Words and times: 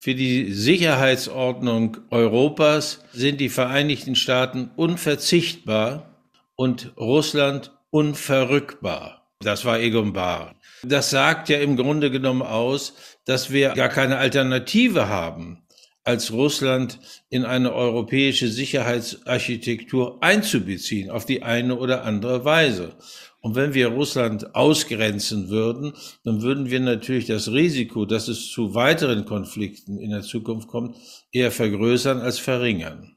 Für 0.00 0.14
die 0.14 0.52
Sicherheitsordnung 0.52 1.96
Europas 2.10 3.02
sind 3.12 3.40
die 3.40 3.48
Vereinigten 3.48 4.14
Staaten 4.14 4.70
unverzichtbar 4.76 6.22
und 6.54 6.92
Russland 6.96 7.72
unverrückbar. 7.90 9.28
Das 9.40 9.64
war 9.64 9.80
Egon 9.80 10.12
Bahr. 10.12 10.54
Das 10.84 11.10
sagt 11.10 11.48
ja 11.48 11.58
im 11.58 11.76
Grunde 11.76 12.12
genommen 12.12 12.42
aus, 12.42 12.94
dass 13.24 13.50
wir 13.50 13.70
gar 13.70 13.88
keine 13.88 14.18
Alternative 14.18 15.08
haben, 15.08 15.64
als 16.04 16.32
Russland 16.32 17.00
in 17.28 17.44
eine 17.44 17.72
europäische 17.72 18.48
Sicherheitsarchitektur 18.48 20.22
einzubeziehen, 20.22 21.10
auf 21.10 21.26
die 21.26 21.42
eine 21.42 21.76
oder 21.76 22.04
andere 22.04 22.44
Weise. 22.44 22.96
Und 23.40 23.54
wenn 23.54 23.72
wir 23.72 23.88
Russland 23.88 24.54
ausgrenzen 24.56 25.48
würden, 25.48 25.92
dann 26.24 26.42
würden 26.42 26.70
wir 26.70 26.80
natürlich 26.80 27.26
das 27.26 27.52
Risiko, 27.52 28.04
dass 28.04 28.26
es 28.26 28.50
zu 28.50 28.74
weiteren 28.74 29.24
Konflikten 29.24 29.98
in 29.98 30.10
der 30.10 30.22
Zukunft 30.22 30.68
kommt, 30.68 30.96
eher 31.30 31.52
vergrößern 31.52 32.20
als 32.20 32.38
verringern. 32.38 33.14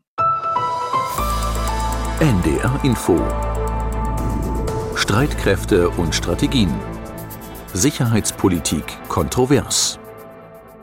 NDR 2.20 2.79
Info 2.84 3.20
Streitkräfte 4.95 5.89
und 5.89 6.13
Strategien 6.13 6.71
Sicherheitspolitik 7.73 8.85
kontrovers 9.07 9.98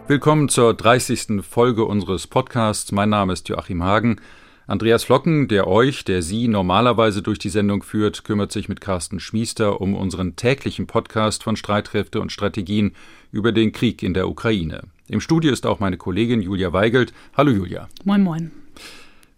Willkommen 0.08 0.48
zur 0.48 0.72
30. 0.72 1.42
Folge 1.42 1.84
unseres 1.84 2.26
Podcasts. 2.26 2.92
Mein 2.92 3.10
Name 3.10 3.34
ist 3.34 3.46
Joachim 3.50 3.82
Hagen. 3.84 4.22
Andreas 4.68 5.02
Flocken, 5.02 5.48
der 5.48 5.66
euch, 5.66 6.04
der 6.04 6.20
Sie 6.20 6.46
normalerweise 6.46 7.22
durch 7.22 7.38
die 7.38 7.48
Sendung 7.48 7.82
führt, 7.82 8.22
kümmert 8.24 8.52
sich 8.52 8.68
mit 8.68 8.82
Carsten 8.82 9.18
Schmiester 9.18 9.80
um 9.80 9.94
unseren 9.94 10.36
täglichen 10.36 10.86
Podcast 10.86 11.42
von 11.42 11.56
Streitkräfte 11.56 12.20
und 12.20 12.32
Strategien 12.32 12.92
über 13.32 13.52
den 13.52 13.72
Krieg 13.72 14.02
in 14.02 14.12
der 14.12 14.28
Ukraine. 14.28 14.82
Im 15.08 15.22
Studio 15.22 15.52
ist 15.52 15.64
auch 15.64 15.80
meine 15.80 15.96
Kollegin 15.96 16.42
Julia 16.42 16.70
Weigelt. 16.74 17.14
Hallo 17.34 17.50
Julia. 17.50 17.88
Moin, 18.04 18.22
moin. 18.22 18.50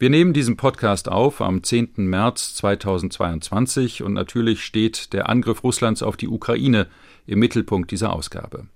Wir 0.00 0.10
nehmen 0.10 0.32
diesen 0.32 0.56
Podcast 0.56 1.08
auf 1.08 1.40
am 1.40 1.62
10. 1.62 1.90
März 1.98 2.56
2022 2.56 4.02
und 4.02 4.14
natürlich 4.14 4.64
steht 4.64 5.12
der 5.12 5.28
Angriff 5.28 5.62
Russlands 5.62 6.02
auf 6.02 6.16
die 6.16 6.26
Ukraine 6.26 6.88
im 7.28 7.38
Mittelpunkt 7.38 7.92
dieser 7.92 8.12
Ausgabe. 8.12 8.66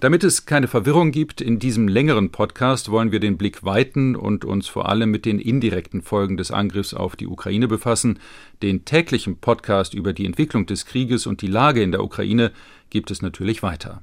Damit 0.00 0.24
es 0.24 0.46
keine 0.46 0.68
Verwirrung 0.68 1.10
gibt, 1.10 1.40
in 1.40 1.58
diesem 1.58 1.88
längeren 1.88 2.30
Podcast 2.30 2.90
wollen 2.90 3.12
wir 3.12 3.20
den 3.20 3.36
Blick 3.36 3.64
weiten 3.64 4.14
und 4.14 4.44
uns 4.44 4.68
vor 4.68 4.88
allem 4.88 5.10
mit 5.10 5.24
den 5.24 5.38
indirekten 5.38 6.02
Folgen 6.02 6.36
des 6.36 6.50
Angriffs 6.50 6.94
auf 6.94 7.16
die 7.16 7.26
Ukraine 7.26 7.66
befassen. 7.66 8.18
Den 8.62 8.84
täglichen 8.84 9.38
Podcast 9.38 9.94
über 9.94 10.12
die 10.12 10.26
Entwicklung 10.26 10.66
des 10.66 10.86
Krieges 10.86 11.26
und 11.26 11.42
die 11.42 11.48
Lage 11.48 11.82
in 11.82 11.92
der 11.92 12.04
Ukraine 12.04 12.52
gibt 12.90 13.10
es 13.10 13.22
natürlich 13.22 13.62
weiter. 13.62 14.02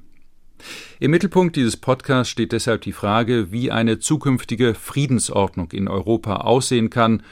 Im 1.00 1.10
Mittelpunkt 1.10 1.56
dieses 1.56 1.76
Podcasts 1.76 2.30
steht 2.30 2.52
deshalb 2.52 2.82
die 2.82 2.92
Frage, 2.92 3.50
wie 3.50 3.70
eine 3.70 3.98
zukünftige 3.98 4.74
Friedensordnung 4.74 5.72
in 5.72 5.88
Europa 5.88 6.36
aussehen 6.36 6.90
kann 6.90 7.22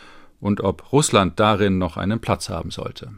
und 0.41 0.61
ob 0.61 0.92
Russland 0.92 1.39
darin 1.39 1.78
noch 1.78 1.96
einen 1.96 2.20
Platz 2.20 2.48
haben 2.48 2.70
sollte. 2.70 3.12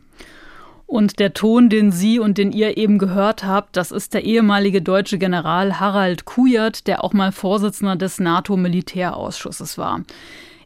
Und 0.86 1.18
der 1.18 1.32
Ton, 1.32 1.68
den 1.68 1.92
Sie 1.92 2.18
und 2.18 2.38
den 2.38 2.52
ihr 2.52 2.76
eben 2.76 2.98
gehört 2.98 3.44
habt, 3.44 3.76
das 3.76 3.90
ist 3.90 4.14
der 4.14 4.24
ehemalige 4.24 4.82
deutsche 4.82 5.18
General 5.18 5.80
Harald 5.80 6.24
Kujat, 6.24 6.86
der 6.86 7.02
auch 7.02 7.12
mal 7.12 7.32
Vorsitzender 7.32 7.96
des 7.96 8.20
NATO-Militärausschusses 8.20 9.78
war. 9.78 10.02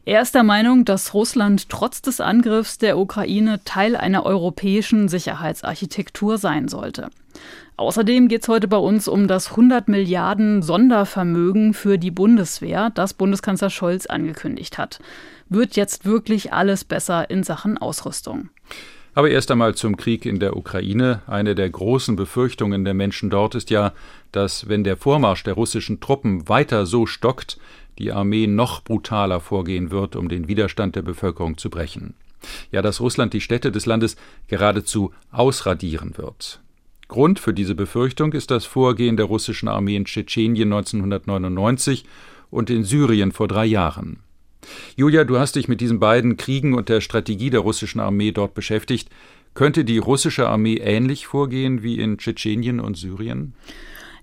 Er 0.05 0.21
ist 0.21 0.33
der 0.33 0.43
Meinung, 0.43 0.85
dass 0.85 1.13
Russland 1.13 1.69
trotz 1.69 2.01
des 2.01 2.19
Angriffs 2.19 2.77
der 2.77 2.97
Ukraine 2.97 3.63
Teil 3.63 3.95
einer 3.95 4.25
europäischen 4.25 5.07
Sicherheitsarchitektur 5.07 6.37
sein 6.37 6.67
sollte. 6.67 7.09
Außerdem 7.77 8.27
geht 8.27 8.41
es 8.41 8.47
heute 8.49 8.67
bei 8.67 8.77
uns 8.77 9.07
um 9.07 9.27
das 9.27 9.51
100 9.51 9.87
Milliarden 9.87 10.61
Sondervermögen 10.61 11.73
für 11.73 11.97
die 11.97 12.11
Bundeswehr, 12.11 12.89
das 12.89 13.13
Bundeskanzler 13.13 13.69
Scholz 13.69 14.05
angekündigt 14.05 14.77
hat. 14.77 14.99
Wird 15.47 15.75
jetzt 15.75 16.05
wirklich 16.05 16.51
alles 16.51 16.83
besser 16.83 17.29
in 17.29 17.43
Sachen 17.43 17.77
Ausrüstung? 17.77 18.49
Aber 19.13 19.29
erst 19.29 19.51
einmal 19.51 19.75
zum 19.75 19.97
Krieg 19.97 20.25
in 20.25 20.39
der 20.39 20.55
Ukraine. 20.55 21.21
Eine 21.27 21.55
der 21.55 21.69
großen 21.69 22.15
Befürchtungen 22.15 22.85
der 22.85 22.93
Menschen 22.93 23.29
dort 23.29 23.55
ist 23.55 23.69
ja, 23.69 23.93
dass 24.31 24.69
wenn 24.69 24.83
der 24.83 24.97
Vormarsch 24.97 25.43
der 25.43 25.55
russischen 25.55 25.99
Truppen 25.99 26.47
weiter 26.47 26.85
so 26.85 27.05
stockt, 27.05 27.57
die 27.97 28.11
Armee 28.11 28.47
noch 28.47 28.83
brutaler 28.83 29.39
vorgehen 29.39 29.91
wird, 29.91 30.15
um 30.15 30.29
den 30.29 30.47
Widerstand 30.47 30.95
der 30.95 31.01
Bevölkerung 31.01 31.57
zu 31.57 31.69
brechen. 31.69 32.13
Ja, 32.71 32.81
dass 32.81 33.01
Russland 33.01 33.33
die 33.33 33.41
Städte 33.41 33.71
des 33.71 33.85
Landes 33.85 34.15
geradezu 34.47 35.11
ausradieren 35.31 36.17
wird. 36.17 36.61
Grund 37.09 37.39
für 37.39 37.53
diese 37.53 37.75
Befürchtung 37.75 38.33
ist 38.33 38.51
das 38.51 38.65
Vorgehen 38.65 39.17
der 39.17 39.25
russischen 39.25 39.67
Armee 39.67 39.95
in 39.95 40.05
Tschetschenien 40.05 40.71
1999 40.71 42.05
und 42.51 42.69
in 42.69 42.83
Syrien 42.83 43.31
vor 43.31 43.47
drei 43.47 43.65
Jahren. 43.65 44.19
Julia, 44.95 45.23
du 45.23 45.39
hast 45.39 45.55
dich 45.55 45.67
mit 45.67 45.81
diesen 45.81 45.99
beiden 45.99 46.37
Kriegen 46.37 46.73
und 46.73 46.89
der 46.89 47.01
Strategie 47.01 47.49
der 47.49 47.61
russischen 47.61 47.99
Armee 47.99 48.31
dort 48.31 48.53
beschäftigt. 48.53 49.09
Könnte 49.53 49.83
die 49.83 49.97
russische 49.97 50.47
Armee 50.47 50.77
ähnlich 50.77 51.27
vorgehen 51.27 51.83
wie 51.83 51.99
in 51.99 52.17
Tschetschenien 52.17 52.79
und 52.79 52.95
Syrien? 52.95 53.53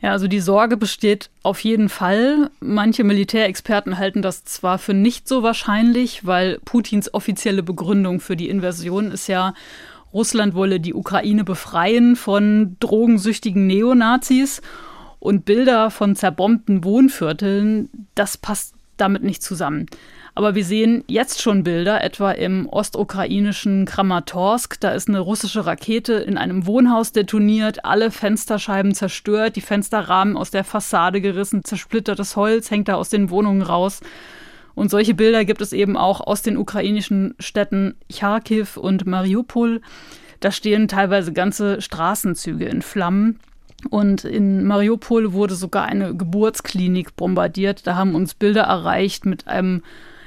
Ja, 0.01 0.13
also 0.13 0.29
die 0.29 0.41
Sorge 0.41 0.77
besteht 0.77 1.31
auf 1.43 1.61
jeden 1.61 1.89
Fall. 1.89 2.51
Manche 2.61 3.03
Militärexperten 3.03 3.99
halten 3.99 4.23
das 4.23 4.45
zwar 4.45 4.79
für 4.79 4.95
nicht 4.95 5.27
so 5.27 5.43
wahrscheinlich, 5.43 6.27
weil 6.27 6.59
Putins 6.65 7.13
offizielle 7.13 7.63
Begründung 7.63 8.21
für 8.21 8.37
die 8.37 8.49
Invasion 8.49 9.11
ist 9.11 9.27
ja, 9.27 9.55
Russland 10.13 10.55
wolle 10.55 10.81
die 10.81 10.95
Ukraine 10.95 11.45
befreien 11.45 12.17
von 12.17 12.77
drogensüchtigen 12.81 13.67
Neonazis 13.67 14.63
und 15.19 15.45
Bilder 15.45 15.91
von 15.91 16.15
zerbombten 16.15 16.85
Wohnvierteln, 16.85 17.89
das 18.15 18.37
passt 18.37 18.75
damit 18.97 19.23
nicht 19.25 19.43
zusammen. 19.43 19.87
Aber 20.37 20.55
wir 20.55 20.67
sehen 20.67 21.03
jetzt 21.09 21.41
schon 21.41 21.63
Bilder, 21.63 22.05
etwa 22.05 22.31
im 22.31 22.69
ostukrainischen 22.69 23.87
Kramatorsk. 23.87 24.79
Da 24.81 24.91
ist 24.91 25.09
eine 25.09 25.21
russische 25.21 25.65
Rakete 25.65 26.13
in 26.13 26.37
einem 26.37 26.67
Wohnhaus 26.67 27.13
detoniert, 27.13 27.87
alle 27.87 28.11
Fensterscheiben 28.11 28.95
zerstört, 28.95 29.57
die 29.57 29.63
Fensterrahmen 29.63 30.37
aus 30.37 30.51
der 30.51 30.63
Fassade 30.63 31.23
gerissen, 31.23 31.65
zersplittertes 31.65 32.37
Holz 32.37 32.71
hängt 32.71 32.89
da 32.89 32.97
aus 32.97 33.09
den 33.09 33.31
Wohnungen 33.31 33.63
raus. 33.63 34.01
Und 34.75 34.91
solche 34.91 35.15
Bilder 35.15 35.47
gibt 35.47 35.63
es 35.63 35.73
eben 35.73 35.97
auch 35.97 36.21
aus 36.21 36.43
den 36.43 36.59
ukrainischen 36.59 37.35
Städten 37.39 37.95
Charkiw 38.13 38.79
und 38.79 39.07
Mariupol. 39.07 39.81
Da 40.41 40.51
stehen 40.51 40.87
teilweise 40.87 41.33
ganze 41.33 41.81
Straßenzüge 41.81 42.67
in 42.67 42.83
Flammen. 42.83 43.41
Und 43.89 44.27
in 44.27 44.67
Mariupol 44.67 45.33
wurde 45.33 45.55
sogar 45.55 45.87
eine 45.87 46.15
Geburtsklinik 46.15 47.17
bombardiert. 47.17 47.87
Da 47.87 47.97
haben 47.97 48.15
uns 48.15 48.35
Bilder 48.35 48.65
erreicht 48.65 49.25
mit 49.25 49.49
einem 49.49 49.81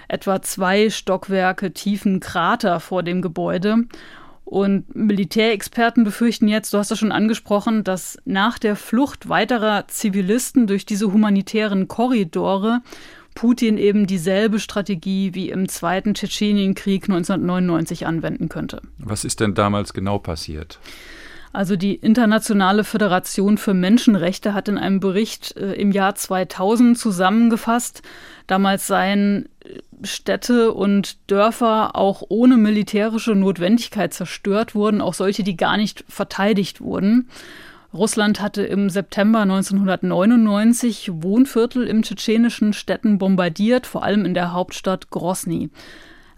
etwa 0.10 0.42
zwei 0.42 0.90
Stockwerke 0.90 1.72
tiefen 1.72 2.20
Krater 2.20 2.80
vor 2.80 3.04
dem 3.04 3.22
Gebäude. 3.22 3.86
Und 4.44 4.96
Militärexperten 4.96 6.04
befürchten 6.04 6.48
jetzt, 6.48 6.74
du 6.74 6.80
hast 6.80 6.90
das 6.90 6.98
schon 6.98 7.12
angesprochen, 7.12 7.84
dass 7.84 8.18
nach 8.26 8.58
der 8.58 8.76
Flucht 8.76 9.30
weiterer 9.30 9.88
Zivilisten 9.88 10.66
durch 10.66 10.86
diese 10.88 11.14
humanitären 11.14 11.88
Korridore 11.88 12.82
Putin 13.36 13.78
eben 13.78 14.08
dieselbe 14.08 14.60
Strategie 14.60 15.36
wie 15.36 15.50
im 15.50 15.70
Zweiten 15.70 16.16
Tschetschenienkrieg 16.16 17.04
1999 17.04 18.08
anwenden 18.08 18.50
könnte. 18.50 18.82
Was 18.98 19.24
ist 19.24 19.40
denn 19.40 19.54
damals 19.54 19.94
genau 19.94 20.18
passiert? 20.18 20.80
Also 21.52 21.76
die 21.76 21.96
Internationale 21.96 22.84
Föderation 22.84 23.58
für 23.58 23.74
Menschenrechte 23.74 24.54
hat 24.54 24.68
in 24.68 24.78
einem 24.78 25.00
Bericht 25.00 25.56
äh, 25.58 25.74
im 25.74 25.92
Jahr 25.92 26.16
2000 26.16 26.98
zusammengefasst, 26.98 28.04
damals 28.46 28.86
seien 28.88 29.50
äh, 29.64 29.80
Städte 30.04 30.74
und 30.74 31.18
Dörfer 31.28 31.96
auch 31.96 32.24
ohne 32.30 32.58
militärische 32.58 33.36
Notwendigkeit 33.36 34.14
zerstört 34.14 34.76
wurden, 34.76 35.02
auch 35.02 35.14
solche, 35.14 35.44
die 35.44 35.58
gar 35.58 35.78
nicht 35.78 36.06
verteidigt 36.08 36.82
wurden. 36.82 37.30
Russland 37.94 38.40
hatte 38.40 38.62
im 38.64 38.90
September 38.90 39.40
1999 39.40 41.12
Wohnviertel 41.14 41.88
im 41.88 42.04
tschetschenischen 42.04 42.74
Städten 42.74 43.18
bombardiert, 43.18 43.88
vor 43.88 44.04
allem 44.04 44.26
in 44.26 44.36
der 44.36 44.54
Hauptstadt 44.54 45.10
Grosny. 45.10 45.70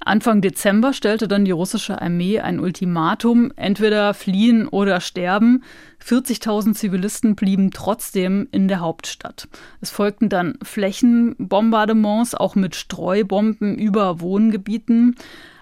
Anfang 0.03 0.41
Dezember 0.41 0.93
stellte 0.93 1.27
dann 1.27 1.45
die 1.45 1.51
russische 1.51 2.01
Armee 2.01 2.39
ein 2.39 2.59
Ultimatum, 2.59 3.51
entweder 3.55 4.13
fliehen 4.13 4.67
oder 4.67 4.99
sterben. 4.99 5.63
40.000 6.03 6.73
Zivilisten 6.73 7.35
blieben 7.35 7.69
trotzdem 7.69 8.47
in 8.51 8.67
der 8.67 8.79
Hauptstadt. 8.79 9.47
Es 9.79 9.91
folgten 9.91 10.27
dann 10.27 10.57
Flächenbombardements, 10.63 12.33
auch 12.33 12.55
mit 12.55 12.75
Streubomben 12.75 13.77
über 13.77 14.21
Wohngebieten. 14.21 15.15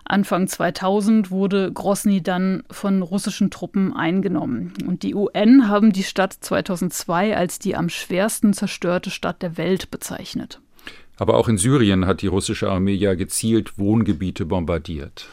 Anfang 0.05 0.47
2000 0.47 1.29
wurde 1.29 1.71
Grosny 1.71 2.23
dann 2.23 2.63
von 2.71 3.01
russischen 3.01 3.51
Truppen 3.51 3.93
eingenommen. 3.93 4.73
Und 4.87 5.03
die 5.03 5.13
UN 5.13 5.67
haben 5.67 5.91
die 5.91 6.03
Stadt 6.03 6.33
2002 6.33 7.35
als 7.35 7.59
die 7.59 7.75
am 7.75 7.89
schwersten 7.89 8.53
zerstörte 8.53 9.11
Stadt 9.11 9.41
der 9.41 9.57
Welt 9.57 9.91
bezeichnet. 9.91 10.61
Aber 11.19 11.35
auch 11.35 11.47
in 11.47 11.57
Syrien 11.57 12.05
hat 12.05 12.21
die 12.21 12.27
russische 12.27 12.69
Armee 12.69 12.93
ja 12.93 13.13
gezielt 13.13 13.77
Wohngebiete 13.77 14.45
bombardiert. 14.45 15.27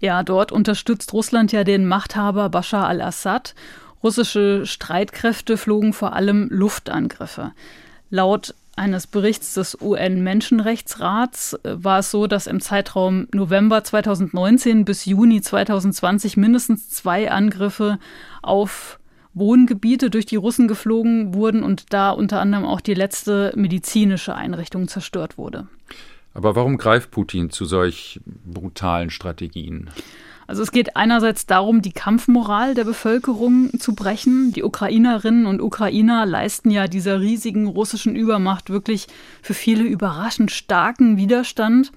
Ja, 0.00 0.22
dort 0.22 0.52
unterstützt 0.52 1.12
Russland 1.12 1.52
ja 1.52 1.64
den 1.64 1.86
Machthaber 1.86 2.48
Bashar 2.48 2.86
al-Assad. 2.86 3.54
Russische 4.02 4.66
Streitkräfte 4.66 5.56
flogen 5.56 5.92
vor 5.92 6.12
allem 6.12 6.48
Luftangriffe. 6.50 7.52
Laut 8.08 8.54
eines 8.76 9.06
Berichts 9.06 9.54
des 9.54 9.80
UN-Menschenrechtsrats 9.80 11.54
äh, 11.54 11.82
war 11.82 12.00
es 12.00 12.10
so, 12.10 12.26
dass 12.26 12.46
im 12.46 12.60
Zeitraum 12.60 13.26
November 13.32 13.82
2019 13.82 14.84
bis 14.84 15.06
Juni 15.06 15.40
2020 15.40 16.36
mindestens 16.36 16.90
zwei 16.90 17.30
Angriffe 17.30 17.98
auf 18.42 18.98
Wohngebiete 19.36 20.10
durch 20.10 20.26
die 20.26 20.36
Russen 20.36 20.66
geflogen 20.66 21.34
wurden 21.34 21.62
und 21.62 21.92
da 21.92 22.10
unter 22.10 22.40
anderem 22.40 22.64
auch 22.64 22.80
die 22.80 22.94
letzte 22.94 23.52
medizinische 23.54 24.34
Einrichtung 24.34 24.88
zerstört 24.88 25.38
wurde. 25.38 25.68
Aber 26.34 26.56
warum 26.56 26.78
greift 26.78 27.10
Putin 27.10 27.50
zu 27.50 27.64
solch 27.64 28.20
brutalen 28.44 29.10
Strategien? 29.10 29.90
Also 30.46 30.62
es 30.62 30.70
geht 30.70 30.96
einerseits 30.96 31.46
darum, 31.46 31.82
die 31.82 31.92
Kampfmoral 31.92 32.74
der 32.74 32.84
Bevölkerung 32.84 33.78
zu 33.78 33.94
brechen. 33.94 34.52
Die 34.52 34.62
Ukrainerinnen 34.62 35.46
und 35.46 35.60
Ukrainer 35.60 36.24
leisten 36.24 36.70
ja 36.70 36.86
dieser 36.86 37.20
riesigen 37.20 37.66
russischen 37.66 38.14
Übermacht 38.16 38.70
wirklich 38.70 39.06
für 39.42 39.54
viele 39.54 39.84
überraschend 39.84 40.50
starken 40.50 41.16
Widerstand. 41.16 41.92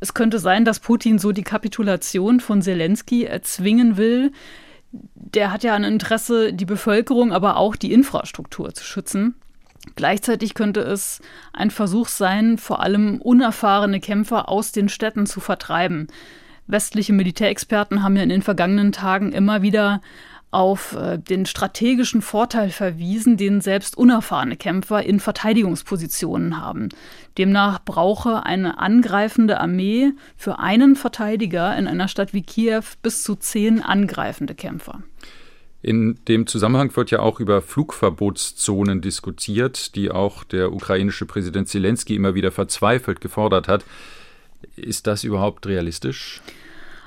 Es 0.00 0.12
könnte 0.12 0.38
sein, 0.38 0.64
dass 0.64 0.80
Putin 0.80 1.18
so 1.18 1.32
die 1.32 1.42
Kapitulation 1.42 2.40
von 2.40 2.60
Zelensky 2.62 3.24
erzwingen 3.24 3.96
will. 3.96 4.32
Der 5.14 5.52
hat 5.52 5.62
ja 5.64 5.74
ein 5.74 5.84
Interesse, 5.84 6.52
die 6.52 6.64
Bevölkerung, 6.64 7.32
aber 7.32 7.56
auch 7.56 7.76
die 7.76 7.92
Infrastruktur 7.92 8.72
zu 8.74 8.84
schützen. 8.84 9.34
Gleichzeitig 9.94 10.54
könnte 10.54 10.80
es 10.80 11.20
ein 11.52 11.70
Versuch 11.70 12.08
sein, 12.08 12.58
vor 12.58 12.80
allem 12.80 13.20
unerfahrene 13.20 14.00
Kämpfer 14.00 14.48
aus 14.48 14.72
den 14.72 14.88
Städten 14.88 15.26
zu 15.26 15.40
vertreiben. 15.40 16.08
Westliche 16.66 17.12
Militärexperten 17.12 18.02
haben 18.02 18.16
ja 18.16 18.22
in 18.22 18.28
den 18.28 18.42
vergangenen 18.42 18.90
Tagen 18.90 19.32
immer 19.32 19.62
wieder 19.62 20.00
auf 20.56 20.96
äh, 20.96 21.18
den 21.18 21.44
strategischen 21.44 22.22
Vorteil 22.22 22.70
verwiesen, 22.70 23.36
den 23.36 23.60
selbst 23.60 23.94
unerfahrene 23.98 24.56
Kämpfer 24.56 25.02
in 25.02 25.20
Verteidigungspositionen 25.20 26.58
haben. 26.58 26.88
Demnach 27.36 27.84
brauche 27.84 28.46
eine 28.46 28.78
angreifende 28.78 29.60
Armee 29.60 30.12
für 30.34 30.58
einen 30.58 30.96
Verteidiger 30.96 31.76
in 31.76 31.86
einer 31.86 32.08
Stadt 32.08 32.32
wie 32.32 32.40
Kiew 32.40 32.84
bis 33.02 33.22
zu 33.22 33.34
zehn 33.36 33.82
angreifende 33.82 34.54
Kämpfer. 34.54 35.02
In 35.82 36.18
dem 36.26 36.46
Zusammenhang 36.46 36.96
wird 36.96 37.10
ja 37.10 37.20
auch 37.20 37.38
über 37.38 37.60
Flugverbotszonen 37.60 39.02
diskutiert, 39.02 39.94
die 39.94 40.10
auch 40.10 40.42
der 40.42 40.72
ukrainische 40.72 41.26
Präsident 41.26 41.68
Zelensky 41.68 42.16
immer 42.16 42.34
wieder 42.34 42.50
verzweifelt 42.50 43.20
gefordert 43.20 43.68
hat. 43.68 43.84
Ist 44.74 45.06
das 45.06 45.22
überhaupt 45.22 45.66
realistisch? 45.66 46.40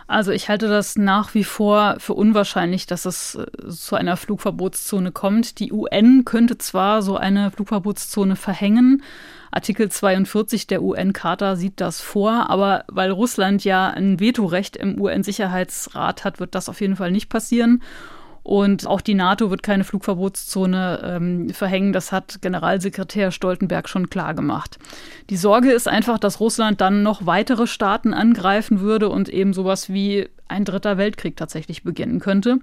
Also 0.10 0.32
ich 0.32 0.50
halte 0.50 0.68
das 0.68 0.98
nach 0.98 1.36
wie 1.36 1.44
vor 1.44 1.98
für 2.00 2.16
unwahrscheinlich, 2.16 2.88
dass 2.88 3.06
es 3.06 3.36
äh, 3.36 3.70
zu 3.70 3.96
einer 3.96 4.18
Flugverbotszone 4.18 5.12
kommt. 5.12 5.60
Die 5.60 5.72
UN 5.72 6.26
könnte 6.26 6.58
zwar 6.58 7.04
so 7.04 7.16
eine 7.16 7.52
Flugverbotszone 7.52 8.36
verhängen, 8.36 9.04
Artikel 9.52 9.90
42 9.90 10.68
der 10.68 10.84
UN-Charta 10.84 11.56
sieht 11.56 11.82
das 11.82 12.02
vor, 12.02 12.50
aber 12.50 12.86
weil 12.88 13.12
Russland 13.12 13.64
ja 13.64 13.90
ein 13.90 14.20
Vetorecht 14.20 14.76
im 14.76 15.02
UN-Sicherheitsrat 15.02 16.24
hat, 16.24 16.40
wird 16.40 16.54
das 16.54 16.70
auf 16.70 16.82
jeden 16.82 16.96
Fall 16.96 17.12
nicht 17.12 17.30
passieren. 17.30 17.82
Und 18.50 18.88
auch 18.88 19.02
die 19.02 19.14
NATO 19.14 19.52
wird 19.52 19.62
keine 19.62 19.84
Flugverbotszone 19.84 21.02
ähm, 21.04 21.50
verhängen. 21.52 21.94
Das 21.94 22.12
hat 22.12 22.42
Generalsekretär 22.42 23.30
Stoltenberg 23.30 23.88
schon 23.88 24.10
klar 24.10 24.34
gemacht. 24.34 24.80
Die 25.30 25.38
Sorge 25.38 25.72
ist 25.72 25.88
einfach, 25.88 26.18
dass 26.18 26.40
Russland 26.40 26.82
dann 26.82 27.04
noch 27.04 27.28
weitere 27.28 27.68
Staaten 27.68 28.12
angreifen 28.12 28.80
würde 28.80 29.10
und 29.10 29.30
eben 29.30 29.54
sowas 29.54 29.90
wie 29.90 30.30
ein 30.48 30.66
dritter 30.66 30.98
Weltkrieg 30.98 31.38
tatsächlich 31.38 31.84
beginnen 31.84 32.20
könnte. 32.20 32.58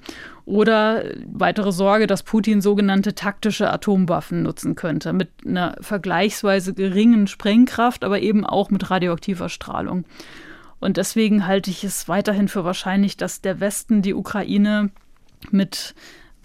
Oder 0.45 1.05
weitere 1.33 1.71
Sorge, 1.71 2.09
dass 2.09 2.25
Putin 2.25 2.61
sogenannte 2.61 3.15
taktische 3.15 3.73
Atomwaffen 3.73 4.43
nutzen 4.43 4.75
könnte, 4.75 5.13
mit 5.13 5.29
einer 5.47 5.77
vergleichsweise 5.81 6.75
geringen 6.75 7.29
Sprengkraft, 7.29 8.03
aber 8.03 8.19
eben 8.19 8.45
auch 8.45 8.71
mit 8.71 8.91
radioaktiver 8.91 9.49
Strahlung. 9.49 10.05
Und 10.81 10.97
deswegen 10.97 11.47
halte 11.47 11.71
ich 11.71 11.85
es 11.85 12.09
weiterhin 12.09 12.49
für 12.49 12.65
wahrscheinlich, 12.65 13.17
dass 13.17 13.41
der 13.41 13.61
Westen 13.61 14.03
die 14.03 14.15
Ukraine 14.15 14.91
mit 15.53 15.95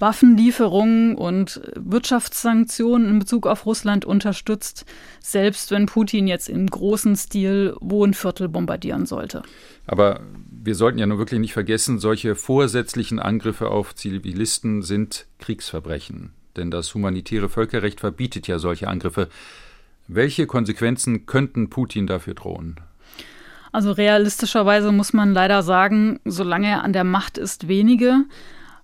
Waffenlieferungen 0.02 1.16
und 1.16 1.62
Wirtschaftssanktionen 1.76 3.08
in 3.08 3.20
Bezug 3.20 3.46
auf 3.46 3.68
Russland 3.68 4.04
unterstützt, 4.04 4.86
selbst 5.22 5.70
wenn 5.70 5.86
Putin 5.86 6.28
jetzt 6.28 6.50
im 6.50 6.66
großen 6.66 7.16
Stil 7.16 7.76
Wohnviertel 7.80 8.50
bombardieren 8.50 9.06
sollte. 9.06 9.44
Aber 9.86 10.22
wir 10.50 10.74
sollten 10.74 10.98
ja 10.98 11.06
nur 11.06 11.20
wirklich 11.20 11.40
nicht 11.40 11.54
vergessen, 11.54 12.00
solche 12.00 12.36
vorsätzlichen 12.36 13.20
Angriffe 13.20 13.70
auf 13.70 13.94
Zivilisten 13.94 14.82
sind 14.82 15.28
Kriegsverbrechen. 15.38 16.32
Denn 16.58 16.72
das 16.72 16.94
humanitäre 16.94 17.48
Völkerrecht 17.48 18.00
verbietet 18.00 18.48
ja 18.48 18.60
solche 18.60 18.88
Angriffe. 18.88 19.30
Welche 20.08 20.48
Konsequenzen 20.48 21.26
könnten 21.28 21.70
Putin 21.70 22.08
dafür 22.08 22.34
drohen? 22.34 22.76
Also 23.72 23.92
realistischerweise 23.92 24.92
muss 24.92 25.14
man 25.14 25.32
leider 25.34 25.64
sagen, 25.64 26.20
solange 26.26 26.68
er 26.68 26.84
an 26.84 26.92
der 26.92 27.06
Macht 27.06 27.38
ist, 27.38 27.68
wenige. 27.68 28.26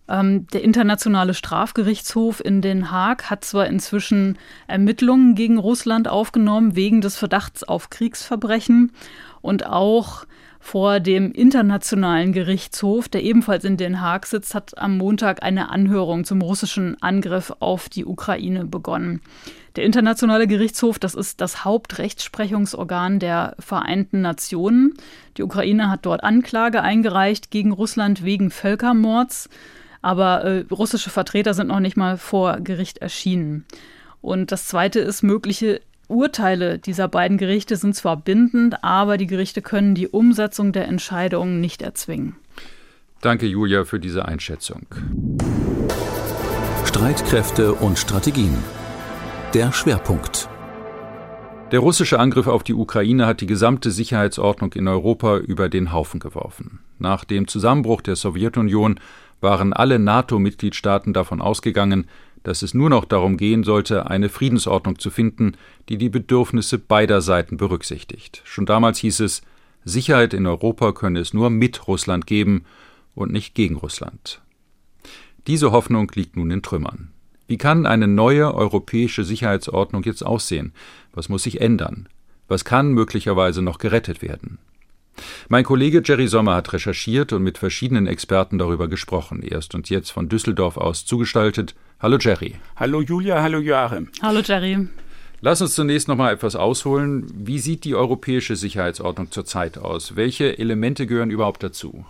Ähm, 0.10 0.48
der 0.48 0.64
Internationale 0.64 1.34
Strafgerichtshof 1.34 2.44
in 2.44 2.62
Den 2.62 2.92
Haag 2.92 3.30
hat 3.30 3.44
zwar 3.44 3.68
inzwischen 3.68 4.38
Ermittlungen 4.68 5.36
gegen 5.36 5.58
Russland 5.58 6.08
aufgenommen 6.08 6.76
wegen 6.76 7.02
des 7.02 7.18
Verdachts 7.18 7.64
auf 7.64 7.90
Kriegsverbrechen 7.90 8.92
und 9.42 9.66
auch 9.66 10.26
vor 10.60 11.00
dem 11.00 11.32
Internationalen 11.32 12.34
Gerichtshof, 12.34 13.08
der 13.08 13.24
ebenfalls 13.24 13.64
in 13.64 13.78
Den 13.78 14.02
Haag 14.02 14.26
sitzt, 14.26 14.54
hat 14.54 14.78
am 14.78 14.98
Montag 14.98 15.42
eine 15.42 15.70
Anhörung 15.70 16.26
zum 16.26 16.42
russischen 16.42 17.02
Angriff 17.02 17.54
auf 17.60 17.88
die 17.88 18.06
Ukraine 18.06 18.66
begonnen. 18.66 19.22
Der 19.78 19.86
Internationale 19.86 20.48
Gerichtshof, 20.48 21.00
das 21.00 21.16
ist 21.16 21.40
das 21.40 21.64
Hauptrechtsprechungsorgan 21.64 23.20
der 23.20 23.56
Vereinten 23.60 24.22
Nationen. 24.22 24.96
Die 25.38 25.44
Ukraine 25.44 25.90
hat 25.90 26.06
dort 26.06 26.24
Anklage 26.24 26.82
eingereicht 26.82 27.52
gegen 27.52 27.72
Russland 27.72 28.26
wegen 28.26 28.50
Völkermords 28.50 29.50
aber 30.08 30.46
äh, 30.46 30.66
russische 30.72 31.10
Vertreter 31.10 31.54
sind 31.54 31.68
noch 31.68 31.82
nicht 31.82 31.98
mal 31.98 32.18
vor 32.18 32.62
Gericht 32.62 33.00
erschienen. 33.00 33.66
Und 34.22 34.54
das 34.54 34.66
Zweite 34.66 35.02
ist, 35.02 35.22
mögliche 35.22 35.82
Urteile 36.08 36.80
dieser 36.80 37.10
beiden 37.10 37.38
Gerichte 37.38 37.76
sind 37.76 37.94
zwar 37.94 38.16
bindend, 38.16 38.86
aber 38.86 39.18
die 39.18 39.28
Gerichte 39.28 39.62
können 39.62 39.96
die 39.96 40.08
Umsetzung 40.08 40.72
der 40.72 40.88
Entscheidungen 40.88 41.60
nicht 41.60 41.82
erzwingen. 41.82 42.38
Danke, 43.20 43.48
Julia, 43.48 43.84
für 43.84 44.00
diese 44.00 44.26
Einschätzung. 44.26 44.86
Streitkräfte 46.86 47.74
und 47.74 48.00
Strategien. 48.00 48.56
Der 49.54 49.74
Schwerpunkt. 49.74 50.48
Der 51.72 51.82
russische 51.82 52.18
Angriff 52.18 52.48
auf 52.48 52.64
die 52.64 52.74
Ukraine 52.74 53.26
hat 53.26 53.42
die 53.42 53.46
gesamte 53.46 53.92
Sicherheitsordnung 53.92 54.72
in 54.72 54.88
Europa 54.88 55.36
über 55.36 55.68
den 55.68 55.92
Haufen 55.92 56.22
geworfen. 56.22 56.80
Nach 56.98 57.26
dem 57.26 57.50
Zusammenbruch 57.50 58.00
der 58.00 58.16
Sowjetunion 58.16 59.02
waren 59.42 59.74
alle 59.74 60.00
NATO-Mitgliedstaaten 60.00 61.14
davon 61.14 61.42
ausgegangen, 61.42 62.08
dass 62.44 62.62
es 62.62 62.74
nur 62.74 62.90
noch 62.90 63.06
darum 63.06 63.38
gehen 63.38 63.64
sollte, 63.64 64.10
eine 64.10 64.30
Friedensordnung 64.30 65.00
zu 65.00 65.10
finden, 65.10 65.58
die 65.90 65.98
die 65.98 66.10
Bedürfnisse 66.10 66.78
beider 66.78 67.22
Seiten 67.22 67.58
berücksichtigt. 67.58 68.42
Schon 68.46 68.66
damals 68.66 69.00
hieß 69.00 69.20
es, 69.22 69.42
Sicherheit 69.84 70.34
in 70.34 70.46
Europa 70.46 70.92
könne 70.92 71.20
es 71.20 71.34
nur 71.34 71.50
mit 71.50 71.88
Russland 71.88 72.28
geben 72.28 72.66
und 73.16 73.32
nicht 73.32 73.56
gegen 73.56 73.76
Russland. 73.76 74.42
Diese 75.48 75.72
Hoffnung 75.72 76.12
liegt 76.14 76.36
nun 76.36 76.52
in 76.52 76.62
Trümmern. 76.62 77.12
Wie 77.48 77.58
kann 77.58 77.86
eine 77.86 78.08
neue 78.08 78.54
europäische 78.54 79.24
Sicherheitsordnung 79.24 80.04
jetzt 80.04 80.26
aussehen? 80.26 80.74
Was 81.14 81.30
muss 81.30 81.44
sich 81.44 81.62
ändern? 81.62 82.10
Was 82.50 82.66
kann 82.66 82.92
möglicherweise 82.92 83.62
noch 83.62 83.78
gerettet 83.78 84.22
werden? 84.22 84.60
Mein 85.50 85.64
Kollege 85.64 86.02
Jerry 86.04 86.28
Sommer 86.28 86.56
hat 86.56 86.74
recherchiert 86.74 87.34
und 87.34 87.44
mit 87.44 87.58
verschiedenen 87.58 88.08
Experten 88.08 88.58
darüber 88.58 88.88
gesprochen. 88.88 89.42
Erst 89.42 89.76
und 89.76 89.90
jetzt 89.90 90.12
von 90.12 90.30
Düsseldorf 90.30 90.78
aus 90.78 91.06
zugestaltet. 91.06 91.76
Hallo 92.00 92.18
Jerry. 92.20 92.56
Hallo 92.76 93.02
Julia, 93.02 93.42
hallo 93.42 93.60
Joachim. 93.60 94.10
Hallo 94.22 94.42
Jerry. 94.42 94.88
Lass 95.42 95.62
uns 95.62 95.76
zunächst 95.76 96.08
noch 96.08 96.16
mal 96.16 96.34
etwas 96.34 96.56
ausholen. 96.56 97.32
Wie 97.34 97.60
sieht 97.60 97.84
die 97.84 97.96
europäische 97.96 98.56
Sicherheitsordnung 98.56 99.32
zurzeit 99.32 99.78
aus? 99.78 100.16
Welche 100.16 100.58
Elemente 100.58 101.06
gehören 101.06 101.30
überhaupt 101.30 101.62
dazu? 101.62 102.06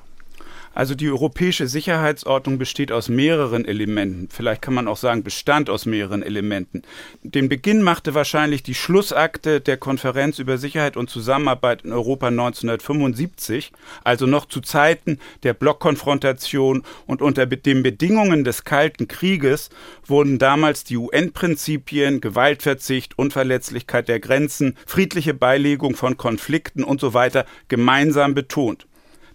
Also 0.78 0.94
die 0.94 1.10
europäische 1.10 1.68
Sicherheitsordnung 1.68 2.60
besteht 2.60 2.92
aus 2.92 3.10
mehreren 3.10 3.66
Elementen. 3.66 4.30
Vielleicht 4.30 4.62
kann 4.62 4.76
man 4.76 4.88
auch 4.88 4.96
sagen, 4.98 5.24
bestand 5.24 5.72
aus 5.72 5.88
mehreren 5.88 6.22
Elementen. 6.22 6.84
Den 7.24 7.50
Beginn 7.50 7.82
machte 7.82 8.14
wahrscheinlich 8.14 8.62
die 8.62 8.76
Schlussakte 8.76 9.60
der 9.60 9.78
Konferenz 9.78 10.38
über 10.38 10.60
Sicherheit 10.60 10.96
und 10.96 11.10
Zusammenarbeit 11.10 11.82
in 11.82 11.94
Europa 11.94 12.28
1975, 12.28 13.72
also 14.04 14.28
noch 14.28 14.46
zu 14.46 14.62
Zeiten 14.62 15.18
der 15.42 15.56
Blockkonfrontation 15.56 16.84
und 17.08 17.24
unter 17.24 17.48
den 17.48 17.82
Bedingungen 17.82 18.44
des 18.44 18.64
Kalten 18.64 19.08
Krieges 19.08 19.72
wurden 20.06 20.38
damals 20.38 20.84
die 20.84 20.98
UN-Prinzipien, 20.98 22.22
Gewaltverzicht, 22.22 23.18
Unverletzlichkeit 23.18 24.08
der 24.08 24.20
Grenzen, 24.20 24.78
friedliche 24.86 25.34
Beilegung 25.34 25.96
von 25.96 26.18
Konflikten 26.18 26.84
und 26.84 27.02
so 27.02 27.16
weiter 27.16 27.48
gemeinsam 27.68 28.36
betont. 28.36 28.87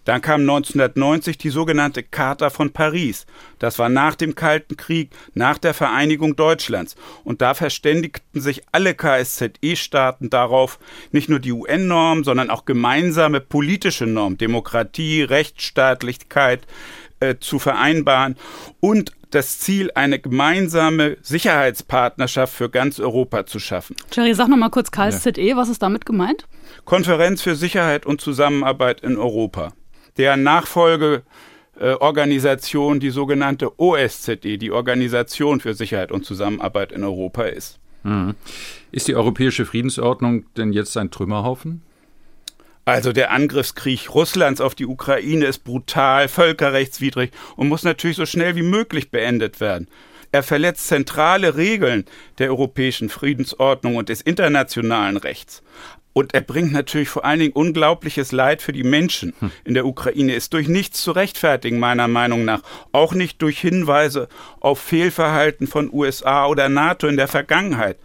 Dann 0.05 0.21
kam 0.21 0.41
1990 0.41 1.37
die 1.37 1.49
sogenannte 1.49 2.03
Charta 2.03 2.49
von 2.49 2.71
Paris. 2.71 3.25
Das 3.59 3.79
war 3.79 3.89
nach 3.89 4.15
dem 4.15 4.35
Kalten 4.35 4.77
Krieg, 4.77 5.11
nach 5.33 5.57
der 5.57 5.73
Vereinigung 5.73 6.35
Deutschlands. 6.35 6.95
Und 7.23 7.41
da 7.41 7.53
verständigten 7.53 8.41
sich 8.41 8.63
alle 8.71 8.93
KSZE-Staaten 8.95 10.29
darauf, 10.29 10.79
nicht 11.11 11.29
nur 11.29 11.39
die 11.39 11.51
UN-Normen, 11.51 12.23
sondern 12.23 12.49
auch 12.49 12.65
gemeinsame 12.65 13.39
politische 13.39 14.05
Normen, 14.05 14.37
Demokratie, 14.37 15.23
Rechtsstaatlichkeit 15.23 16.67
äh, 17.19 17.35
zu 17.39 17.59
vereinbaren 17.59 18.35
und 18.79 19.13
das 19.31 19.57
Ziel, 19.59 19.89
eine 19.95 20.19
gemeinsame 20.19 21.17
Sicherheitspartnerschaft 21.21 22.53
für 22.53 22.69
ganz 22.69 22.99
Europa 22.99 23.45
zu 23.45 23.59
schaffen. 23.59 23.95
Jerry, 24.11 24.35
sag 24.35 24.47
noch 24.47 24.57
mal 24.57 24.69
kurz 24.69 24.91
KSZE, 24.91 25.41
ja. 25.41 25.57
was 25.57 25.69
ist 25.69 25.81
damit 25.81 26.05
gemeint? 26.05 26.45
Konferenz 26.85 27.41
für 27.41 27.55
Sicherheit 27.55 28.05
und 28.05 28.21
Zusammenarbeit 28.21 29.01
in 29.01 29.17
Europa. 29.17 29.73
Deren 30.17 30.43
Nachfolgeorganisation 30.43 32.99
die 32.99 33.09
sogenannte 33.09 33.79
OSZE, 33.79 34.57
die 34.57 34.71
Organisation 34.71 35.59
für 35.59 35.73
Sicherheit 35.73 36.11
und 36.11 36.25
Zusammenarbeit 36.25 36.91
in 36.91 37.03
Europa 37.03 37.43
ist. 37.43 37.79
Mhm. 38.03 38.35
Ist 38.91 39.07
die 39.07 39.15
europäische 39.15 39.65
Friedensordnung 39.65 40.45
denn 40.55 40.73
jetzt 40.73 40.95
ein 40.97 41.09
Trümmerhaufen? 41.09 41.81
Also 42.85 43.13
der 43.13 43.31
Angriffskrieg 43.31 44.13
Russlands 44.13 44.59
auf 44.59 44.75
die 44.75 44.85
Ukraine 44.85 45.45
ist 45.45 45.63
brutal, 45.63 46.27
völkerrechtswidrig 46.27 47.31
und 47.55 47.69
muss 47.69 47.83
natürlich 47.83 48.17
so 48.17 48.25
schnell 48.25 48.57
wie 48.57 48.61
möglich 48.61 49.09
beendet 49.09 49.61
werden. 49.61 49.87
Er 50.33 50.43
verletzt 50.43 50.87
zentrale 50.87 51.55
Regeln 51.55 52.03
der 52.39 52.49
europäischen 52.49 53.07
Friedensordnung 53.07 53.95
und 53.95 54.09
des 54.09 54.19
internationalen 54.19 55.15
Rechts. 55.15 55.63
Und 56.13 56.35
er 56.35 56.41
bringt 56.41 56.71
natürlich 56.71 57.09
vor 57.09 57.25
allen 57.25 57.39
Dingen 57.39 57.53
unglaubliches 57.53 58.31
Leid 58.31 58.61
für 58.61 58.71
die 58.71 58.83
Menschen 58.83 59.33
hm. 59.39 59.51
in 59.65 59.73
der 59.73 59.85
Ukraine. 59.85 60.35
Ist 60.35 60.53
durch 60.53 60.67
nichts 60.67 61.01
zu 61.01 61.11
rechtfertigen, 61.11 61.79
meiner 61.79 62.07
Meinung 62.07 62.45
nach. 62.45 62.61
Auch 62.91 63.13
nicht 63.13 63.41
durch 63.41 63.59
Hinweise 63.59 64.27
auf 64.59 64.79
Fehlverhalten 64.79 65.67
von 65.67 65.91
USA 65.91 66.45
oder 66.45 66.69
NATO 66.69 67.07
in 67.07 67.17
der 67.17 67.27
Vergangenheit. 67.27 67.97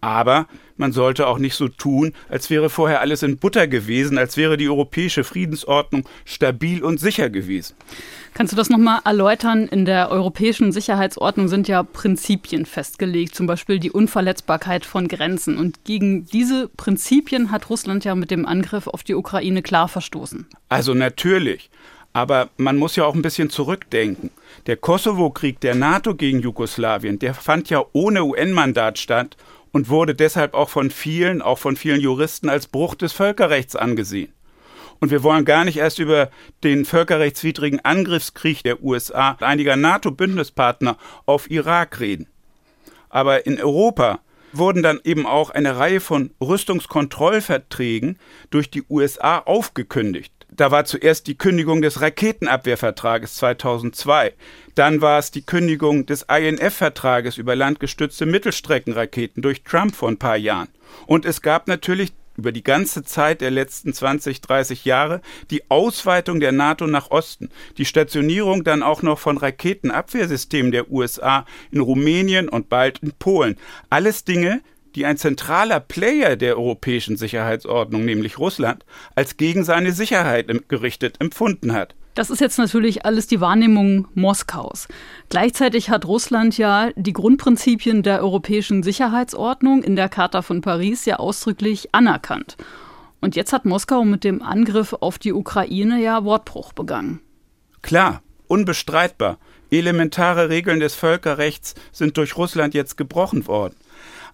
Aber 0.00 0.46
man 0.78 0.92
sollte 0.92 1.26
auch 1.26 1.38
nicht 1.38 1.54
so 1.54 1.68
tun, 1.68 2.14
als 2.30 2.48
wäre 2.48 2.70
vorher 2.70 3.02
alles 3.02 3.22
in 3.22 3.36
Butter 3.36 3.68
gewesen, 3.68 4.16
als 4.16 4.38
wäre 4.38 4.56
die 4.56 4.68
europäische 4.68 5.24
Friedensordnung 5.24 6.08
stabil 6.24 6.82
und 6.82 6.98
sicher 6.98 7.28
gewesen. 7.28 7.76
Kannst 8.34 8.52
du 8.52 8.56
das 8.56 8.70
nochmal 8.70 9.00
erläutern? 9.04 9.66
In 9.66 9.84
der 9.84 10.10
europäischen 10.10 10.72
Sicherheitsordnung 10.72 11.48
sind 11.48 11.68
ja 11.68 11.82
Prinzipien 11.82 12.64
festgelegt, 12.64 13.34
zum 13.34 13.46
Beispiel 13.46 13.78
die 13.78 13.90
Unverletzbarkeit 13.90 14.86
von 14.86 15.08
Grenzen. 15.08 15.58
Und 15.58 15.84
gegen 15.84 16.24
diese 16.26 16.68
Prinzipien 16.68 17.50
hat 17.50 17.68
Russland 17.68 18.04
ja 18.04 18.14
mit 18.14 18.30
dem 18.30 18.46
Angriff 18.46 18.86
auf 18.86 19.02
die 19.02 19.14
Ukraine 19.14 19.62
klar 19.62 19.88
verstoßen. 19.88 20.46
Also 20.68 20.94
natürlich. 20.94 21.70
Aber 22.12 22.48
man 22.56 22.76
muss 22.76 22.96
ja 22.96 23.04
auch 23.04 23.14
ein 23.14 23.22
bisschen 23.22 23.50
zurückdenken. 23.50 24.30
Der 24.66 24.76
Kosovo-Krieg 24.76 25.60
der 25.60 25.74
NATO 25.74 26.14
gegen 26.14 26.40
Jugoslawien, 26.40 27.18
der 27.18 27.34
fand 27.34 27.70
ja 27.70 27.84
ohne 27.92 28.24
UN-Mandat 28.24 28.98
statt 28.98 29.36
und 29.72 29.88
wurde 29.88 30.14
deshalb 30.14 30.54
auch 30.54 30.68
von 30.68 30.90
vielen, 30.90 31.42
auch 31.42 31.58
von 31.58 31.76
vielen 31.76 32.00
Juristen 32.00 32.48
als 32.48 32.66
Bruch 32.66 32.94
des 32.94 33.12
Völkerrechts 33.12 33.76
angesehen. 33.76 34.32
Und 35.00 35.10
wir 35.10 35.22
wollen 35.22 35.44
gar 35.44 35.64
nicht 35.64 35.78
erst 35.78 35.98
über 35.98 36.30
den 36.62 36.84
völkerrechtswidrigen 36.84 37.80
Angriffskrieg 37.84 38.62
der 38.62 38.82
USA 38.82 39.32
und 39.32 39.42
einiger 39.42 39.76
NATO-Bündnispartner 39.76 40.98
auf 41.26 41.50
Irak 41.50 42.00
reden. 42.00 42.26
Aber 43.08 43.46
in 43.46 43.60
Europa 43.60 44.20
wurden 44.52 44.82
dann 44.82 45.00
eben 45.04 45.26
auch 45.26 45.50
eine 45.50 45.78
Reihe 45.78 46.00
von 46.00 46.30
Rüstungskontrollverträgen 46.40 48.18
durch 48.50 48.70
die 48.70 48.82
USA 48.88 49.38
aufgekündigt. 49.38 50.32
Da 50.52 50.70
war 50.70 50.84
zuerst 50.84 51.28
die 51.28 51.38
Kündigung 51.38 51.80
des 51.80 52.00
Raketenabwehrvertrages 52.00 53.36
2002. 53.36 54.34
Dann 54.74 55.00
war 55.00 55.18
es 55.18 55.30
die 55.30 55.42
Kündigung 55.42 56.06
des 56.06 56.26
INF-Vertrages 56.28 57.38
über 57.38 57.54
landgestützte 57.54 58.26
Mittelstreckenraketen 58.26 59.42
durch 59.42 59.62
Trump 59.62 59.94
vor 59.94 60.08
ein 60.08 60.18
paar 60.18 60.36
Jahren. 60.36 60.68
Und 61.06 61.24
es 61.24 61.40
gab 61.40 61.68
natürlich 61.68 62.12
über 62.40 62.52
die 62.52 62.64
ganze 62.64 63.04
Zeit 63.04 63.42
der 63.42 63.50
letzten 63.50 63.92
20, 63.92 64.40
30 64.40 64.86
Jahre 64.86 65.20
die 65.50 65.70
Ausweitung 65.70 66.40
der 66.40 66.52
NATO 66.52 66.86
nach 66.86 67.10
Osten, 67.10 67.50
die 67.76 67.84
Stationierung 67.84 68.64
dann 68.64 68.82
auch 68.82 69.02
noch 69.02 69.18
von 69.18 69.36
Raketenabwehrsystemen 69.36 70.72
der 70.72 70.90
USA 70.90 71.44
in 71.70 71.80
Rumänien 71.80 72.48
und 72.48 72.70
bald 72.70 73.00
in 73.00 73.12
Polen. 73.12 73.56
Alles 73.90 74.24
Dinge, 74.24 74.62
die 74.94 75.04
ein 75.04 75.18
zentraler 75.18 75.80
Player 75.80 76.36
der 76.36 76.56
europäischen 76.56 77.18
Sicherheitsordnung, 77.18 78.06
nämlich 78.06 78.38
Russland, 78.38 78.86
als 79.14 79.36
gegen 79.36 79.62
seine 79.62 79.92
Sicherheit 79.92 80.50
gerichtet 80.68 81.20
empfunden 81.20 81.74
hat. 81.74 81.94
Das 82.20 82.28
ist 82.28 82.42
jetzt 82.42 82.58
natürlich 82.58 83.06
alles 83.06 83.28
die 83.28 83.40
Wahrnehmung 83.40 84.06
Moskaus. 84.12 84.88
Gleichzeitig 85.30 85.88
hat 85.88 86.04
Russland 86.04 86.58
ja 86.58 86.90
die 86.94 87.14
Grundprinzipien 87.14 88.02
der 88.02 88.20
europäischen 88.22 88.82
Sicherheitsordnung 88.82 89.82
in 89.82 89.96
der 89.96 90.10
Charta 90.10 90.42
von 90.42 90.60
Paris 90.60 91.06
ja 91.06 91.16
ausdrücklich 91.16 91.94
anerkannt. 91.94 92.58
Und 93.22 93.36
jetzt 93.36 93.54
hat 93.54 93.64
Moskau 93.64 94.04
mit 94.04 94.22
dem 94.22 94.42
Angriff 94.42 94.92
auf 95.00 95.18
die 95.18 95.32
Ukraine 95.32 95.98
ja 96.02 96.22
Wortbruch 96.22 96.74
begangen. 96.74 97.20
Klar, 97.80 98.20
unbestreitbar. 98.48 99.38
Elementare 99.70 100.50
Regeln 100.50 100.80
des 100.80 100.94
Völkerrechts 100.94 101.74
sind 101.90 102.18
durch 102.18 102.36
Russland 102.36 102.74
jetzt 102.74 102.98
gebrochen 102.98 103.46
worden. 103.46 103.76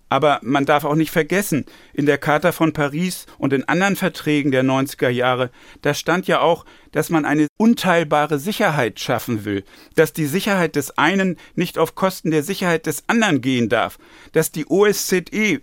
Aber 0.08 0.38
man 0.42 0.66
darf 0.66 0.84
auch 0.84 0.94
nicht 0.94 1.10
vergessen, 1.10 1.64
in 1.92 2.06
der 2.06 2.18
Charta 2.18 2.52
von 2.52 2.72
Paris 2.72 3.26
und 3.38 3.52
in 3.52 3.64
anderen 3.64 3.96
Verträgen 3.96 4.52
der 4.52 4.62
90er 4.62 5.08
Jahre, 5.08 5.50
da 5.82 5.94
stand 5.94 6.28
ja 6.28 6.40
auch, 6.40 6.64
dass 6.92 7.10
man 7.10 7.24
eine 7.24 7.48
unteilbare 7.56 8.38
Sicherheit 8.38 9.00
schaffen 9.00 9.44
will, 9.44 9.64
dass 9.96 10.12
die 10.12 10.26
Sicherheit 10.26 10.76
des 10.76 10.96
einen 10.96 11.36
nicht 11.56 11.76
auf 11.76 11.96
Kosten 11.96 12.30
der 12.30 12.44
Sicherheit 12.44 12.86
des 12.86 13.04
anderen 13.08 13.40
gehen 13.40 13.68
darf, 13.68 13.98
dass 14.32 14.52
die 14.52 14.66
OSZE 14.66 15.60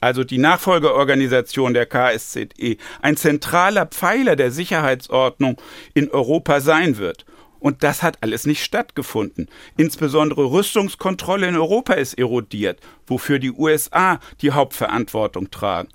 also 0.00 0.24
die 0.24 0.38
Nachfolgeorganisation 0.38 1.74
der 1.74 1.86
KSZE, 1.86 2.76
ein 3.02 3.16
zentraler 3.16 3.86
Pfeiler 3.86 4.34
der 4.34 4.50
Sicherheitsordnung 4.50 5.60
in 5.92 6.10
Europa 6.10 6.60
sein 6.60 6.96
wird. 6.96 7.26
Und 7.60 7.82
das 7.82 8.02
hat 8.02 8.18
alles 8.22 8.46
nicht 8.46 8.64
stattgefunden. 8.64 9.48
Insbesondere 9.76 10.50
Rüstungskontrolle 10.50 11.46
in 11.46 11.56
Europa 11.56 11.94
ist 11.94 12.18
erodiert, 12.18 12.80
wofür 13.06 13.38
die 13.38 13.52
USA 13.52 14.18
die 14.40 14.50
Hauptverantwortung 14.50 15.50
tragen. 15.50 15.88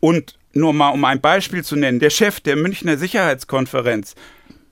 Und 0.00 0.38
nur 0.52 0.72
mal 0.72 0.88
um 0.88 1.04
ein 1.04 1.20
Beispiel 1.20 1.62
zu 1.62 1.76
nennen, 1.76 2.00
der 2.00 2.10
Chef 2.10 2.40
der 2.40 2.56
Münchner 2.56 2.96
Sicherheitskonferenz, 2.96 4.16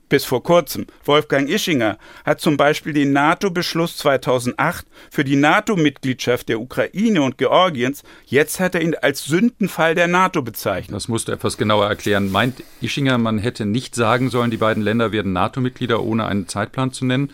bis 0.08 0.24
vor 0.24 0.42
kurzem. 0.42 0.86
Wolfgang 1.04 1.48
Ischinger 1.48 1.98
hat 2.24 2.40
zum 2.40 2.56
Beispiel 2.56 2.92
den 2.92 3.12
NATO-Beschluss 3.12 3.96
2008 3.98 4.86
für 5.10 5.24
die 5.24 5.36
NATO-Mitgliedschaft 5.36 6.48
der 6.48 6.60
Ukraine 6.60 7.22
und 7.22 7.38
Georgiens, 7.38 8.02
jetzt 8.26 8.60
hat 8.60 8.74
er 8.74 8.82
ihn 8.82 8.94
als 8.94 9.24
Sündenfall 9.24 9.94
der 9.94 10.08
NATO 10.08 10.42
bezeichnet. 10.42 10.94
Das 10.94 11.08
musst 11.08 11.28
du 11.28 11.32
etwas 11.32 11.56
genauer 11.56 11.86
erklären. 11.86 12.30
Meint 12.30 12.62
Ischinger, 12.80 13.18
man 13.18 13.38
hätte 13.38 13.66
nicht 13.66 13.94
sagen 13.94 14.30
sollen, 14.30 14.50
die 14.50 14.56
beiden 14.56 14.82
Länder 14.82 15.12
werden 15.12 15.32
NATO-Mitglieder, 15.32 16.02
ohne 16.02 16.26
einen 16.26 16.48
Zeitplan 16.48 16.92
zu 16.92 17.04
nennen? 17.04 17.32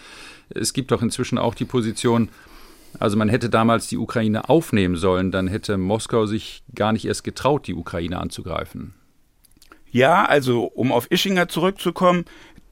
Es 0.51 0.73
gibt 0.73 0.91
doch 0.91 1.03
inzwischen 1.03 1.39
auch 1.39 1.55
die 1.55 1.65
Position, 1.65 2.29
also 2.99 3.17
man 3.17 3.29
hätte 3.29 3.51
damals 3.51 3.89
die 3.89 3.97
Ukraine 3.97 4.49
aufnehmen 4.49 4.97
sollen, 4.97 5.33
dann 5.33 5.49
hätte 5.49 5.77
Moskau 5.77 6.27
sich 6.27 6.63
gar 6.75 6.93
nicht 6.93 7.07
erst 7.07 7.25
getraut, 7.25 7.67
die 7.67 7.75
Ukraine 7.75 8.21
anzugreifen. 8.21 8.95
Ja, 9.91 10.25
also 10.25 10.65
um 10.65 10.91
auf 10.91 11.11
Ischinger 11.11 11.49
zurückzukommen, 11.49 12.25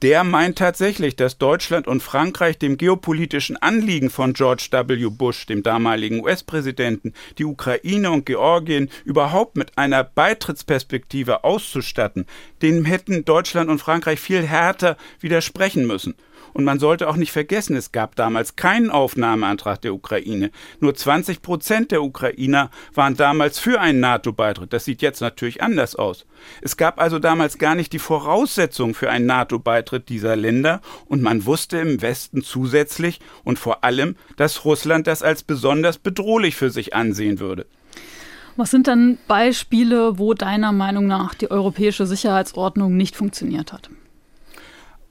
der 0.03 0.25
meint 0.25 0.57
tatsächlich, 0.57 1.15
dass 1.15 1.37
Deutschland 1.37 1.87
und 1.87 2.03
Frankreich 2.03 2.57
dem 2.57 2.75
geopolitischen 2.75 3.55
Anliegen 3.55 4.09
von 4.09 4.33
George 4.33 4.67
W. 4.69 5.07
Bush, 5.09 5.45
dem 5.45 5.63
damaligen 5.63 6.21
US-Präsidenten, 6.21 7.13
die 7.37 7.45
Ukraine 7.45 8.11
und 8.11 8.25
Georgien 8.25 8.89
überhaupt 9.05 9.55
mit 9.55 9.77
einer 9.77 10.03
Beitrittsperspektive 10.03 11.45
auszustatten, 11.45 12.25
dem 12.61 12.83
hätten 12.83 13.23
Deutschland 13.23 13.69
und 13.69 13.79
Frankreich 13.79 14.19
viel 14.19 14.45
härter 14.45 14.97
widersprechen 15.21 15.87
müssen. 15.87 16.15
Und 16.53 16.63
man 16.63 16.79
sollte 16.79 17.09
auch 17.09 17.15
nicht 17.15 17.31
vergessen, 17.31 17.75
es 17.75 17.91
gab 17.91 18.15
damals 18.15 18.55
keinen 18.55 18.89
Aufnahmeantrag 18.89 19.81
der 19.81 19.93
Ukraine. 19.93 20.51
Nur 20.79 20.95
20 20.95 21.41
Prozent 21.41 21.91
der 21.91 22.03
Ukrainer 22.03 22.69
waren 22.93 23.17
damals 23.17 23.59
für 23.59 23.81
einen 23.81 23.99
NATO-Beitritt. 23.99 24.71
Das 24.71 24.85
sieht 24.85 25.01
jetzt 25.01 25.21
natürlich 25.21 25.61
anders 25.61 25.95
aus. 25.95 26.25
Es 26.61 26.77
gab 26.77 26.99
also 26.99 27.19
damals 27.19 27.57
gar 27.57 27.75
nicht 27.75 27.93
die 27.93 27.99
Voraussetzungen 27.99 28.93
für 28.93 29.09
einen 29.09 29.25
NATO-Beitritt 29.25 30.09
dieser 30.09 30.35
Länder 30.35 30.81
und 31.07 31.21
man 31.21 31.45
wusste 31.45 31.77
im 31.77 32.01
Westen 32.01 32.43
zusätzlich 32.43 33.19
und 33.43 33.59
vor 33.59 33.83
allem, 33.83 34.15
dass 34.37 34.65
Russland 34.65 35.07
das 35.07 35.23
als 35.23 35.43
besonders 35.43 35.97
bedrohlich 35.97 36.55
für 36.55 36.69
sich 36.69 36.93
ansehen 36.93 37.39
würde. 37.39 37.65
Was 38.55 38.69
sind 38.69 38.87
dann 38.87 39.17
Beispiele, 39.27 40.19
wo 40.19 40.35
deiner 40.35 40.71
Meinung 40.71 41.07
nach 41.07 41.33
die 41.33 41.49
europäische 41.49 42.05
Sicherheitsordnung 42.05 42.95
nicht 42.95 43.15
funktioniert 43.15 43.73
hat? 43.73 43.89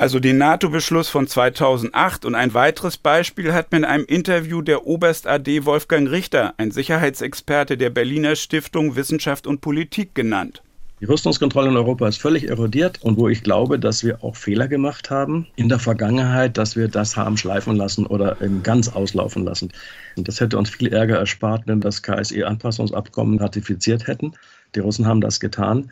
Also 0.03 0.19
den 0.19 0.37
NATO-Beschluss 0.37 1.09
von 1.09 1.29
2008 1.29 2.25
und 2.25 2.35
ein 2.35 2.55
weiteres 2.55 2.97
Beispiel 2.97 3.53
hat 3.53 3.71
mir 3.71 3.79
in 3.79 3.85
einem 3.85 4.05
Interview 4.05 4.61
der 4.61 4.85
Oberst 4.85 5.29
AD 5.29 5.65
Wolfgang 5.65 6.11
Richter, 6.11 6.55
ein 6.57 6.73
Sicherheitsexperte 6.73 7.79
der 7.79 7.91
Berliner 7.91 8.35
Stiftung 8.35 8.97
Wissenschaft 8.97 9.47
und 9.47 9.61
Politik, 9.61 10.17
genannt. 10.17 10.61
Die 11.01 11.05
Rüstungskontrolle 11.05 11.69
in 11.69 11.77
Europa 11.77 12.09
ist 12.09 12.21
völlig 12.21 12.49
erodiert 12.49 12.99
und 13.03 13.17
wo 13.17 13.29
ich 13.29 13.45
glaube, 13.45 13.79
dass 13.79 14.03
wir 14.03 14.25
auch 14.25 14.35
Fehler 14.35 14.67
gemacht 14.67 15.09
haben 15.09 15.47
in 15.55 15.69
der 15.69 15.79
Vergangenheit, 15.79 16.59
dass 16.59 16.75
wir 16.75 16.89
das 16.89 17.17
haben 17.17 17.37
schleifen 17.37 17.77
lassen 17.77 18.05
oder 18.05 18.37
ganz 18.65 18.89
auslaufen 18.89 19.45
lassen. 19.45 19.71
Und 20.17 20.27
das 20.27 20.41
hätte 20.41 20.59
uns 20.59 20.71
viel 20.71 20.93
Ärger 20.93 21.19
erspart, 21.19 21.63
wenn 21.67 21.79
wir 21.79 21.91
das 21.91 22.03
KSE-Anpassungsabkommen 22.03 23.39
ratifiziert 23.39 24.09
hätten. 24.09 24.33
Die 24.75 24.81
Russen 24.81 25.07
haben 25.07 25.21
das 25.21 25.39
getan. 25.39 25.91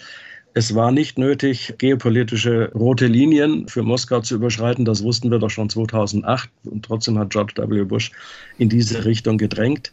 Es 0.53 0.75
war 0.75 0.91
nicht 0.91 1.17
nötig, 1.19 1.75
geopolitische 1.79 2.73
rote 2.75 3.07
Linien 3.07 3.69
für 3.69 3.83
Moskau 3.83 4.21
zu 4.21 4.35
überschreiten. 4.35 4.85
Das 4.85 5.05
wussten 5.05 5.31
wir 5.31 5.39
doch 5.39 5.51
schon 5.51 5.71
2008. 5.71 6.51
Und 6.65 6.85
trotzdem 6.85 7.19
hat 7.19 7.31
George 7.31 7.55
W. 7.57 7.85
Bush 7.85 8.11
in 8.59 8.69
diese 8.69 9.05
Richtung 9.05 9.39
gedrängt. 9.39 9.93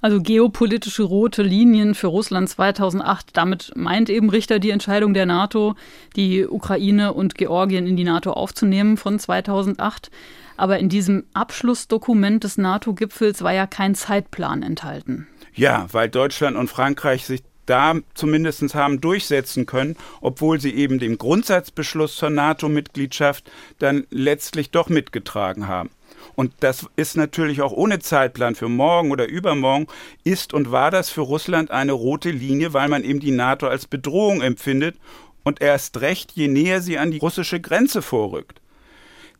Also 0.00 0.20
geopolitische 0.20 1.04
rote 1.04 1.44
Linien 1.44 1.94
für 1.94 2.08
Russland 2.08 2.48
2008. 2.48 3.36
Damit 3.36 3.72
meint 3.76 4.10
eben 4.10 4.30
Richter 4.30 4.58
die 4.58 4.70
Entscheidung 4.70 5.14
der 5.14 5.26
NATO, 5.26 5.76
die 6.16 6.44
Ukraine 6.44 7.12
und 7.12 7.36
Georgien 7.36 7.86
in 7.86 7.96
die 7.96 8.02
NATO 8.02 8.32
aufzunehmen 8.32 8.96
von 8.96 9.20
2008. 9.20 10.10
Aber 10.56 10.80
in 10.80 10.88
diesem 10.88 11.24
Abschlussdokument 11.34 12.42
des 12.42 12.58
NATO-Gipfels 12.58 13.42
war 13.42 13.54
ja 13.54 13.68
kein 13.68 13.94
Zeitplan 13.94 14.64
enthalten. 14.64 15.28
Ja, 15.54 15.86
weil 15.92 16.08
Deutschland 16.08 16.56
und 16.56 16.68
Frankreich 16.68 17.24
sich 17.24 17.42
da 17.66 17.94
zumindest 18.14 18.74
haben 18.74 19.00
durchsetzen 19.00 19.66
können, 19.66 19.96
obwohl 20.20 20.60
sie 20.60 20.74
eben 20.74 20.98
den 20.98 21.18
Grundsatzbeschluss 21.18 22.16
zur 22.16 22.30
NATO-Mitgliedschaft 22.30 23.50
dann 23.78 24.06
letztlich 24.10 24.70
doch 24.70 24.88
mitgetragen 24.88 25.68
haben. 25.68 25.90
Und 26.34 26.52
das 26.60 26.86
ist 26.96 27.16
natürlich 27.16 27.62
auch 27.62 27.72
ohne 27.72 27.98
Zeitplan 27.98 28.54
für 28.54 28.68
morgen 28.68 29.10
oder 29.10 29.26
übermorgen, 29.26 29.86
ist 30.24 30.54
und 30.54 30.70
war 30.70 30.90
das 30.90 31.10
für 31.10 31.20
Russland 31.22 31.70
eine 31.70 31.92
rote 31.92 32.30
Linie, 32.30 32.72
weil 32.72 32.88
man 32.88 33.04
eben 33.04 33.20
die 33.20 33.32
NATO 33.32 33.66
als 33.66 33.86
Bedrohung 33.86 34.40
empfindet 34.40 34.96
und 35.42 35.60
erst 35.60 36.00
recht, 36.00 36.32
je 36.32 36.48
näher 36.48 36.80
sie 36.80 36.98
an 36.98 37.10
die 37.10 37.18
russische 37.18 37.60
Grenze 37.60 38.02
vorrückt. 38.02 38.60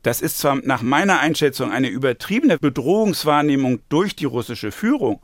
Das 0.03 0.21
ist 0.21 0.39
zwar 0.39 0.57
nach 0.57 0.83
meiner 0.83 1.21
Einschätzung 1.21 1.71
eine 1.71 1.89
übertriebene 1.89 2.59
Bedrohungswahrnehmung 2.59 3.81
durch 3.89 4.17
die 4.17 4.25
russische 4.25 4.73
Führung, 4.73 5.21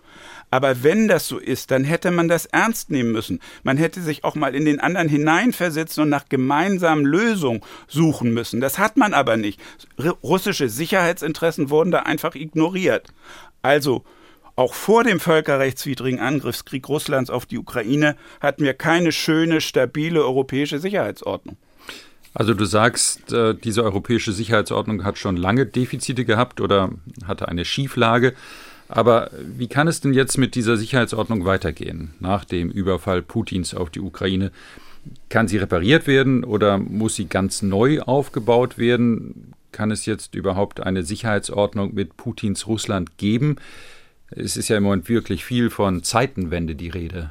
aber 0.51 0.83
wenn 0.83 1.09
das 1.09 1.29
so 1.29 1.39
ist, 1.39 1.71
dann 1.71 1.85
hätte 1.85 2.11
man 2.11 2.29
das 2.29 2.47
ernst 2.47 2.91
nehmen 2.91 3.13
müssen. 3.13 3.41
Man 3.63 3.77
hätte 3.77 4.01
sich 4.01 4.25
auch 4.25 4.35
mal 4.35 4.55
in 4.55 4.65
den 4.65 4.81
anderen 4.81 5.09
hineinversetzen 5.09 6.05
und 6.05 6.09
nach 6.09 6.29
gemeinsamen 6.29 7.05
Lösungen 7.05 7.61
suchen 7.87 8.33
müssen. 8.33 8.61
Das 8.61 8.79
hat 8.79 8.97
man 8.97 9.15
aber 9.15 9.37
nicht. 9.37 9.61
Russische 10.23 10.69
Sicherheitsinteressen 10.69 11.71
wurden 11.71 11.91
da 11.91 12.01
einfach 12.01 12.35
ignoriert. 12.35 13.09
Also, 13.63 14.05
auch 14.57 14.75
vor 14.75 15.05
dem 15.05 15.21
völkerrechtswidrigen 15.21 16.19
Angriffskrieg 16.19 16.89
Russlands 16.89 17.31
auf 17.31 17.47
die 17.47 17.59
Ukraine 17.59 18.17
hatten 18.41 18.65
wir 18.65 18.75
keine 18.75 19.13
schöne, 19.13 19.61
stabile 19.61 20.25
europäische 20.25 20.81
Sicherheitsordnung. 20.81 21.57
Also 22.35 22.55
du 22.55 22.65
sagst, 22.65 23.33
äh, 23.33 23.55
diese 23.55 23.85
europäische 23.85 24.33
Sicherheitsordnung 24.33 25.05
hat 25.05 25.19
schon 25.19 25.37
lange 25.37 25.67
Defizite 25.67 26.25
gehabt 26.25 26.61
oder 26.61 26.91
hatte 27.27 27.49
eine 27.49 27.65
Schieflage. 27.65 28.35
Aber 28.89 29.31
wie 29.35 29.69
kann 29.69 29.87
es 29.87 30.01
denn 30.01 30.15
jetzt 30.15 30.39
mit 30.39 30.55
dieser 30.55 30.77
Sicherheitsordnung 30.77 31.45
weitergehen 31.45 32.15
nach 32.21 32.45
dem 32.45 32.71
Überfall 32.71 33.23
Putins 33.23 33.75
auf 33.75 33.91
die 33.91 34.01
Ukraine? 34.01 34.51
Kann 35.29 35.49
sie 35.49 35.59
repariert 35.59 36.07
werden 36.07 36.45
oder 36.45 36.79
muss 36.79 37.15
sie 37.15 37.27
ganz 37.27 37.63
neu 37.63 38.01
aufgebaut 38.01 38.79
werden? 38.79 39.53
Kann 39.73 39.91
es 39.91 40.07
jetzt 40.07 40.35
überhaupt 40.35 40.81
eine 40.81 41.03
Sicherheitsordnung 41.03 41.95
mit 41.95 42.17
Putins 42.17 42.67
Russland 42.67 43.19
geben? 43.19 43.57
Es 44.31 44.57
ist 44.57 44.69
ja 44.69 44.77
im 44.77 44.83
Moment 44.83 45.09
wirklich 45.09 45.45
viel 45.45 45.71
von 45.71 46.03
Zeitenwende 46.03 46.75
die 46.75 46.89
Rede. 46.89 47.31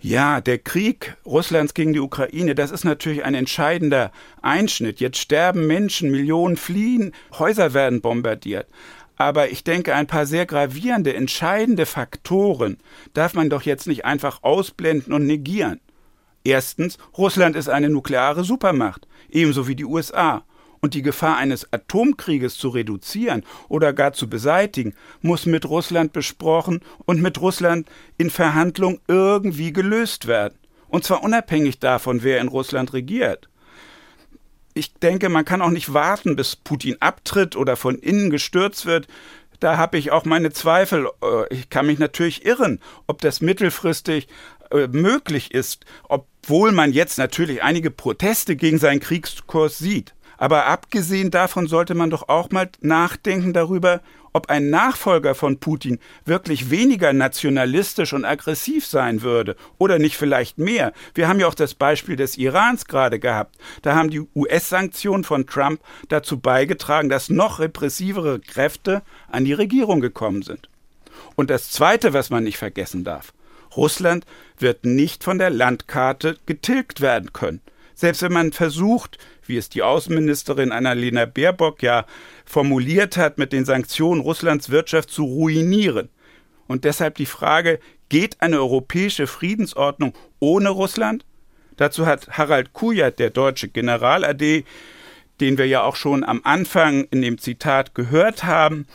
Ja, 0.00 0.40
der 0.40 0.58
Krieg 0.58 1.16
Russlands 1.24 1.74
gegen 1.74 1.92
die 1.92 2.00
Ukraine, 2.00 2.56
das 2.56 2.72
ist 2.72 2.84
natürlich 2.84 3.24
ein 3.24 3.36
entscheidender 3.36 4.10
Einschnitt. 4.40 4.98
Jetzt 4.98 5.18
sterben 5.18 5.68
Menschen, 5.68 6.10
Millionen 6.10 6.56
fliehen, 6.56 7.12
Häuser 7.38 7.72
werden 7.72 8.00
bombardiert. 8.00 8.66
Aber 9.22 9.52
ich 9.52 9.62
denke, 9.62 9.94
ein 9.94 10.08
paar 10.08 10.26
sehr 10.26 10.46
gravierende, 10.46 11.14
entscheidende 11.14 11.86
Faktoren 11.86 12.78
darf 13.14 13.34
man 13.34 13.50
doch 13.50 13.62
jetzt 13.62 13.86
nicht 13.86 14.04
einfach 14.04 14.42
ausblenden 14.42 15.12
und 15.12 15.28
negieren. 15.28 15.80
Erstens, 16.42 16.98
Russland 17.16 17.54
ist 17.54 17.68
eine 17.68 17.88
nukleare 17.88 18.42
Supermacht, 18.42 19.06
ebenso 19.30 19.68
wie 19.68 19.76
die 19.76 19.84
USA 19.84 20.42
und 20.80 20.94
die 20.94 21.02
Gefahr 21.02 21.36
eines 21.36 21.72
Atomkrieges 21.72 22.58
zu 22.58 22.70
reduzieren 22.70 23.44
oder 23.68 23.92
gar 23.92 24.12
zu 24.12 24.28
beseitigen, 24.28 24.96
muss 25.20 25.46
mit 25.46 25.66
Russland 25.66 26.12
besprochen 26.12 26.80
und 27.04 27.22
mit 27.22 27.40
Russland 27.40 27.88
in 28.18 28.28
Verhandlung 28.28 28.98
irgendwie 29.06 29.72
gelöst 29.72 30.26
werden. 30.26 30.58
Und 30.88 31.04
zwar 31.04 31.22
unabhängig 31.22 31.78
davon, 31.78 32.24
wer 32.24 32.40
in 32.40 32.48
Russland 32.48 32.92
regiert. 32.92 33.48
Ich 34.74 34.94
denke, 34.94 35.28
man 35.28 35.44
kann 35.44 35.62
auch 35.62 35.70
nicht 35.70 35.92
warten, 35.92 36.36
bis 36.36 36.56
Putin 36.56 36.96
abtritt 37.00 37.56
oder 37.56 37.76
von 37.76 37.98
innen 37.98 38.30
gestürzt 38.30 38.86
wird. 38.86 39.06
Da 39.60 39.76
habe 39.76 39.98
ich 39.98 40.10
auch 40.10 40.24
meine 40.24 40.52
Zweifel. 40.52 41.08
Äh, 41.22 41.54
ich 41.54 41.70
kann 41.70 41.86
mich 41.86 41.98
natürlich 41.98 42.44
irren, 42.44 42.80
ob 43.06 43.20
das 43.20 43.40
mittelfristig 43.40 44.28
äh, 44.70 44.88
möglich 44.88 45.52
ist, 45.52 45.84
obwohl 46.08 46.72
man 46.72 46.92
jetzt 46.92 47.18
natürlich 47.18 47.62
einige 47.62 47.90
Proteste 47.90 48.56
gegen 48.56 48.78
seinen 48.78 49.00
Kriegskurs 49.00 49.78
sieht. 49.78 50.14
Aber 50.38 50.66
abgesehen 50.66 51.30
davon 51.30 51.68
sollte 51.68 51.94
man 51.94 52.10
doch 52.10 52.28
auch 52.28 52.50
mal 52.50 52.68
nachdenken 52.80 53.52
darüber, 53.52 54.00
ob 54.32 54.48
ein 54.50 54.70
Nachfolger 54.70 55.34
von 55.34 55.58
Putin 55.58 55.98
wirklich 56.24 56.70
weniger 56.70 57.12
nationalistisch 57.12 58.12
und 58.12 58.24
aggressiv 58.24 58.86
sein 58.86 59.22
würde 59.22 59.56
oder 59.78 59.98
nicht 59.98 60.16
vielleicht 60.16 60.58
mehr. 60.58 60.92
Wir 61.14 61.28
haben 61.28 61.40
ja 61.40 61.46
auch 61.46 61.54
das 61.54 61.74
Beispiel 61.74 62.16
des 62.16 62.38
Irans 62.38 62.86
gerade 62.86 63.18
gehabt. 63.18 63.56
Da 63.82 63.94
haben 63.94 64.10
die 64.10 64.26
US-Sanktionen 64.34 65.24
von 65.24 65.46
Trump 65.46 65.80
dazu 66.08 66.38
beigetragen, 66.38 67.08
dass 67.08 67.28
noch 67.28 67.58
repressivere 67.58 68.40
Kräfte 68.40 69.02
an 69.30 69.44
die 69.44 69.52
Regierung 69.52 70.00
gekommen 70.00 70.42
sind. 70.42 70.68
Und 71.34 71.50
das 71.50 71.70
Zweite, 71.70 72.12
was 72.12 72.30
man 72.30 72.44
nicht 72.44 72.58
vergessen 72.58 73.04
darf, 73.04 73.32
Russland 73.76 74.26
wird 74.58 74.84
nicht 74.84 75.24
von 75.24 75.38
der 75.38 75.50
Landkarte 75.50 76.36
getilgt 76.46 77.00
werden 77.00 77.32
können. 77.32 77.60
Selbst 77.94 78.22
wenn 78.22 78.32
man 78.32 78.52
versucht, 78.52 79.18
wie 79.46 79.56
es 79.56 79.68
die 79.68 79.82
Außenministerin 79.82 80.72
Annalena 80.72 81.24
Baerbock 81.24 81.82
ja 81.82 82.06
formuliert 82.44 83.16
hat, 83.16 83.38
mit 83.38 83.52
den 83.52 83.64
Sanktionen 83.64 84.20
Russlands 84.20 84.70
Wirtschaft 84.70 85.10
zu 85.10 85.24
ruinieren. 85.24 86.08
Und 86.66 86.84
deshalb 86.84 87.16
die 87.16 87.26
Frage, 87.26 87.80
geht 88.08 88.40
eine 88.40 88.58
europäische 88.58 89.26
Friedensordnung 89.26 90.14
ohne 90.38 90.70
Russland? 90.70 91.24
Dazu 91.76 92.06
hat 92.06 92.28
Harald 92.36 92.72
Kujat, 92.72 93.18
der 93.18 93.30
deutsche 93.30 93.68
General-AD, 93.68 94.64
den 95.40 95.58
wir 95.58 95.66
ja 95.66 95.82
auch 95.82 95.96
schon 95.96 96.22
am 96.22 96.40
Anfang 96.44 97.04
in 97.10 97.22
dem 97.22 97.38
Zitat 97.38 97.94
gehört 97.94 98.44
haben, 98.44 98.86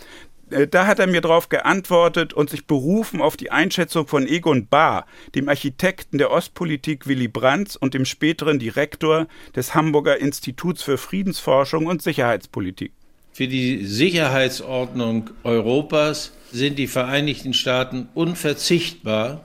da 0.49 0.88
hat 0.88 0.99
er 0.99 1.07
mir 1.07 1.21
darauf 1.21 1.49
geantwortet 1.49 2.33
und 2.33 2.49
sich 2.49 2.65
berufen 2.65 3.21
auf 3.21 3.36
die 3.36 3.51
Einschätzung 3.51 4.07
von 4.07 4.27
Egon 4.27 4.67
Bahr, 4.67 5.05
dem 5.36 5.49
Architekten 5.49 6.17
der 6.17 6.31
Ostpolitik 6.31 7.07
Willy 7.07 7.27
Brandt 7.27 7.75
und 7.75 7.93
dem 7.93 8.05
späteren 8.05 8.60
Direktor 8.60 9.27
des 9.55 9.75
Hamburger 9.75 10.17
Instituts 10.17 10.83
für 10.83 10.97
Friedensforschung 10.97 11.86
und 11.86 12.01
Sicherheitspolitik. 12.01 12.93
Für 13.33 13.47
die 13.47 13.86
Sicherheitsordnung 13.86 15.29
Europas 15.43 16.31
sind 16.51 16.79
die 16.79 16.88
Vereinigten 16.88 17.53
Staaten 17.53 18.07
unverzichtbar 18.13 19.43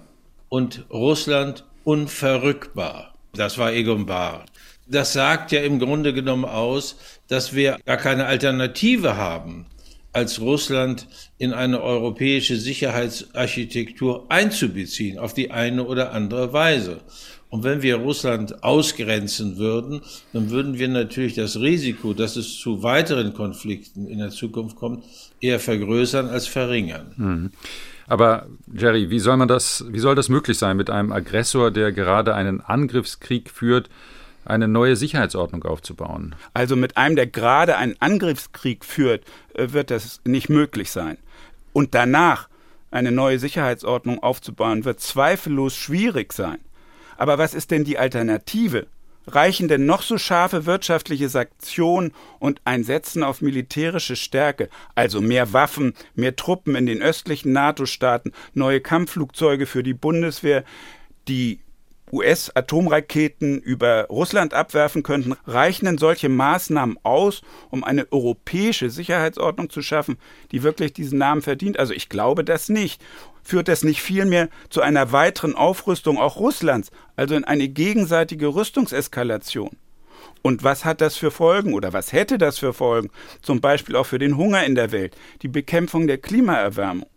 und 0.48 0.86
Russland 0.90 1.64
unverrückbar. 1.84 3.12
Das 3.34 3.58
war 3.58 3.72
Egon 3.72 4.06
Bahr. 4.06 4.46
Das 4.86 5.12
sagt 5.12 5.52
ja 5.52 5.62
im 5.62 5.78
Grunde 5.78 6.12
genommen 6.12 6.44
aus, 6.44 6.96
dass 7.28 7.54
wir 7.54 7.78
gar 7.86 7.96
keine 7.96 8.26
Alternative 8.26 9.16
haben 9.16 9.66
als 10.12 10.40
Russland 10.40 11.06
in 11.38 11.52
eine 11.52 11.82
europäische 11.82 12.56
Sicherheitsarchitektur 12.56 14.26
einzubeziehen, 14.28 15.18
auf 15.18 15.34
die 15.34 15.50
eine 15.50 15.84
oder 15.84 16.12
andere 16.12 16.52
Weise. 16.52 17.00
Und 17.48 17.64
wenn 17.64 17.82
wir 17.82 17.96
Russland 17.96 18.64
ausgrenzen 18.64 19.58
würden, 19.58 20.00
dann 20.32 20.50
würden 20.50 20.78
wir 20.78 20.88
natürlich 20.88 21.34
das 21.34 21.60
Risiko, 21.60 22.14
dass 22.14 22.36
es 22.36 22.58
zu 22.58 22.82
weiteren 22.82 23.34
Konflikten 23.34 24.06
in 24.06 24.18
der 24.18 24.30
Zukunft 24.30 24.76
kommt, 24.76 25.04
eher 25.40 25.60
vergrößern 25.60 26.28
als 26.28 26.46
verringern. 26.46 27.12
Mhm. 27.16 27.50
Aber 28.06 28.46
Jerry, 28.74 29.10
wie 29.10 29.18
soll 29.18 29.36
man 29.36 29.48
das, 29.48 29.84
wie 29.88 29.98
soll 29.98 30.14
das 30.14 30.28
möglich 30.28 30.58
sein 30.58 30.76
mit 30.76 30.88
einem 30.88 31.12
Aggressor, 31.12 31.70
der 31.70 31.92
gerade 31.92 32.34
einen 32.34 32.60
Angriffskrieg 32.60 33.50
führt? 33.50 33.90
Eine 34.44 34.68
neue 34.68 34.96
Sicherheitsordnung 34.96 35.64
aufzubauen. 35.64 36.34
Also 36.54 36.76
mit 36.76 36.96
einem, 36.96 37.16
der 37.16 37.26
gerade 37.26 37.76
einen 37.76 37.96
Angriffskrieg 38.00 38.84
führt, 38.84 39.24
äh, 39.54 39.72
wird 39.72 39.90
das 39.90 40.20
nicht 40.24 40.48
möglich 40.48 40.90
sein. 40.90 41.18
Und 41.72 41.94
danach 41.94 42.48
eine 42.90 43.12
neue 43.12 43.38
Sicherheitsordnung 43.38 44.22
aufzubauen, 44.22 44.84
wird 44.84 45.00
zweifellos 45.00 45.74
schwierig 45.74 46.32
sein. 46.32 46.58
Aber 47.16 47.38
was 47.38 47.54
ist 47.54 47.70
denn 47.70 47.84
die 47.84 47.98
Alternative? 47.98 48.86
Reichen 49.26 49.68
denn 49.68 49.86
noch 49.86 50.02
so 50.02 50.18
scharfe 50.18 50.66
wirtschaftliche 50.66 51.28
Sanktionen 51.28 52.12
und 52.40 52.60
ein 52.64 52.82
Setzen 52.82 53.22
auf 53.22 53.40
militärische 53.40 54.16
Stärke, 54.16 54.68
also 54.96 55.20
mehr 55.20 55.52
Waffen, 55.52 55.94
mehr 56.16 56.34
Truppen 56.34 56.74
in 56.74 56.86
den 56.86 57.00
östlichen 57.00 57.52
NATO-Staaten, 57.52 58.32
neue 58.52 58.80
Kampfflugzeuge 58.80 59.66
für 59.66 59.84
die 59.84 59.94
Bundeswehr, 59.94 60.64
die 61.28 61.60
US-Atomraketen 62.12 63.58
über 63.58 64.06
Russland 64.08 64.54
abwerfen 64.54 65.02
könnten, 65.02 65.34
reichen 65.46 65.86
denn 65.86 65.98
solche 65.98 66.28
Maßnahmen 66.28 66.98
aus, 67.02 67.42
um 67.70 67.82
eine 67.84 68.06
europäische 68.12 68.90
Sicherheitsordnung 68.90 69.70
zu 69.70 69.82
schaffen, 69.82 70.18
die 70.50 70.62
wirklich 70.62 70.92
diesen 70.92 71.18
Namen 71.18 71.42
verdient? 71.42 71.78
Also 71.78 71.94
ich 71.94 72.08
glaube 72.08 72.44
das 72.44 72.68
nicht. 72.68 73.02
Führt 73.42 73.68
das 73.68 73.82
nicht 73.82 74.02
vielmehr 74.02 74.48
zu 74.70 74.82
einer 74.82 75.10
weiteren 75.10 75.56
Aufrüstung 75.56 76.18
auch 76.18 76.36
Russlands, 76.36 76.90
also 77.16 77.34
in 77.34 77.44
eine 77.44 77.68
gegenseitige 77.68 78.48
Rüstungseskalation? 78.54 79.76
Und 80.42 80.64
was 80.64 80.84
hat 80.84 81.00
das 81.00 81.16
für 81.16 81.30
Folgen 81.30 81.72
oder 81.72 81.92
was 81.92 82.12
hätte 82.12 82.36
das 82.38 82.58
für 82.58 82.72
Folgen? 82.72 83.10
Zum 83.42 83.60
Beispiel 83.60 83.96
auch 83.96 84.06
für 84.06 84.18
den 84.18 84.36
Hunger 84.36 84.64
in 84.64 84.74
der 84.74 84.92
Welt, 84.92 85.16
die 85.42 85.48
Bekämpfung 85.48 86.06
der 86.06 86.18
Klimaerwärmung. 86.18 87.08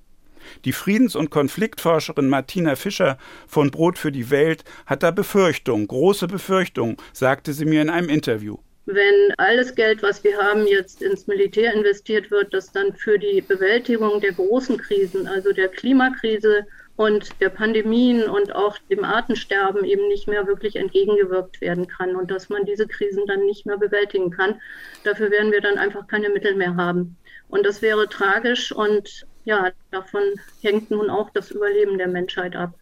Die 0.66 0.74
Friedens- 0.74 1.16
und 1.16 1.30
Konfliktforscherin 1.30 2.30
Martina 2.30 2.76
Fischer 2.76 3.18
von 3.48 3.72
Brot 3.72 3.98
für 3.98 4.12
die 4.12 4.30
Welt 4.30 4.64
hat 4.86 5.04
da 5.04 5.12
Befürchtungen, 5.12 5.88
große 5.88 6.28
Befürchtungen, 6.28 6.98
sagte 7.14 7.54
sie 7.54 7.66
mir 7.66 7.82
in 7.82 7.90
einem 7.90 8.10
Interview. 8.10 8.58
Wenn 8.88 9.34
alles 9.38 9.74
Geld, 9.74 10.04
was 10.04 10.24
wir 10.24 10.38
haben, 10.38 10.68
jetzt 10.68 11.02
ins 11.02 11.26
Militär 11.26 11.74
investiert 11.74 12.30
wird, 12.30 12.54
das 12.54 12.72
dann 12.72 12.94
für 12.94 13.18
die 13.18 13.42
Bewältigung 13.42 14.22
der 14.22 14.34
großen 14.34 14.78
Krisen, 14.78 15.28
also 15.28 15.52
der 15.54 15.70
Klimakrise 15.70 16.68
und 16.96 17.30
der 17.42 17.50
Pandemien 17.50 18.24
und 18.30 18.54
auch 18.54 18.78
dem 18.90 19.04
Artensterben 19.04 19.84
eben 19.84 20.08
nicht 20.08 20.28
mehr 20.28 20.46
wirklich 20.46 20.76
entgegengewirkt 20.76 21.62
werden 21.62 21.88
kann 21.88 22.16
und 22.16 22.30
dass 22.30 22.50
man 22.50 22.66
diese 22.66 22.88
Krisen 22.88 23.26
dann 23.26 23.46
nicht 23.46 23.66
mehr 23.66 23.78
bewältigen 23.78 24.30
kann. 24.30 24.62
Dafür 25.04 25.32
werden 25.32 25.52
wir 25.52 25.62
dann 25.62 25.80
einfach 25.80 26.08
keine 26.08 26.30
Mittel 26.30 26.56
mehr 26.56 26.76
haben. 26.76 27.18
Und 27.50 27.66
das 27.66 27.82
wäre 27.82 28.08
tragisch 28.08 28.72
und 28.72 29.26
ja, 29.46 29.72
davon 29.92 30.22
hängt 30.62 30.92
nun 30.92 31.10
auch 31.10 31.30
das 31.30 31.52
Überleben 31.52 31.98
der 31.98 32.08
Menschheit 32.08 32.56
ab. 32.56 32.74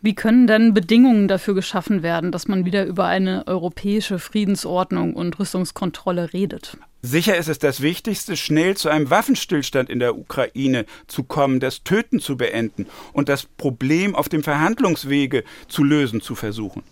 Wie 0.00 0.14
können 0.14 0.46
denn 0.46 0.74
Bedingungen 0.74 1.26
dafür 1.26 1.54
geschaffen 1.54 2.04
werden, 2.04 2.30
dass 2.30 2.46
man 2.46 2.64
wieder 2.64 2.84
über 2.84 3.06
eine 3.06 3.46
europäische 3.48 4.20
Friedensordnung 4.20 5.14
und 5.14 5.38
Rüstungskontrolle 5.40 6.32
redet? 6.32 6.76
Sicher 7.02 7.36
ist 7.36 7.48
es 7.48 7.58
das 7.58 7.80
Wichtigste, 7.80 8.36
schnell 8.36 8.76
zu 8.76 8.88
einem 8.88 9.10
Waffenstillstand 9.10 9.90
in 9.90 9.98
der 9.98 10.16
Ukraine 10.16 10.84
zu 11.08 11.24
kommen, 11.24 11.58
das 11.58 11.82
Töten 11.82 12.20
zu 12.20 12.36
beenden 12.36 12.86
und 13.12 13.28
das 13.28 13.44
Problem 13.44 14.14
auf 14.14 14.28
dem 14.28 14.44
Verhandlungswege 14.44 15.42
zu 15.66 15.82
lösen 15.82 16.20
zu 16.20 16.36
versuchen. 16.36 16.82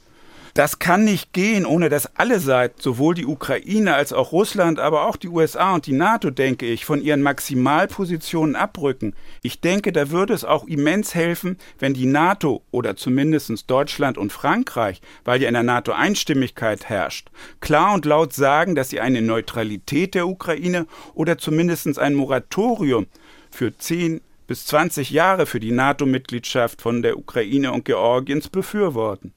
Das 0.57 0.79
kann 0.79 1.05
nicht 1.05 1.35
gehen, 1.35 1.67
ohne 1.67 1.91
dass 1.91 2.17
alle 2.17 2.41
Seiten, 2.41 2.81
sowohl 2.81 3.15
die 3.15 3.27
Ukraine 3.27 3.95
als 3.95 4.15
auch 4.15 4.33
Russland, 4.33 4.79
aber 4.79 5.07
auch 5.07 5.17
die 5.17 5.29
USA 5.29 5.75
und 5.75 5.85
die 5.85 5.93
NATO, 5.93 6.31
denke 6.31 6.65
ich, 6.65 6.87
von 6.87 7.03
ihren 7.03 7.21
Maximalpositionen 7.21 8.57
abrücken. 8.57 9.13
Ich 9.43 9.61
denke, 9.61 9.93
da 9.93 10.09
würde 10.09 10.33
es 10.33 10.47
auch 10.47 10.67
immens 10.67 11.15
helfen, 11.15 11.59
wenn 11.79 11.93
die 11.93 12.07
NATO 12.07 12.63
oder 12.71 12.97
zumindest 12.97 13.71
Deutschland 13.71 14.17
und 14.17 14.33
Frankreich, 14.33 15.03
weil 15.27 15.43
ja 15.43 15.49
in 15.49 15.53
der 15.53 15.63
NATO 15.63 15.93
Einstimmigkeit 15.93 16.87
herrscht, 16.87 17.29
klar 17.61 17.93
und 17.93 18.07
laut 18.07 18.33
sagen, 18.33 18.75
dass 18.75 18.89
sie 18.89 19.01
eine 19.01 19.21
Neutralität 19.21 20.15
der 20.15 20.27
Ukraine 20.27 20.87
oder 21.13 21.37
zumindest 21.37 21.99
ein 21.99 22.15
Moratorium 22.15 23.09
für 23.51 23.77
zehn 23.77 24.23
bis 24.47 24.65
20 24.65 25.11
Jahre 25.11 25.45
für 25.45 25.61
die 25.61 25.73
NATO-Mitgliedschaft 25.73 26.81
von 26.81 27.03
der 27.03 27.19
Ukraine 27.19 27.73
und 27.73 27.85
Georgiens 27.85 28.49
befürworten. 28.49 29.35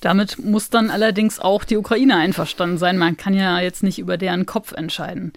Damit 0.00 0.38
muss 0.38 0.70
dann 0.70 0.90
allerdings 0.90 1.38
auch 1.38 1.64
die 1.64 1.76
Ukraine 1.76 2.16
einverstanden 2.16 2.78
sein. 2.78 2.98
Man 2.98 3.16
kann 3.16 3.34
ja 3.34 3.60
jetzt 3.60 3.82
nicht 3.82 3.98
über 3.98 4.16
deren 4.16 4.46
Kopf 4.46 4.72
entscheiden. 4.72 5.32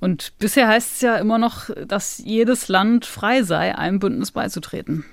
Und 0.00 0.32
bisher 0.38 0.68
heißt 0.68 0.94
es 0.94 1.00
ja 1.00 1.16
immer 1.16 1.38
noch, 1.38 1.70
dass 1.86 2.18
jedes 2.18 2.68
Land 2.68 3.06
frei 3.06 3.42
sei, 3.42 3.74
einem 3.74 4.00
Bündnis 4.00 4.32
beizutreten. 4.32 5.04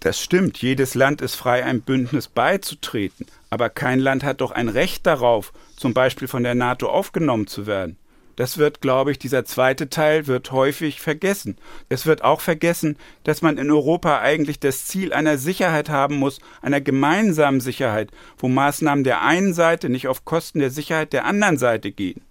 Das 0.00 0.20
stimmt, 0.20 0.58
jedes 0.58 0.94
Land 0.94 1.22
ist 1.22 1.36
frei, 1.36 1.64
einem 1.64 1.80
Bündnis 1.80 2.26
beizutreten. 2.26 3.26
Aber 3.50 3.70
kein 3.70 4.00
Land 4.00 4.24
hat 4.24 4.40
doch 4.40 4.50
ein 4.50 4.68
Recht 4.68 5.06
darauf, 5.06 5.52
zum 5.76 5.94
Beispiel 5.94 6.26
von 6.26 6.42
der 6.42 6.56
NATO 6.56 6.88
aufgenommen 6.88 7.46
zu 7.46 7.66
werden. 7.66 7.96
Das 8.36 8.56
wird, 8.56 8.80
glaube 8.80 9.10
ich, 9.10 9.18
dieser 9.18 9.44
zweite 9.44 9.90
Teil 9.90 10.26
wird 10.26 10.52
häufig 10.52 11.00
vergessen. 11.00 11.56
Es 11.88 12.06
wird 12.06 12.24
auch 12.24 12.40
vergessen, 12.40 12.96
dass 13.24 13.42
man 13.42 13.58
in 13.58 13.70
Europa 13.70 14.20
eigentlich 14.20 14.58
das 14.58 14.86
Ziel 14.86 15.12
einer 15.12 15.36
Sicherheit 15.36 15.90
haben 15.90 16.16
muss, 16.16 16.40
einer 16.62 16.80
gemeinsamen 16.80 17.60
Sicherheit, 17.60 18.10
wo 18.38 18.48
Maßnahmen 18.48 19.04
der 19.04 19.22
einen 19.22 19.52
Seite 19.52 19.88
nicht 19.90 20.08
auf 20.08 20.24
Kosten 20.24 20.60
der 20.60 20.70
Sicherheit 20.70 21.12
der 21.12 21.26
anderen 21.26 21.58
Seite 21.58 21.92
gehen. 21.92 22.22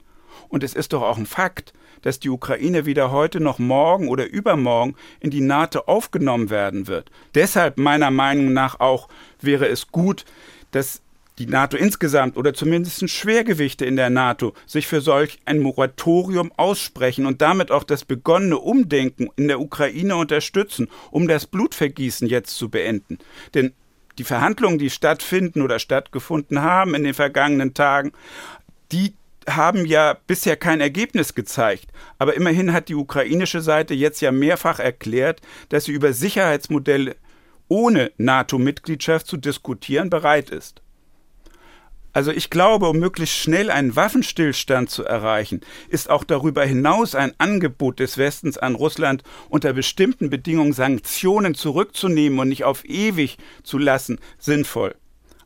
Und 0.49 0.63
es 0.63 0.73
ist 0.73 0.93
doch 0.93 1.03
auch 1.03 1.17
ein 1.17 1.25
Fakt, 1.25 1.73
dass 2.01 2.19
die 2.19 2.29
Ukraine 2.29 2.85
weder 2.85 3.11
heute 3.11 3.39
noch 3.39 3.59
morgen 3.59 4.07
oder 4.07 4.27
übermorgen 4.27 4.95
in 5.19 5.29
die 5.29 5.41
NATO 5.41 5.81
aufgenommen 5.81 6.49
werden 6.49 6.87
wird. 6.87 7.11
Deshalb 7.35 7.77
meiner 7.77 8.11
Meinung 8.11 8.53
nach 8.53 8.79
auch 8.79 9.07
wäre 9.39 9.67
es 9.67 9.89
gut, 9.91 10.25
dass 10.71 11.01
die 11.41 11.51
NATO 11.51 11.75
insgesamt 11.75 12.37
oder 12.37 12.53
zumindest 12.53 13.09
Schwergewichte 13.09 13.83
in 13.85 13.95
der 13.95 14.11
NATO 14.11 14.53
sich 14.67 14.85
für 14.85 15.01
solch 15.01 15.39
ein 15.45 15.59
Moratorium 15.59 16.51
aussprechen 16.55 17.25
und 17.25 17.41
damit 17.41 17.71
auch 17.71 17.83
das 17.83 18.05
begonnene 18.05 18.59
Umdenken 18.59 19.29
in 19.37 19.47
der 19.47 19.59
Ukraine 19.59 20.15
unterstützen, 20.15 20.87
um 21.09 21.27
das 21.27 21.47
Blutvergießen 21.47 22.27
jetzt 22.27 22.55
zu 22.55 22.69
beenden. 22.69 23.17
Denn 23.55 23.73
die 24.19 24.23
Verhandlungen, 24.23 24.77
die 24.77 24.91
stattfinden 24.91 25.63
oder 25.63 25.79
stattgefunden 25.79 26.61
haben 26.61 26.93
in 26.93 27.03
den 27.03 27.15
vergangenen 27.15 27.73
Tagen, 27.73 28.11
die 28.91 29.15
haben 29.49 29.87
ja 29.87 30.17
bisher 30.27 30.57
kein 30.57 30.79
Ergebnis 30.79 31.33
gezeigt. 31.33 31.87
Aber 32.19 32.35
immerhin 32.35 32.71
hat 32.71 32.87
die 32.87 32.95
ukrainische 32.95 33.61
Seite 33.61 33.95
jetzt 33.95 34.21
ja 34.21 34.31
mehrfach 34.31 34.79
erklärt, 34.79 35.41
dass 35.69 35.85
sie 35.85 35.91
über 35.91 36.13
Sicherheitsmodelle 36.13 37.15
ohne 37.67 38.11
NATO-Mitgliedschaft 38.17 39.25
zu 39.25 39.37
diskutieren 39.37 40.11
bereit 40.11 40.51
ist. 40.51 40.83
Also 42.13 42.31
ich 42.31 42.49
glaube, 42.49 42.89
um 42.89 42.99
möglichst 42.99 43.37
schnell 43.37 43.71
einen 43.71 43.95
Waffenstillstand 43.95 44.89
zu 44.89 45.05
erreichen, 45.05 45.61
ist 45.89 46.09
auch 46.09 46.23
darüber 46.23 46.65
hinaus 46.65 47.15
ein 47.15 47.33
Angebot 47.37 47.99
des 47.99 48.17
Westens 48.17 48.57
an 48.57 48.75
Russland 48.75 49.23
unter 49.49 49.73
bestimmten 49.73 50.29
Bedingungen 50.29 50.73
Sanktionen 50.73 51.55
zurückzunehmen 51.55 52.39
und 52.39 52.49
nicht 52.49 52.65
auf 52.65 52.83
ewig 52.85 53.37
zu 53.63 53.77
lassen 53.77 54.19
sinnvoll. 54.37 54.95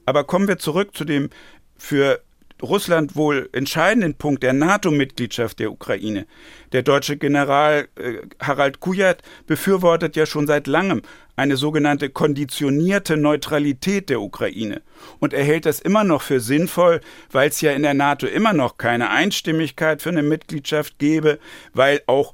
Aber 0.05 0.23
kommen 0.23 0.47
wir 0.47 0.57
zurück 0.57 0.95
zu 0.95 1.05
dem 1.05 1.29
für 1.77 2.21
Russland 2.65 3.15
wohl 3.15 3.49
entscheidenden 3.53 4.15
Punkt 4.15 4.43
der 4.43 4.53
NATO-Mitgliedschaft 4.53 5.59
der 5.59 5.71
Ukraine. 5.71 6.27
Der 6.71 6.83
deutsche 6.83 7.17
General 7.17 7.87
äh, 7.95 8.17
Harald 8.39 8.79
Kujat 8.79 9.21
befürwortet 9.47 10.15
ja 10.15 10.25
schon 10.25 10.47
seit 10.47 10.67
langem 10.67 11.01
eine 11.35 11.57
sogenannte 11.57 12.09
konditionierte 12.09 13.17
Neutralität 13.17 14.09
der 14.09 14.21
Ukraine 14.21 14.81
und 15.19 15.33
er 15.33 15.43
hält 15.43 15.65
das 15.65 15.79
immer 15.79 16.03
noch 16.03 16.21
für 16.21 16.39
sinnvoll, 16.39 17.01
weil 17.31 17.49
es 17.49 17.61
ja 17.61 17.71
in 17.71 17.83
der 17.83 17.93
NATO 17.93 18.25
immer 18.27 18.53
noch 18.53 18.77
keine 18.77 19.09
Einstimmigkeit 19.09 20.01
für 20.01 20.09
eine 20.09 20.23
Mitgliedschaft 20.23 20.97
gäbe, 20.97 21.39
weil 21.73 22.01
auch 22.07 22.33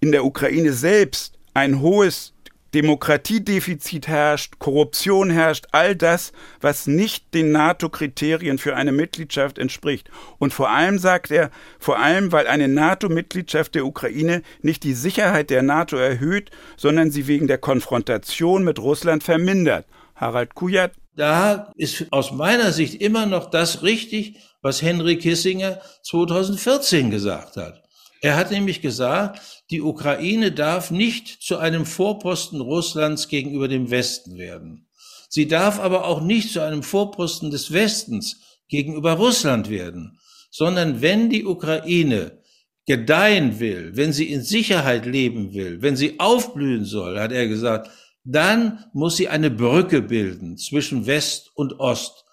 in 0.00 0.12
der 0.12 0.24
Ukraine 0.24 0.72
selbst 0.72 1.34
ein 1.54 1.80
hohes 1.80 2.35
Demokratiedefizit 2.76 4.06
herrscht, 4.06 4.58
Korruption 4.58 5.30
herrscht, 5.30 5.64
all 5.72 5.96
das, 5.96 6.34
was 6.60 6.86
nicht 6.86 7.32
den 7.32 7.50
NATO-Kriterien 7.50 8.58
für 8.58 8.76
eine 8.76 8.92
Mitgliedschaft 8.92 9.56
entspricht. 9.56 10.10
Und 10.36 10.52
vor 10.52 10.68
allem 10.68 10.98
sagt 10.98 11.30
er, 11.30 11.50
vor 11.78 11.98
allem, 11.98 12.32
weil 12.32 12.46
eine 12.46 12.68
NATO-Mitgliedschaft 12.68 13.74
der 13.74 13.86
Ukraine 13.86 14.42
nicht 14.60 14.84
die 14.84 14.92
Sicherheit 14.92 15.48
der 15.48 15.62
NATO 15.62 15.96
erhöht, 15.96 16.50
sondern 16.76 17.10
sie 17.10 17.26
wegen 17.26 17.46
der 17.46 17.56
Konfrontation 17.56 18.62
mit 18.62 18.78
Russland 18.78 19.24
vermindert. 19.24 19.86
Harald 20.14 20.54
Kujat. 20.54 20.92
Da 21.14 21.72
ist 21.76 22.12
aus 22.12 22.32
meiner 22.32 22.72
Sicht 22.72 23.00
immer 23.00 23.24
noch 23.24 23.48
das 23.48 23.84
richtig, 23.84 24.36
was 24.60 24.82
Henry 24.82 25.16
Kissinger 25.16 25.80
2014 26.02 27.10
gesagt 27.10 27.56
hat. 27.56 27.85
Er 28.20 28.36
hat 28.36 28.50
nämlich 28.50 28.80
gesagt, 28.80 29.64
die 29.70 29.82
Ukraine 29.82 30.52
darf 30.52 30.90
nicht 30.90 31.42
zu 31.42 31.58
einem 31.58 31.84
Vorposten 31.84 32.60
Russlands 32.60 33.28
gegenüber 33.28 33.68
dem 33.68 33.90
Westen 33.90 34.38
werden. 34.38 34.88
Sie 35.28 35.48
darf 35.48 35.78
aber 35.78 36.06
auch 36.06 36.22
nicht 36.22 36.52
zu 36.52 36.60
einem 36.60 36.82
Vorposten 36.82 37.50
des 37.50 37.72
Westens 37.72 38.40
gegenüber 38.68 39.12
Russland 39.12 39.68
werden, 39.68 40.18
sondern 40.50 41.02
wenn 41.02 41.30
die 41.30 41.44
Ukraine 41.44 42.38
gedeihen 42.86 43.58
will, 43.58 43.90
wenn 43.94 44.12
sie 44.12 44.30
in 44.30 44.42
Sicherheit 44.42 45.06
leben 45.06 45.52
will, 45.52 45.82
wenn 45.82 45.96
sie 45.96 46.18
aufblühen 46.20 46.84
soll, 46.84 47.18
hat 47.18 47.32
er 47.32 47.48
gesagt, 47.48 47.90
dann 48.24 48.84
muss 48.92 49.16
sie 49.16 49.28
eine 49.28 49.50
Brücke 49.50 50.02
bilden 50.02 50.56
zwischen 50.56 51.06
West 51.06 51.50
und 51.54 51.78
Ost. 51.80 52.24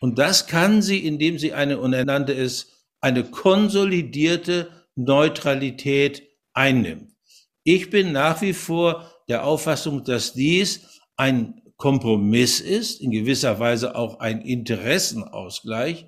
Und 0.00 0.18
das 0.18 0.46
kann 0.46 0.82
sie, 0.82 0.98
indem 0.98 1.38
sie 1.38 1.52
eine, 1.52 1.78
und 1.78 1.92
er 1.92 2.04
nannte 2.04 2.34
es, 2.34 2.68
eine 3.00 3.24
konsolidierte 3.24 4.68
Neutralität 4.94 6.22
einnimmt. 6.52 7.12
Ich 7.64 7.90
bin 7.90 8.12
nach 8.12 8.42
wie 8.42 8.52
vor 8.52 9.10
der 9.28 9.44
Auffassung, 9.44 10.04
dass 10.04 10.32
dies 10.32 11.00
ein 11.16 11.62
Kompromiss 11.76 12.60
ist, 12.60 13.00
in 13.00 13.10
gewisser 13.10 13.58
Weise 13.58 13.96
auch 13.96 14.20
ein 14.20 14.40
Interessenausgleich 14.40 16.06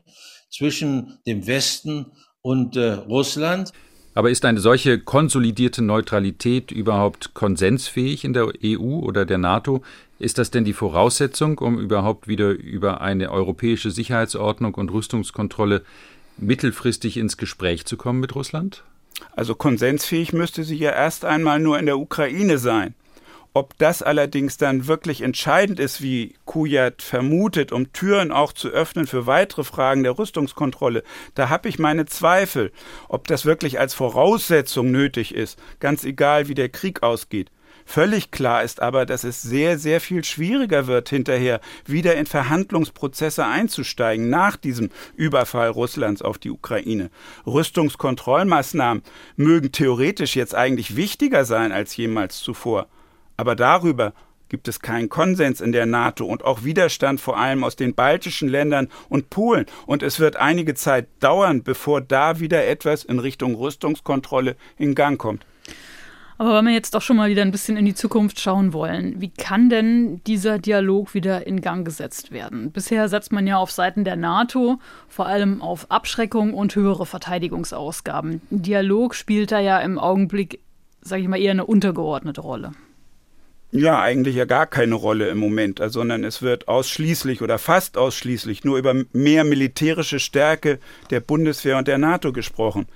zwischen 0.51 1.19
dem 1.27 1.47
Westen 1.47 2.13
und 2.43 2.77
äh, 2.77 2.93
Russland. 2.93 3.73
Aber 4.15 4.31
ist 4.31 4.45
eine 4.45 4.61
solche 4.61 5.01
konsolidierte 5.01 5.83
Neutralität 5.83 6.71
überhaupt 6.71 7.35
konsensfähig 7.35 8.25
in 8.25 8.33
der 8.33 8.53
EU 8.63 9.01
oder 9.01 9.25
der 9.25 9.39
NATO? 9.39 9.83
Ist 10.21 10.39
das 10.39 10.53
denn 10.53 10.65
die 10.65 10.73
Voraussetzung, 10.73 11.59
um 11.59 11.81
überhaupt 11.81 12.29
wieder 12.29 12.51
über 12.51 13.01
eine 13.01 13.33
europäische 13.33 13.91
Sicherheitsordnung 13.91 14.75
und 14.75 14.93
Rüstungskontrolle 14.93 15.83
mittelfristig 16.37 17.17
ins 17.17 17.37
Gespräch 17.37 17.85
zu 17.85 17.97
kommen 17.97 18.21
mit 18.21 18.35
Russland? 18.35 18.85
Also 19.37 19.55
konsensfähig 19.55 20.33
müsste 20.33 20.65
sie 20.65 20.77
ja 20.77 20.91
erst 20.91 21.25
einmal 21.25 21.61
nur 21.61 21.79
in 21.79 21.87
der 21.87 21.99
Ukraine 21.99 22.59
sein. 22.59 22.95
Ob 23.57 23.79
das 23.79 24.03
allerdings 24.03 24.57
dann 24.57 24.89
wirklich 24.89 25.21
entscheidend 25.21 25.79
ist, 25.79 26.03
wie 26.03 26.35
Kujat 26.45 27.03
vermutet, 27.03 27.71
um 27.71 27.93
Türen 27.93 28.33
auch 28.33 28.53
zu 28.53 28.69
öffnen 28.69 29.07
für 29.07 29.27
weitere 29.27 29.63
Fragen 29.63 30.03
der 30.03 30.19
Rüstungskontrolle, 30.19 31.05
da 31.37 31.51
habe 31.51 31.69
ich 31.69 31.79
meine 31.79 32.07
Zweifel, 32.07 32.73
ob 33.09 33.29
das 33.29 33.45
wirklich 33.45 33.79
als 33.79 33.95
Voraussetzung 33.95 34.91
nötig 34.91 35.33
ist, 35.33 35.57
ganz 35.79 36.03
egal 36.03 36.49
wie 36.49 36.55
der 36.55 36.69
Krieg 36.69 37.05
ausgeht. 37.05 37.53
Völlig 37.85 38.31
klar 38.31 38.63
ist 38.63 38.81
aber, 38.81 39.07
dass 39.07 39.25
es 39.25 39.43
sehr, 39.43 39.79
sehr 39.79 40.01
viel 40.01 40.25
schwieriger 40.25 40.87
wird, 40.87 41.09
hinterher 41.09 41.61
wieder 41.87 42.17
in 42.17 42.27
Verhandlungsprozesse 42.27 43.45
einzusteigen 43.45 44.31
nach 44.31 44.57
diesem 44.57 44.91
Überfall 45.17 45.69
Russlands 45.69 46.23
auf 46.23 46.39
die 46.39 46.51
Ukraine. 46.51 47.11
Rüstungskontrollmaßnahmen 47.47 49.03
mögen 49.37 49.71
theoretisch 49.73 50.35
jetzt 50.35 50.55
eigentlich 50.55 50.97
wichtiger 50.97 51.45
sein 51.45 51.73
als 51.73 51.97
jemals 51.97 52.39
zuvor. 52.41 52.89
Aber 53.37 53.55
darüber 53.55 54.15
gibt 54.49 54.69
es 54.69 54.81
keinen 54.81 55.09
Konsens 55.09 55.61
in 55.61 55.73
der 55.73 55.87
NATO 55.87 56.25
und 56.25 56.45
auch 56.45 56.65
Widerstand 56.65 57.21
vor 57.21 57.39
allem 57.39 57.65
aus 57.65 57.77
den 57.77 57.95
baltischen 57.95 58.49
Ländern 58.49 58.89
und 59.09 59.31
Polen. 59.31 59.67
Und 59.87 60.03
es 60.03 60.21
wird 60.21 60.37
einige 60.37 60.75
Zeit 60.75 61.09
dauern, 61.21 61.63
bevor 61.63 62.01
da 62.01 62.41
wieder 62.41 62.67
etwas 62.67 63.05
in 63.05 63.19
Richtung 63.19 63.55
Rüstungskontrolle 63.57 64.57
in 64.79 64.95
Gang 64.95 65.19
kommt. 65.19 65.45
Aber 66.37 66.55
wenn 66.55 66.65
wir 66.65 66.73
jetzt 66.73 66.95
doch 66.95 67.03
schon 67.03 67.17
mal 67.17 67.31
wieder 67.31 67.43
ein 67.43 67.53
bisschen 67.53 67.77
in 67.77 67.85
die 67.85 67.95
Zukunft 67.95 68.41
schauen 68.41 68.73
wollen, 68.73 69.21
wie 69.21 69.31
kann 69.31 69.71
denn 69.71 70.21
dieser 70.25 70.59
Dialog 70.59 71.15
wieder 71.15 71.47
in 71.47 71.61
Gang 71.61 71.85
gesetzt 71.85 72.33
werden? 72.33 72.73
Bisher 72.73 73.09
setzt 73.09 73.33
man 73.33 73.47
ja 73.47 73.59
auf 73.59 73.71
Seiten 73.71 74.05
der 74.05 74.17
NATO 74.17 74.79
vor 75.09 75.27
allem 75.27 75.63
auf 75.63 75.91
Abschreckung 75.91 76.55
und 76.55 76.75
höhere 76.75 77.07
Verteidigungsausgaben. 77.07 78.43
Dialog 78.51 79.15
spielt 79.15 79.53
da 79.53 79.61
ja 79.61 79.79
im 79.79 79.99
Augenblick, 79.99 80.61
sage 81.03 81.23
ich 81.23 81.29
mal, 81.29 81.41
eher 81.41 81.53
eine 81.53 81.67
untergeordnete 81.67 82.41
Rolle. 82.41 82.73
Ja, 83.77 84.01
eigentlich 84.01 84.37
ja 84.37 84.45
gar 84.45 84.67
keine 84.67 84.95
Rolle 84.95 85.29
im 85.29 85.39
Moment, 85.39 85.81
sondern 85.87 86.23
es 86.23 86.43
wird 86.43 86.69
ausschließlich 86.69 87.43
oder 87.43 87.59
fast 87.59 87.97
ausschließlich 87.97 88.63
nur 88.63 88.79
über 88.79 88.95
mehr 89.13 89.43
militärische 89.43 90.21
Stärke 90.21 90.79
der 91.11 91.19
Bundeswehr 91.19 91.77
und 91.79 91.89
der 91.89 91.99
NATO 91.99 92.33
gesprochen. 92.33 92.87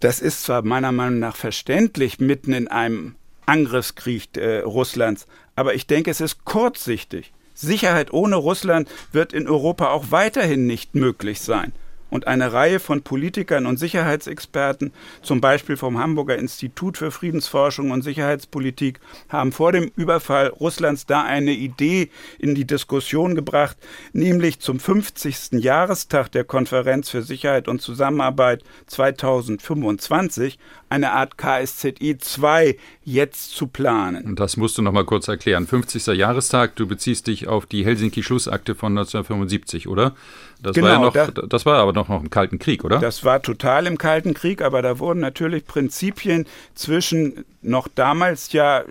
Das 0.00 0.20
ist 0.20 0.42
zwar 0.42 0.62
meiner 0.62 0.92
Meinung 0.92 1.18
nach 1.18 1.36
verständlich 1.36 2.18
mitten 2.18 2.52
in 2.52 2.68
einem 2.68 3.16
Angriffskrieg 3.46 4.36
äh, 4.36 4.60
Russlands, 4.60 5.26
aber 5.56 5.74
ich 5.74 5.86
denke, 5.86 6.10
es 6.10 6.20
ist 6.20 6.44
kurzsichtig. 6.44 7.32
Sicherheit 7.54 8.12
ohne 8.12 8.36
Russland 8.36 8.88
wird 9.12 9.32
in 9.32 9.46
Europa 9.46 9.90
auch 9.90 10.06
weiterhin 10.10 10.66
nicht 10.66 10.94
möglich 10.94 11.40
sein 11.40 11.72
und 12.10 12.26
eine 12.26 12.52
Reihe 12.52 12.80
von 12.80 13.02
Politikern 13.02 13.66
und 13.66 13.78
Sicherheitsexperten, 13.78 14.92
zum 15.22 15.40
Beispiel 15.40 15.76
vom 15.76 15.98
Hamburger 15.98 16.36
Institut 16.36 16.98
für 16.98 17.10
Friedensforschung 17.10 17.90
und 17.90 18.02
Sicherheitspolitik, 18.02 19.00
haben 19.28 19.52
vor 19.52 19.72
dem 19.72 19.90
Überfall 19.96 20.48
Russlands 20.48 21.06
da 21.06 21.22
eine 21.22 21.52
Idee 21.52 22.10
in 22.38 22.54
die 22.54 22.66
Diskussion 22.66 23.34
gebracht, 23.34 23.76
nämlich 24.12 24.60
zum 24.60 24.80
50. 24.80 25.52
Jahrestag 25.52 26.30
der 26.32 26.44
Konferenz 26.44 27.10
für 27.10 27.22
Sicherheit 27.22 27.68
und 27.68 27.80
Zusammenarbeit 27.80 28.62
2025 28.86 30.58
eine 30.88 31.12
Art 31.12 31.38
KSZE 31.38 32.18
2 32.18 32.76
jetzt 33.10 33.54
zu 33.54 33.66
planen. 33.66 34.24
Und 34.24 34.40
das 34.40 34.56
musst 34.56 34.78
du 34.78 34.82
noch 34.82 34.92
mal 34.92 35.04
kurz 35.04 35.28
erklären. 35.28 35.66
50. 35.66 36.06
Jahrestag, 36.16 36.76
du 36.76 36.86
beziehst 36.86 37.26
dich 37.26 37.48
auf 37.48 37.66
die 37.66 37.84
Helsinki-Schlussakte 37.84 38.74
von 38.74 38.96
1975, 38.96 39.88
oder? 39.88 40.14
Das 40.62 40.74
genau, 40.74 40.86
war 40.86 40.92
ja 40.92 41.10
genau, 41.10 41.26
noch, 41.26 41.34
da, 41.34 41.42
das 41.46 41.66
war 41.66 41.78
aber 41.78 41.92
noch, 41.92 42.08
noch 42.08 42.22
im 42.22 42.30
Kalten 42.30 42.58
Krieg, 42.58 42.84
oder? 42.84 42.98
Das 42.98 43.24
war 43.24 43.42
total 43.42 43.86
im 43.86 43.98
Kalten 43.98 44.34
Krieg, 44.34 44.62
aber 44.62 44.82
da 44.82 44.98
wurden 44.98 45.20
natürlich 45.20 45.66
Prinzipien 45.66 46.46
zwischen 46.74 47.44
noch 47.62 47.88
damals 47.88 48.52
ja 48.52 48.84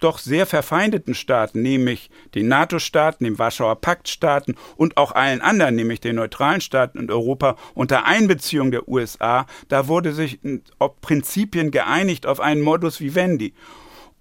doch 0.00 0.18
sehr 0.18 0.46
verfeindeten 0.46 1.14
Staaten, 1.14 1.62
nämlich 1.62 2.10
den 2.34 2.48
NATO-Staaten, 2.48 3.24
den 3.24 3.38
Warschauer 3.38 3.80
Pakt-Staaten 3.80 4.54
und 4.76 4.96
auch 4.96 5.12
allen 5.12 5.40
anderen, 5.40 5.74
nämlich 5.74 6.00
den 6.00 6.16
neutralen 6.16 6.60
Staaten 6.60 6.98
in 6.98 7.10
Europa 7.10 7.56
unter 7.74 8.06
Einbeziehung 8.06 8.70
der 8.70 8.88
USA, 8.88 9.46
da 9.68 9.88
wurde 9.88 10.12
sich 10.12 10.38
auf 10.78 11.00
Prinzipien 11.00 11.70
geeinigt 11.70 12.26
auf 12.26 12.40
einen 12.40 12.62
Modus 12.62 13.00
vivendi. 13.00 13.54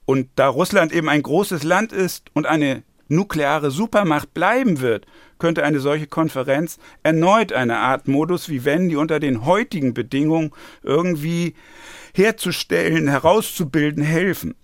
Und 0.05 0.29
da 0.35 0.49
Russland 0.49 0.91
eben 0.91 1.09
ein 1.09 1.23
großes 1.23 1.63
Land 1.63 1.93
ist 1.93 2.29
und 2.33 2.45
eine 2.45 2.83
nukleare 3.07 3.71
Supermacht 3.71 4.33
bleiben 4.33 4.81
wird, 4.81 5.05
könnte 5.39 5.63
eine 5.63 5.79
solche 5.79 6.07
Konferenz 6.07 6.77
erneut 7.03 7.53
eine 7.53 7.77
Art 7.77 8.07
Modus 8.07 8.49
vivendi 8.49 8.95
unter 8.95 9.19
den 9.19 9.45
heutigen 9.45 9.93
Bedingungen 9.93 10.51
irgendwie 10.83 11.55
herzustellen, 12.13 13.07
herauszubilden 13.07 14.03
helfen. 14.03 14.55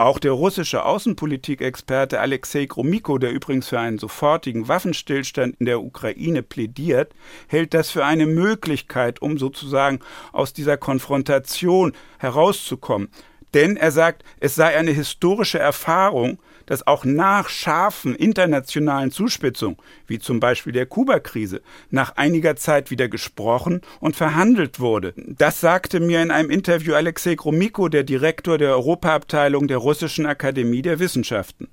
Auch 0.00 0.20
der 0.20 0.30
russische 0.30 0.84
Außenpolitikexperte 0.84 2.20
Alexei 2.20 2.66
Gromyko, 2.66 3.18
der 3.18 3.32
übrigens 3.32 3.66
für 3.66 3.80
einen 3.80 3.98
sofortigen 3.98 4.68
Waffenstillstand 4.68 5.56
in 5.58 5.66
der 5.66 5.82
Ukraine 5.82 6.44
plädiert, 6.44 7.12
hält 7.48 7.74
das 7.74 7.90
für 7.90 8.04
eine 8.04 8.26
Möglichkeit, 8.26 9.20
um 9.20 9.38
sozusagen 9.38 9.98
aus 10.30 10.52
dieser 10.52 10.76
Konfrontation 10.76 11.94
herauszukommen. 12.18 13.08
Denn 13.54 13.76
er 13.76 13.90
sagt, 13.90 14.22
es 14.38 14.54
sei 14.54 14.76
eine 14.76 14.92
historische 14.92 15.58
Erfahrung, 15.58 16.38
dass 16.68 16.86
auch 16.86 17.04
nach 17.04 17.48
scharfen 17.48 18.14
internationalen 18.14 19.10
Zuspitzungen, 19.10 19.78
wie 20.06 20.18
zum 20.18 20.38
Beispiel 20.38 20.72
der 20.72 20.84
Kuba-Krise, 20.86 21.62
nach 21.90 22.16
einiger 22.16 22.56
Zeit 22.56 22.90
wieder 22.90 23.08
gesprochen 23.08 23.80
und 24.00 24.16
verhandelt 24.16 24.78
wurde. 24.78 25.14
Das 25.16 25.60
sagte 25.60 25.98
mir 25.98 26.22
in 26.22 26.30
einem 26.30 26.50
Interview 26.50 26.94
Alexei 26.94 27.34
Gromyko, 27.34 27.88
der 27.88 28.04
Direktor 28.04 28.58
der 28.58 28.72
Europaabteilung 28.72 29.66
der 29.66 29.78
Russischen 29.78 30.26
Akademie 30.26 30.82
der 30.82 30.98
Wissenschaften. 30.98 31.68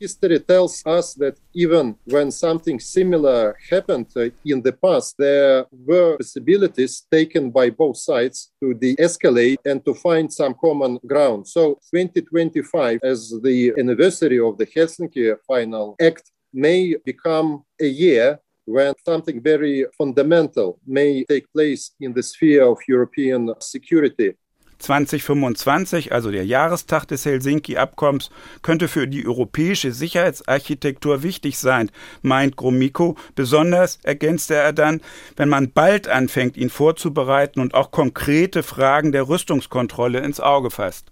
History 0.00 0.40
tells 0.40 0.82
us 0.86 1.14
that 1.14 1.36
even 1.54 1.96
when 2.04 2.30
something 2.30 2.78
similar 2.80 3.56
happened 3.70 4.06
in 4.44 4.62
the 4.62 4.72
past, 4.72 5.14
there 5.18 5.66
were 5.70 6.16
possibilities 6.16 7.06
taken 7.10 7.50
by 7.50 7.70
both 7.70 7.96
sides 7.96 8.52
to 8.60 8.74
de-escalate 8.74 9.58
and 9.64 9.84
to 9.84 9.94
find 9.94 10.32
some 10.32 10.54
common 10.54 10.98
ground. 11.06 11.46
So 11.46 11.74
2025, 11.94 13.00
as 13.02 13.34
the 13.42 13.72
anniversary 13.78 14.38
of 14.40 14.58
the 14.58 14.66
Helsinki 14.66 15.36
Final 15.46 15.96
Act, 16.00 16.30
may 16.52 16.96
become 17.04 17.64
a 17.80 17.86
year 17.86 18.38
when 18.64 18.92
something 19.04 19.42
very 19.42 19.86
fundamental 19.96 20.78
may 20.86 21.24
take 21.24 21.50
place 21.52 21.92
in 22.00 22.12
the 22.12 22.22
sphere 22.22 22.64
of 22.64 22.78
European 22.86 23.54
security. 23.60 24.34
2025, 24.78 26.12
also 26.12 26.30
der 26.30 26.46
Jahrestag 26.46 27.06
des 27.06 27.24
Helsinki-Abkommens, 27.24 28.30
könnte 28.62 28.88
für 28.88 29.08
die 29.08 29.26
europäische 29.26 29.92
Sicherheitsarchitektur 29.92 31.22
wichtig 31.22 31.58
sein, 31.58 31.90
meint 32.22 32.56
Gromyko. 32.56 33.16
Besonders, 33.34 33.98
ergänzte 34.02 34.54
er 34.54 34.72
dann, 34.72 35.00
wenn 35.36 35.48
man 35.48 35.70
bald 35.72 36.08
anfängt, 36.08 36.56
ihn 36.56 36.70
vorzubereiten 36.70 37.60
und 37.60 37.74
auch 37.74 37.90
konkrete 37.90 38.62
Fragen 38.62 39.12
der 39.12 39.28
Rüstungskontrolle 39.28 40.20
ins 40.20 40.40
Auge 40.40 40.70
fasst. 40.70 41.10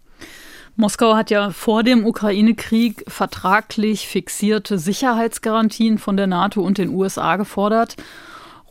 Moskau 0.79 1.17
hat 1.17 1.31
ja 1.31 1.51
vor 1.51 1.83
dem 1.83 2.05
Ukraine-Krieg 2.05 3.05
vertraglich 3.09 4.09
fixierte 4.09 4.79
Sicherheitsgarantien 4.79 5.97
von 5.97 6.19
der 6.19 6.27
NATO 6.27 6.61
und 6.61 6.77
den 6.77 6.91
USA 6.91 7.37
gefordert. 7.37 7.97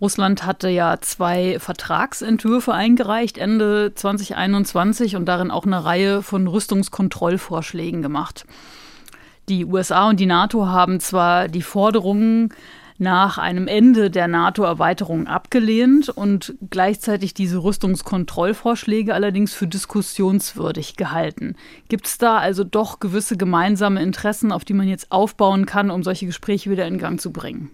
Russland 0.01 0.45
hatte 0.45 0.67
ja 0.67 0.97
zwei 0.99 1.57
Vertragsentwürfe 1.59 2.73
eingereicht 2.73 3.37
Ende 3.37 3.93
2021 3.95 5.15
und 5.15 5.25
darin 5.25 5.51
auch 5.51 5.65
eine 5.65 5.85
Reihe 5.85 6.21
von 6.21 6.47
Rüstungskontrollvorschlägen 6.47 8.01
gemacht. 8.01 8.45
Die 9.47 9.63
USA 9.63 10.09
und 10.09 10.19
die 10.19 10.25
NATO 10.25 10.65
haben 10.67 10.99
zwar 10.99 11.47
die 11.47 11.61
Forderungen 11.61 12.53
nach 12.97 13.37
einem 13.37 13.67
Ende 13.67 14.09
der 14.09 14.27
NATO-Erweiterung 14.27 15.27
abgelehnt 15.27 16.09
und 16.09 16.55
gleichzeitig 16.69 17.33
diese 17.33 17.63
Rüstungskontrollvorschläge 17.63 19.13
allerdings 19.13 19.53
für 19.53 19.67
diskussionswürdig 19.67 20.95
gehalten. 20.95 21.55
Gibt 21.89 22.07
es 22.07 22.17
da 22.17 22.37
also 22.37 22.63
doch 22.63 22.99
gewisse 22.99 23.37
gemeinsame 23.37 24.01
Interessen, 24.01 24.51
auf 24.51 24.65
die 24.65 24.73
man 24.73 24.87
jetzt 24.87 25.11
aufbauen 25.11 25.65
kann, 25.65 25.91
um 25.91 26.03
solche 26.03 26.25
Gespräche 26.25 26.69
wieder 26.69 26.87
in 26.87 26.97
Gang 26.97 27.19
zu 27.19 27.31
bringen? 27.31 27.69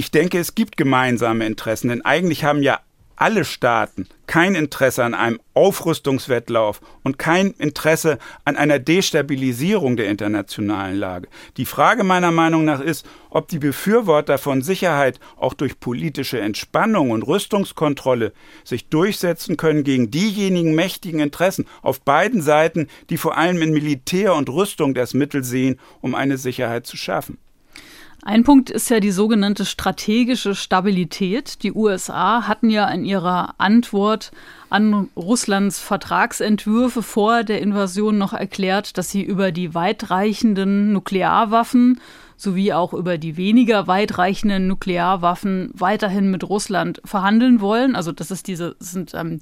Ich 0.00 0.10
denke, 0.10 0.38
es 0.38 0.54
gibt 0.54 0.78
gemeinsame 0.78 1.44
Interessen, 1.44 1.88
denn 1.88 2.02
eigentlich 2.02 2.42
haben 2.42 2.62
ja 2.62 2.80
alle 3.16 3.44
Staaten 3.44 4.08
kein 4.26 4.54
Interesse 4.54 5.04
an 5.04 5.12
einem 5.12 5.40
Aufrüstungswettlauf 5.52 6.80
und 7.02 7.18
kein 7.18 7.50
Interesse 7.58 8.16
an 8.46 8.56
einer 8.56 8.78
Destabilisierung 8.78 9.98
der 9.98 10.08
internationalen 10.08 10.96
Lage. 10.96 11.28
Die 11.58 11.66
Frage 11.66 12.02
meiner 12.02 12.30
Meinung 12.30 12.64
nach 12.64 12.80
ist, 12.80 13.04
ob 13.28 13.48
die 13.48 13.58
Befürworter 13.58 14.38
von 14.38 14.62
Sicherheit 14.62 15.20
auch 15.36 15.52
durch 15.52 15.78
politische 15.78 16.40
Entspannung 16.40 17.10
und 17.10 17.24
Rüstungskontrolle 17.24 18.32
sich 18.64 18.88
durchsetzen 18.88 19.58
können 19.58 19.84
gegen 19.84 20.10
diejenigen 20.10 20.74
mächtigen 20.74 21.20
Interessen 21.20 21.66
auf 21.82 22.00
beiden 22.00 22.40
Seiten, 22.40 22.88
die 23.10 23.18
vor 23.18 23.36
allem 23.36 23.60
in 23.60 23.74
Militär 23.74 24.34
und 24.34 24.48
Rüstung 24.48 24.94
das 24.94 25.12
Mittel 25.12 25.44
sehen, 25.44 25.78
um 26.00 26.14
eine 26.14 26.38
Sicherheit 26.38 26.86
zu 26.86 26.96
schaffen. 26.96 27.36
Ein 28.22 28.44
Punkt 28.44 28.68
ist 28.68 28.90
ja 28.90 29.00
die 29.00 29.12
sogenannte 29.12 29.64
strategische 29.64 30.54
Stabilität. 30.54 31.62
Die 31.62 31.72
USA 31.72 32.46
hatten 32.46 32.68
ja 32.68 32.86
in 32.88 33.04
ihrer 33.04 33.54
Antwort 33.58 34.30
an 34.68 35.08
Russlands 35.16 35.80
Vertragsentwürfe 35.80 37.02
vor 37.02 37.44
der 37.44 37.62
Invasion 37.62 38.18
noch 38.18 38.34
erklärt, 38.34 38.98
dass 38.98 39.10
sie 39.10 39.22
über 39.22 39.52
die 39.52 39.74
weitreichenden 39.74 40.92
Nuklearwaffen 40.92 42.00
sowie 42.36 42.72
auch 42.72 42.92
über 42.92 43.18
die 43.18 43.36
weniger 43.36 43.86
weitreichenden 43.86 44.66
Nuklearwaffen 44.66 45.70
weiterhin 45.74 46.30
mit 46.30 46.48
Russland 46.48 47.00
verhandeln 47.04 47.60
wollen. 47.60 47.96
Also 47.96 48.12
das 48.12 48.30
ist 48.30 48.48
diese 48.48 48.76
sind 48.80 49.14
ähm, 49.14 49.40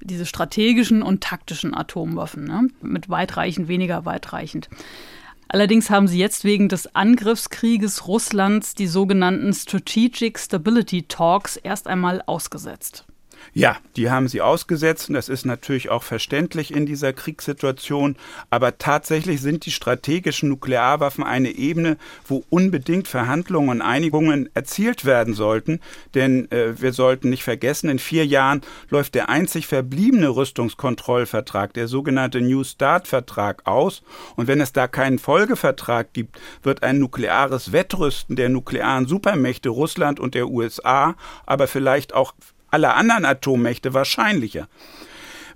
diese 0.00 0.26
strategischen 0.26 1.02
und 1.02 1.22
taktischen 1.22 1.74
Atomwaffen, 1.74 2.44
ne? 2.44 2.68
mit 2.82 3.08
weitreichend, 3.08 3.68
weniger 3.68 4.04
weitreichend. 4.04 4.68
Allerdings 5.52 5.90
haben 5.90 6.08
sie 6.08 6.18
jetzt 6.18 6.44
wegen 6.44 6.70
des 6.70 6.94
Angriffskrieges 6.96 8.08
Russlands 8.08 8.74
die 8.74 8.86
sogenannten 8.86 9.52
Strategic 9.52 10.38
Stability 10.38 11.02
Talks 11.02 11.58
erst 11.58 11.88
einmal 11.88 12.22
ausgesetzt. 12.24 13.04
Ja, 13.54 13.78
die 13.96 14.10
haben 14.10 14.28
sie 14.28 14.40
ausgesetzt 14.40 15.08
und 15.08 15.14
das 15.14 15.28
ist 15.28 15.44
natürlich 15.44 15.90
auch 15.90 16.02
verständlich 16.02 16.72
in 16.72 16.86
dieser 16.86 17.12
Kriegssituation. 17.12 18.16
Aber 18.50 18.78
tatsächlich 18.78 19.40
sind 19.40 19.66
die 19.66 19.70
strategischen 19.70 20.48
Nuklearwaffen 20.48 21.24
eine 21.24 21.50
Ebene, 21.50 21.96
wo 22.26 22.44
unbedingt 22.50 23.08
Verhandlungen 23.08 23.68
und 23.70 23.82
Einigungen 23.82 24.48
erzielt 24.54 25.04
werden 25.04 25.34
sollten. 25.34 25.80
Denn 26.14 26.50
äh, 26.50 26.80
wir 26.80 26.92
sollten 26.92 27.30
nicht 27.30 27.42
vergessen, 27.42 27.90
in 27.90 27.98
vier 27.98 28.26
Jahren 28.26 28.62
läuft 28.88 29.14
der 29.14 29.28
einzig 29.28 29.66
verbliebene 29.66 30.28
Rüstungskontrollvertrag, 30.28 31.74
der 31.74 31.88
sogenannte 31.88 32.40
New 32.40 32.64
Start-Vertrag, 32.64 33.62
aus. 33.64 34.02
Und 34.36 34.46
wenn 34.46 34.60
es 34.60 34.72
da 34.72 34.88
keinen 34.88 35.18
Folgevertrag 35.18 36.12
gibt, 36.12 36.40
wird 36.62 36.82
ein 36.82 36.98
nukleares 36.98 37.72
Wettrüsten 37.72 38.36
der 38.36 38.48
nuklearen 38.48 39.06
Supermächte 39.06 39.68
Russland 39.68 40.20
und 40.20 40.34
der 40.34 40.48
USA, 40.48 41.14
aber 41.46 41.66
vielleicht 41.66 42.14
auch 42.14 42.34
aller 42.72 42.96
anderen 42.96 43.24
Atommächte 43.24 43.94
wahrscheinlicher. 43.94 44.68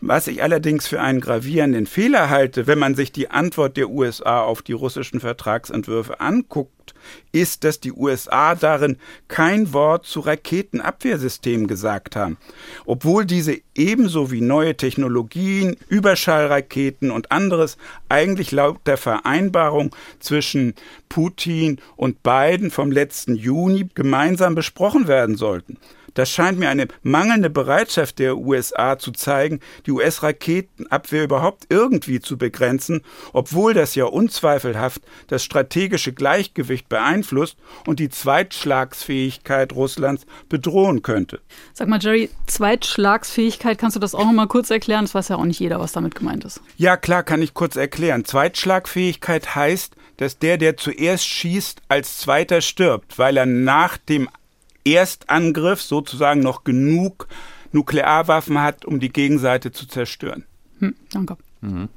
Was 0.01 0.27
ich 0.27 0.43
allerdings 0.43 0.87
für 0.87 1.01
einen 1.01 1.21
gravierenden 1.21 1.87
Fehler 1.87 2.29
halte, 2.29 2.67
wenn 2.67 2.79
man 2.79 2.95
sich 2.95 3.13
die 3.13 3.31
Antwort 3.31 3.77
der 3.79 3.89
USA 3.89 4.43
auf 4.43 4.61
die 4.61 4.73
russischen 4.73 5.21
Vertragsentwürfe 5.21 6.21
anguckt, 6.21 6.95
ist, 7.33 7.65
dass 7.65 7.81
die 7.81 7.93
USA 7.93 8.55
darin 8.55 8.99
kein 9.29 9.73
Wort 9.73 10.05
zu 10.05 10.21
Raketenabwehrsystemen 10.21 11.67
gesagt 11.67 12.15
haben, 12.15 12.37
obwohl 12.85 13.25
diese 13.25 13.59
ebenso 13.75 14.31
wie 14.31 14.43
neue 14.43 14.77
Technologien, 14.77 15.77
Überschallraketen 15.89 17.11
und 17.11 17.33
anderes 17.33 17.79
eigentlich 18.09 18.53
laut 18.53 18.81
der 18.87 18.99
Vereinbarung 18.99 19.95
zwischen 20.21 20.75
Putin 21.09 21.81
und 21.97 22.23
Biden 22.23 22.71
vom 22.71 22.91
letzten 22.91 23.35
Juni 23.35 23.89
gemeinsam 23.95 24.55
besprochen 24.55 25.09
werden 25.09 25.37
sollten. 25.37 25.79
Das 26.17 26.31
scheint 26.31 26.59
mir 26.59 26.71
eine 26.71 26.89
mangelnde 27.03 27.51
Bereitschaft 27.51 28.19
der 28.19 28.39
USA 28.39 28.99
zu 28.99 29.13
zeigen, 29.13 29.61
die 29.85 29.93
US-Raketenabwehr 29.93 31.25
überhaupt 31.25 31.67
irgendwie 31.69 32.21
zu 32.21 32.39
begrenzen, 32.39 33.03
obwohl 33.35 33.75
das 33.75 33.95
ja 33.95 34.07
unzweifelhaft 34.07 35.03
das 35.29 35.45
strategische 35.45 36.15
Gleichgewicht 36.15 36.89
beeinflusst 36.89 37.59
und 37.87 38.01
die 38.01 38.09
Zweitschlagsfähigkeit 38.09 39.75
Russlands 39.75 40.25
bedrohen 40.49 41.03
könnte. 41.03 41.41
Sag 41.75 41.89
mal, 41.89 42.01
Jerry, 42.01 42.31
Zweitschlagsfähigkeit, 42.47 43.77
kannst 43.77 43.97
du 43.97 44.01
das 44.01 44.15
auch 44.15 44.25
noch 44.25 44.33
mal 44.33 44.49
kurz 44.49 44.71
erklären? 44.71 45.05
Das 45.05 45.15
weiß 45.15 45.29
ja 45.29 45.37
auch 45.37 45.45
nicht 45.45 45.61
jeder, 45.61 45.81
was 45.81 45.93
damit 45.93 46.15
gemeint 46.15 46.47
ist. 46.47 46.63
Ja, 46.79 46.97
klar, 46.97 47.25
kann 47.25 47.43
ich 47.43 47.53
kurz 47.53 47.77
erklären. 47.77 48.25
Zweitschlagfähigkeit 48.25 49.55
heißt, 49.55 49.95
dass 50.17 50.39
der, 50.39 50.57
der 50.57 50.79
zuerst 50.79 51.27
schießt, 51.27 51.83
als 51.89 52.17
zweiter 52.17 52.63
stirbt, 52.63 53.19
weil 53.19 53.37
er 53.37 53.45
nach 53.45 53.99
dem 53.99 54.31
Erstangriff 54.93 55.83
sozusagen 55.83 56.41
noch 56.41 56.65
genug 56.65 57.29
Nuklearwaffen 57.73 58.61
hat, 58.61 58.85
um 58.85 59.01
die 59.01 59.13
Gegenseite 59.13 59.73
zu 59.73 59.87
zerstören. 59.87 60.45
Hm, 60.79 60.95
danke. 61.13 61.37
Mhm. 61.61 61.89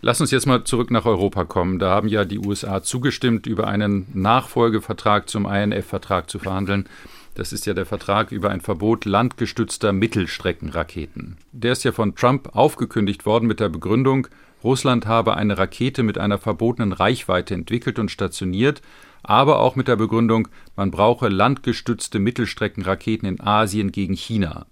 Lass 0.00 0.20
uns 0.20 0.30
jetzt 0.30 0.46
mal 0.46 0.64
zurück 0.64 0.90
nach 0.90 1.06
Europa 1.06 1.44
kommen. 1.44 1.78
Da 1.78 1.90
haben 1.90 2.08
ja 2.08 2.24
die 2.26 2.38
USA 2.38 2.82
zugestimmt, 2.82 3.46
über 3.46 3.68
einen 3.68 4.06
Nachfolgevertrag 4.12 5.30
zum 5.30 5.46
INF-Vertrag 5.46 6.28
zu 6.28 6.38
verhandeln. 6.38 6.86
Das 7.34 7.52
ist 7.52 7.66
ja 7.66 7.74
der 7.74 7.86
Vertrag 7.86 8.30
über 8.30 8.50
ein 8.50 8.60
Verbot 8.60 9.06
landgestützter 9.06 9.92
Mittelstreckenraketen. 9.92 11.38
Der 11.52 11.72
ist 11.72 11.84
ja 11.84 11.92
von 11.92 12.14
Trump 12.14 12.54
aufgekündigt 12.54 13.24
worden 13.24 13.46
mit 13.46 13.60
der 13.60 13.70
Begründung, 13.70 14.28
Russland 14.64 15.06
habe 15.06 15.36
eine 15.36 15.58
Rakete 15.58 16.02
mit 16.02 16.16
einer 16.16 16.38
verbotenen 16.38 16.94
Reichweite 16.94 17.52
entwickelt 17.52 17.98
und 17.98 18.10
stationiert, 18.10 18.80
aber 19.24 19.60
auch 19.60 19.74
mit 19.74 19.88
der 19.88 19.96
Begründung, 19.96 20.48
man 20.76 20.90
brauche 20.90 21.28
landgestützte 21.28 22.18
Mittelstreckenraketen 22.18 23.28
in 23.28 23.40
Asien 23.40 23.90
gegen 23.90 24.14
China. 24.14 24.66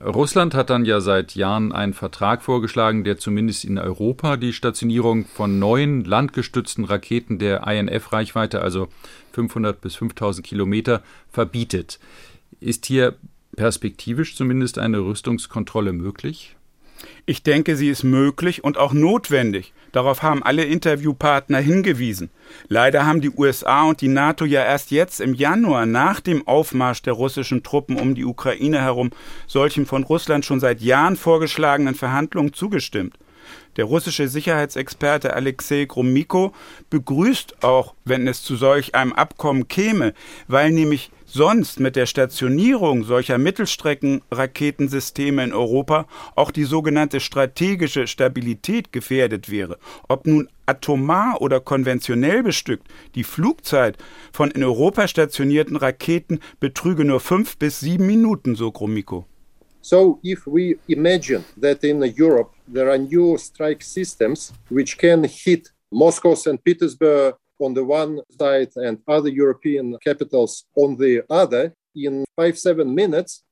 Russland 0.00 0.54
hat 0.54 0.70
dann 0.70 0.84
ja 0.84 1.00
seit 1.00 1.36
Jahren 1.36 1.72
einen 1.72 1.94
Vertrag 1.94 2.42
vorgeschlagen, 2.42 3.04
der 3.04 3.16
zumindest 3.16 3.64
in 3.64 3.78
Europa 3.78 4.36
die 4.36 4.52
Stationierung 4.52 5.24
von 5.24 5.60
neuen 5.60 6.04
landgestützten 6.04 6.84
Raketen 6.84 7.38
der 7.38 7.66
INF-Reichweite, 7.66 8.60
also 8.60 8.88
500 9.32 9.80
bis 9.80 9.94
5000 9.94 10.44
Kilometer, 10.44 11.02
verbietet. 11.30 12.00
Ist 12.58 12.86
hier 12.86 13.14
perspektivisch 13.54 14.34
zumindest 14.34 14.78
eine 14.78 14.98
Rüstungskontrolle 14.98 15.92
möglich? 15.92 16.56
Ich 17.26 17.42
denke, 17.42 17.76
sie 17.76 17.88
ist 17.88 18.04
möglich 18.04 18.64
und 18.64 18.78
auch 18.78 18.92
notwendig. 18.92 19.72
Darauf 19.92 20.22
haben 20.22 20.42
alle 20.42 20.64
Interviewpartner 20.64 21.58
hingewiesen. 21.58 22.30
Leider 22.68 23.06
haben 23.06 23.20
die 23.20 23.30
USA 23.30 23.84
und 23.84 24.00
die 24.00 24.08
NATO 24.08 24.44
ja 24.44 24.64
erst 24.64 24.90
jetzt 24.90 25.20
im 25.20 25.34
Januar 25.34 25.86
nach 25.86 26.20
dem 26.20 26.46
Aufmarsch 26.48 27.02
der 27.02 27.12
russischen 27.12 27.62
Truppen 27.62 27.96
um 27.96 28.14
die 28.14 28.24
Ukraine 28.24 28.80
herum 28.80 29.10
solchen 29.46 29.86
von 29.86 30.02
Russland 30.02 30.44
schon 30.44 30.60
seit 30.60 30.80
Jahren 30.80 31.16
vorgeschlagenen 31.16 31.94
Verhandlungen 31.94 32.52
zugestimmt. 32.52 33.16
Der 33.76 33.84
russische 33.84 34.28
Sicherheitsexperte 34.28 35.34
Alexei 35.34 35.84
Gromyko 35.84 36.52
begrüßt 36.90 37.62
auch, 37.64 37.94
wenn 38.04 38.26
es 38.26 38.42
zu 38.42 38.56
solch 38.56 38.94
einem 38.94 39.12
Abkommen 39.12 39.68
käme, 39.68 40.14
weil 40.48 40.70
nämlich 40.70 41.10
sonst 41.34 41.80
mit 41.80 41.96
der 41.96 42.06
Stationierung 42.06 43.02
solcher 43.02 43.38
Mittelstreckenraketensysteme 43.38 45.42
in 45.42 45.52
Europa 45.52 46.06
auch 46.36 46.52
die 46.52 46.62
sogenannte 46.62 47.18
strategische 47.18 48.06
Stabilität 48.06 48.92
gefährdet 48.92 49.50
wäre. 49.50 49.78
Ob 50.08 50.28
nun 50.28 50.48
atomar 50.66 51.42
oder 51.42 51.58
konventionell 51.58 52.44
bestückt, 52.44 52.86
die 53.16 53.24
Flugzeit 53.24 53.98
von 54.32 54.52
in 54.52 54.62
Europa 54.62 55.08
stationierten 55.08 55.74
Raketen 55.74 56.38
betrüge 56.60 57.04
nur 57.04 57.18
fünf 57.18 57.58
bis 57.58 57.80
sieben 57.80 58.06
Minuten, 58.06 58.54
so 58.54 58.70
Gromiko. 58.70 59.26
So, 59.80 60.20
if 60.22 60.46
we 60.46 60.78
imagine 60.86 61.42
that 61.60 61.82
in 61.82 62.00
Europe 62.16 62.52
there 62.72 62.90
are 62.90 62.98
new 62.98 63.36
strike 63.36 63.82
systems 63.82 64.52
which 64.70 64.96
can 64.96 65.24
hit 65.24 65.74
Moscow, 65.90 66.36
St. 66.36 66.62
Petersburg, 66.62 67.34
on 67.60 67.74
the 67.74 67.84
one 67.84 68.20
side 68.38 68.70
and 68.76 68.98
other 69.06 69.28
European 69.28 69.96
capitals 70.02 70.64
on 70.76 70.96
the 70.96 71.22
other 71.30 71.74
in 71.94 72.24
five, 72.36 72.58
seven 72.58 72.94
minutes, 72.94 73.42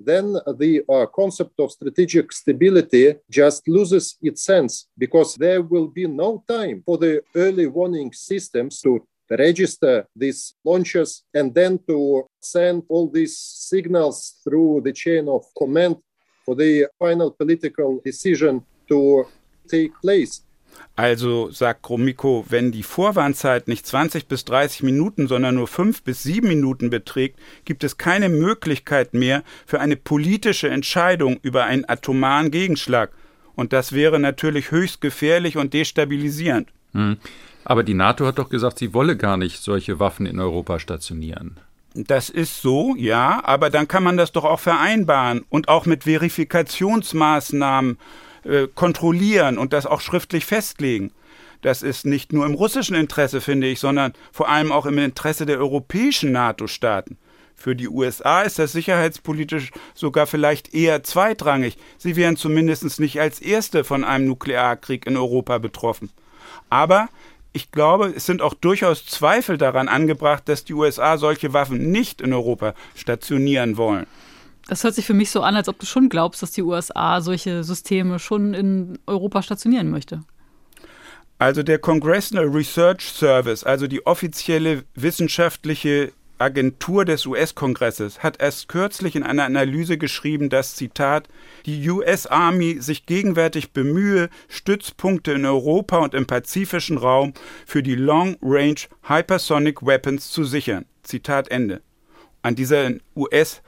then 0.00 0.32
the 0.58 0.82
uh, 0.88 1.06
concept 1.06 1.54
of 1.58 1.70
strategic 1.70 2.32
stability 2.32 3.14
just 3.30 3.66
loses 3.68 4.16
its 4.20 4.44
sense 4.44 4.88
because 4.98 5.36
there 5.36 5.62
will 5.62 5.86
be 5.86 6.06
no 6.06 6.42
time 6.48 6.82
for 6.84 6.98
the 6.98 7.22
early 7.34 7.66
warning 7.66 8.12
systems 8.12 8.80
to 8.80 9.06
register 9.30 10.06
these 10.14 10.54
launches 10.64 11.22
and 11.32 11.54
then 11.54 11.78
to 11.86 12.24
send 12.40 12.82
all 12.88 13.08
these 13.08 13.36
signals 13.38 14.40
through 14.44 14.80
the 14.84 14.92
chain 14.92 15.28
of 15.28 15.44
command 15.56 15.96
for 16.44 16.54
the 16.54 16.86
final 16.98 17.30
political 17.30 18.00
decision 18.04 18.62
to 18.88 19.24
take 19.68 19.92
place. 20.00 20.42
Also 20.96 21.50
sagt 21.50 21.82
Gromiko, 21.82 22.44
wenn 22.48 22.70
die 22.70 22.84
Vorwarnzeit 22.84 23.66
nicht 23.66 23.84
20 23.84 24.28
bis 24.28 24.44
30 24.44 24.84
Minuten, 24.84 25.26
sondern 25.26 25.56
nur 25.56 25.66
5 25.66 26.02
bis 26.02 26.22
7 26.22 26.46
Minuten 26.46 26.88
beträgt, 26.88 27.40
gibt 27.64 27.82
es 27.82 27.98
keine 27.98 28.28
Möglichkeit 28.28 29.12
mehr 29.12 29.42
für 29.66 29.80
eine 29.80 29.96
politische 29.96 30.68
Entscheidung 30.68 31.38
über 31.42 31.64
einen 31.64 31.88
atomaren 31.88 32.52
Gegenschlag. 32.52 33.10
Und 33.56 33.72
das 33.72 33.92
wäre 33.92 34.20
natürlich 34.20 34.70
höchst 34.70 35.00
gefährlich 35.00 35.56
und 35.56 35.74
destabilisierend. 35.74 36.68
Hm. 36.92 37.16
Aber 37.64 37.82
die 37.82 37.94
NATO 37.94 38.26
hat 38.26 38.38
doch 38.38 38.50
gesagt, 38.50 38.78
sie 38.78 38.94
wolle 38.94 39.16
gar 39.16 39.36
nicht 39.36 39.62
solche 39.62 39.98
Waffen 39.98 40.26
in 40.26 40.38
Europa 40.38 40.78
stationieren. 40.78 41.56
Das 41.94 42.28
ist 42.28 42.60
so, 42.60 42.94
ja, 42.96 43.40
aber 43.44 43.70
dann 43.70 43.88
kann 43.88 44.02
man 44.02 44.16
das 44.16 44.32
doch 44.32 44.44
auch 44.44 44.60
vereinbaren 44.60 45.44
und 45.48 45.68
auch 45.68 45.86
mit 45.86 46.04
Verifikationsmaßnahmen 46.04 47.98
äh, 48.44 48.68
kontrollieren 48.74 49.58
und 49.58 49.72
das 49.72 49.86
auch 49.86 50.00
schriftlich 50.00 50.44
festlegen. 50.44 51.12
Das 51.62 51.82
ist 51.82 52.04
nicht 52.04 52.32
nur 52.32 52.44
im 52.44 52.54
russischen 52.54 52.94
Interesse, 52.94 53.40
finde 53.40 53.68
ich, 53.68 53.80
sondern 53.80 54.12
vor 54.32 54.48
allem 54.48 54.70
auch 54.70 54.84
im 54.84 54.98
Interesse 54.98 55.46
der 55.46 55.58
europäischen 55.58 56.32
NATO-Staaten. 56.32 57.16
Für 57.54 57.74
die 57.74 57.88
USA 57.88 58.42
ist 58.42 58.58
das 58.58 58.72
sicherheitspolitisch 58.72 59.70
sogar 59.94 60.26
vielleicht 60.26 60.74
eher 60.74 61.02
zweitrangig. 61.02 61.78
Sie 61.96 62.16
wären 62.16 62.36
zumindest 62.36 63.00
nicht 63.00 63.20
als 63.20 63.40
Erste 63.40 63.84
von 63.84 64.04
einem 64.04 64.26
Nuklearkrieg 64.26 65.06
in 65.06 65.16
Europa 65.16 65.56
betroffen. 65.58 66.10
Aber 66.68 67.08
ich 67.54 67.70
glaube, 67.70 68.12
es 68.14 68.26
sind 68.26 68.42
auch 68.42 68.52
durchaus 68.52 69.06
Zweifel 69.06 69.56
daran 69.56 69.88
angebracht, 69.88 70.42
dass 70.46 70.64
die 70.64 70.74
USA 70.74 71.16
solche 71.16 71.52
Waffen 71.52 71.92
nicht 71.92 72.20
in 72.20 72.32
Europa 72.32 72.74
stationieren 72.94 73.76
wollen. 73.76 74.06
Das 74.66 74.82
hört 74.82 74.94
sich 74.94 75.04
für 75.04 75.14
mich 75.14 75.30
so 75.30 75.42
an, 75.42 75.56
als 75.56 75.68
ob 75.68 75.78
du 75.78 75.86
schon 75.86 76.08
glaubst, 76.08 76.42
dass 76.42 76.52
die 76.52 76.62
USA 76.62 77.20
solche 77.20 77.64
Systeme 77.64 78.18
schon 78.18 78.54
in 78.54 78.98
Europa 79.06 79.42
stationieren 79.42 79.90
möchte. 79.90 80.20
Also 81.38 81.62
der 81.62 81.78
Congressional 81.78 82.46
Research 82.46 83.02
Service, 83.02 83.64
also 83.64 83.86
die 83.86 84.06
offizielle 84.06 84.84
wissenschaftliche 84.94 86.12
Agentur 86.38 87.04
des 87.04 87.26
US-Kongresses 87.26 88.22
hat 88.22 88.40
erst 88.40 88.68
kürzlich 88.68 89.14
in 89.14 89.22
einer 89.22 89.44
Analyse 89.44 89.98
geschrieben, 89.98 90.48
dass 90.48 90.74
Zitat 90.74 91.28
die 91.64 91.88
US 91.88 92.26
Army 92.26 92.80
sich 92.80 93.06
gegenwärtig 93.06 93.72
bemühe, 93.72 94.28
Stützpunkte 94.48 95.32
in 95.32 95.46
Europa 95.46 95.98
und 95.98 96.14
im 96.14 96.26
pazifischen 96.26 96.98
Raum 96.98 97.34
für 97.66 97.82
die 97.82 97.94
Long 97.94 98.36
Range 98.42 98.80
Hypersonic 99.02 99.84
Weapons 99.86 100.30
zu 100.30 100.44
sichern. 100.44 100.86
Zitat 101.02 101.48
Ende. 101.48 101.82
An 102.42 102.56
dieser 102.56 102.90
US 103.16 103.62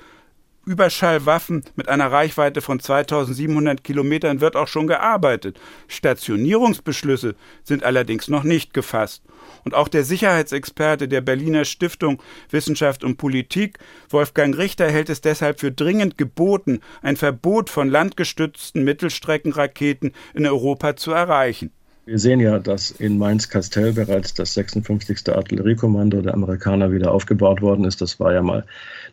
Überschallwaffen 0.66 1.62
mit 1.76 1.88
einer 1.88 2.10
Reichweite 2.10 2.60
von 2.60 2.80
2700 2.80 3.84
Kilometern 3.84 4.40
wird 4.40 4.56
auch 4.56 4.66
schon 4.66 4.88
gearbeitet. 4.88 5.60
Stationierungsbeschlüsse 5.86 7.36
sind 7.62 7.84
allerdings 7.84 8.26
noch 8.26 8.42
nicht 8.42 8.74
gefasst. 8.74 9.22
Und 9.64 9.74
auch 9.74 9.86
der 9.86 10.02
Sicherheitsexperte 10.02 11.06
der 11.06 11.20
Berliner 11.20 11.64
Stiftung 11.64 12.20
Wissenschaft 12.50 13.04
und 13.04 13.16
Politik, 13.16 13.78
Wolfgang 14.10 14.58
Richter, 14.58 14.90
hält 14.90 15.08
es 15.08 15.20
deshalb 15.20 15.60
für 15.60 15.70
dringend 15.70 16.18
geboten, 16.18 16.80
ein 17.00 17.16
Verbot 17.16 17.70
von 17.70 17.88
landgestützten 17.88 18.82
Mittelstreckenraketen 18.82 20.12
in 20.34 20.46
Europa 20.46 20.96
zu 20.96 21.12
erreichen. 21.12 21.70
Wir 22.06 22.20
sehen 22.20 22.38
ja, 22.38 22.60
dass 22.60 22.92
in 22.92 23.18
Mainz-Kastell 23.18 23.92
bereits 23.92 24.32
das 24.32 24.54
56. 24.54 25.28
Artilleriekommando 25.28 26.22
der 26.22 26.34
Amerikaner 26.34 26.92
wieder 26.92 27.10
aufgebaut 27.10 27.60
worden 27.62 27.84
ist. 27.84 28.00
Das 28.00 28.20
war 28.20 28.32
ja 28.32 28.42
mal 28.42 28.64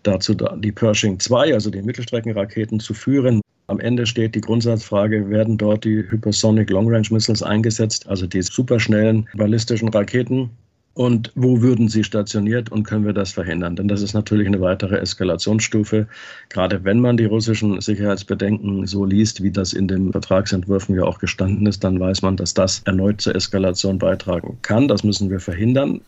dazu 0.04 0.34
da, 0.34 0.56
die 0.56 0.72
Pershing 0.72 1.20
2, 1.20 1.54
also 1.54 1.70
die 1.70 1.82
Mittelstreckenraketen, 1.82 2.80
zu 2.80 2.94
führen. 2.94 3.42
Am 3.68 3.80
Ende 3.80 4.06
steht 4.06 4.36
die 4.36 4.42
Grundsatzfrage, 4.42 5.30
werden 5.30 5.58
dort 5.58 5.86
die 5.86 6.04
Hypersonic 6.10 6.70
Long 6.70 6.90
Range 6.90 7.08
Missiles 7.10 7.42
eingesetzt, 7.42 8.08
also 8.08 8.28
die 8.28 8.42
superschnellen 8.42 9.28
ballistischen 9.36 9.90
Raketen? 9.90 10.50
Und 10.96 11.32
wo 11.34 11.62
würden 11.62 11.90
sie 11.90 12.04
stationiert 12.04 12.72
und 12.72 12.84
können 12.84 13.06
wir 13.06 13.14
das 13.14 13.32
verhindern? 13.32 13.76
Denn 13.76 13.88
das 13.88 14.04
ist 14.04 14.14
natürlich 14.14 14.46
eine 14.46 14.62
weitere 14.62 14.98
Eskalationsstufe. 14.98 16.08
Gerade 16.50 16.84
wenn 16.84 17.00
man 17.00 17.18
die 17.18 17.26
russischen 17.26 17.82
Sicherheitsbedenken 17.82 18.86
so 18.86 19.04
liest, 19.04 19.42
wie 19.42 19.50
das 19.50 19.74
in 19.74 19.88
den 19.88 20.12
Vertragsentwürfen 20.12 20.96
ja 20.96 21.04
auch 21.04 21.18
gestanden 21.18 21.66
ist, 21.66 21.84
dann 21.84 22.00
weiß 22.00 22.22
man, 22.22 22.38
dass 22.38 22.54
das 22.54 22.84
erneut 22.86 23.22
zur 23.22 23.36
Eskalation 23.36 23.98
beitragen 23.98 24.60
kann. 24.62 24.88
Das 24.88 25.04
müssen 25.04 25.32
wir 25.32 25.40
verhindern. 25.40 26.02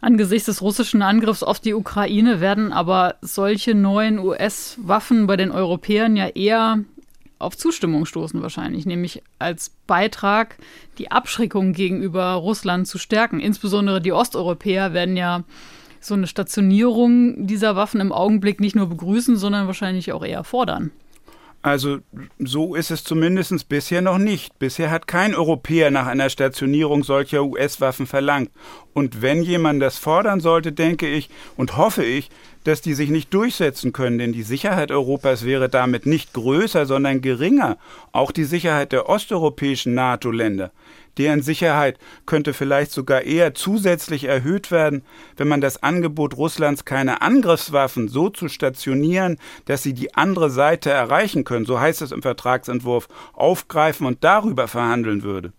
Angesichts 0.00 0.46
des 0.46 0.62
russischen 0.62 1.02
Angriffs 1.02 1.42
auf 1.42 1.60
die 1.60 1.74
Ukraine 1.74 2.40
werden 2.40 2.72
aber 2.72 3.16
solche 3.20 3.74
neuen 3.74 4.18
US-Waffen 4.18 5.26
bei 5.26 5.36
den 5.36 5.50
Europäern 5.50 6.16
ja 6.16 6.28
eher 6.28 6.84
auf 7.38 7.56
Zustimmung 7.56 8.04
stoßen 8.06 8.42
wahrscheinlich, 8.42 8.86
nämlich 8.86 9.22
als 9.38 9.70
Beitrag, 9.86 10.58
die 10.98 11.10
Abschreckung 11.10 11.72
gegenüber 11.72 12.32
Russland 12.34 12.86
zu 12.86 12.98
stärken. 12.98 13.40
Insbesondere 13.40 14.00
die 14.00 14.12
Osteuropäer 14.12 14.92
werden 14.92 15.16
ja 15.16 15.44
so 16.00 16.14
eine 16.14 16.26
Stationierung 16.26 17.46
dieser 17.46 17.76
Waffen 17.76 18.00
im 18.00 18.12
Augenblick 18.12 18.60
nicht 18.60 18.76
nur 18.76 18.88
begrüßen, 18.88 19.36
sondern 19.36 19.66
wahrscheinlich 19.66 20.12
auch 20.12 20.24
eher 20.24 20.44
fordern. 20.44 20.90
Also 21.62 21.98
so 22.38 22.74
ist 22.74 22.90
es 22.90 23.04
zumindest 23.04 23.68
bisher 23.68 24.00
noch 24.00 24.16
nicht. 24.16 24.58
Bisher 24.58 24.90
hat 24.90 25.06
kein 25.06 25.34
Europäer 25.34 25.90
nach 25.90 26.06
einer 26.06 26.30
Stationierung 26.30 27.04
solcher 27.04 27.44
US-Waffen 27.44 28.06
verlangt. 28.06 28.50
Und 28.94 29.20
wenn 29.20 29.42
jemand 29.42 29.82
das 29.82 29.98
fordern 29.98 30.40
sollte, 30.40 30.72
denke 30.72 31.06
ich 31.06 31.28
und 31.56 31.76
hoffe 31.76 32.02
ich, 32.02 32.30
dass 32.64 32.80
die 32.80 32.94
sich 32.94 33.10
nicht 33.10 33.32
durchsetzen 33.34 33.92
können, 33.92 34.18
denn 34.18 34.32
die 34.32 34.42
Sicherheit 34.42 34.90
Europas 34.90 35.44
wäre 35.44 35.68
damit 35.68 36.06
nicht 36.06 36.32
größer, 36.32 36.86
sondern 36.86 37.20
geringer. 37.20 37.76
Auch 38.12 38.32
die 38.32 38.44
Sicherheit 38.44 38.92
der 38.92 39.08
osteuropäischen 39.08 39.94
NATO-Länder. 39.94 40.70
Deren 41.18 41.42
Sicherheit 41.42 41.98
könnte 42.26 42.52
vielleicht 42.52 42.92
sogar 42.92 43.22
eher 43.22 43.54
zusätzlich 43.54 44.24
erhöht 44.24 44.70
werden, 44.70 45.02
wenn 45.36 45.48
man 45.48 45.60
das 45.60 45.82
Angebot 45.82 46.36
Russlands, 46.36 46.84
keine 46.84 47.22
Angriffswaffen 47.22 48.08
so 48.08 48.30
zu 48.30 48.48
stationieren, 48.48 49.38
dass 49.64 49.82
sie 49.82 49.94
die 49.94 50.14
andere 50.14 50.50
Seite 50.50 50.90
erreichen 50.90 51.44
können, 51.44 51.66
so 51.66 51.80
heißt 51.80 52.02
es 52.02 52.12
im 52.12 52.22
Vertragsentwurf, 52.22 53.08
aufgreifen 53.32 54.06
und 54.06 54.24
darüber 54.24 54.68
verhandeln 54.68 55.22
würde. 55.22 55.52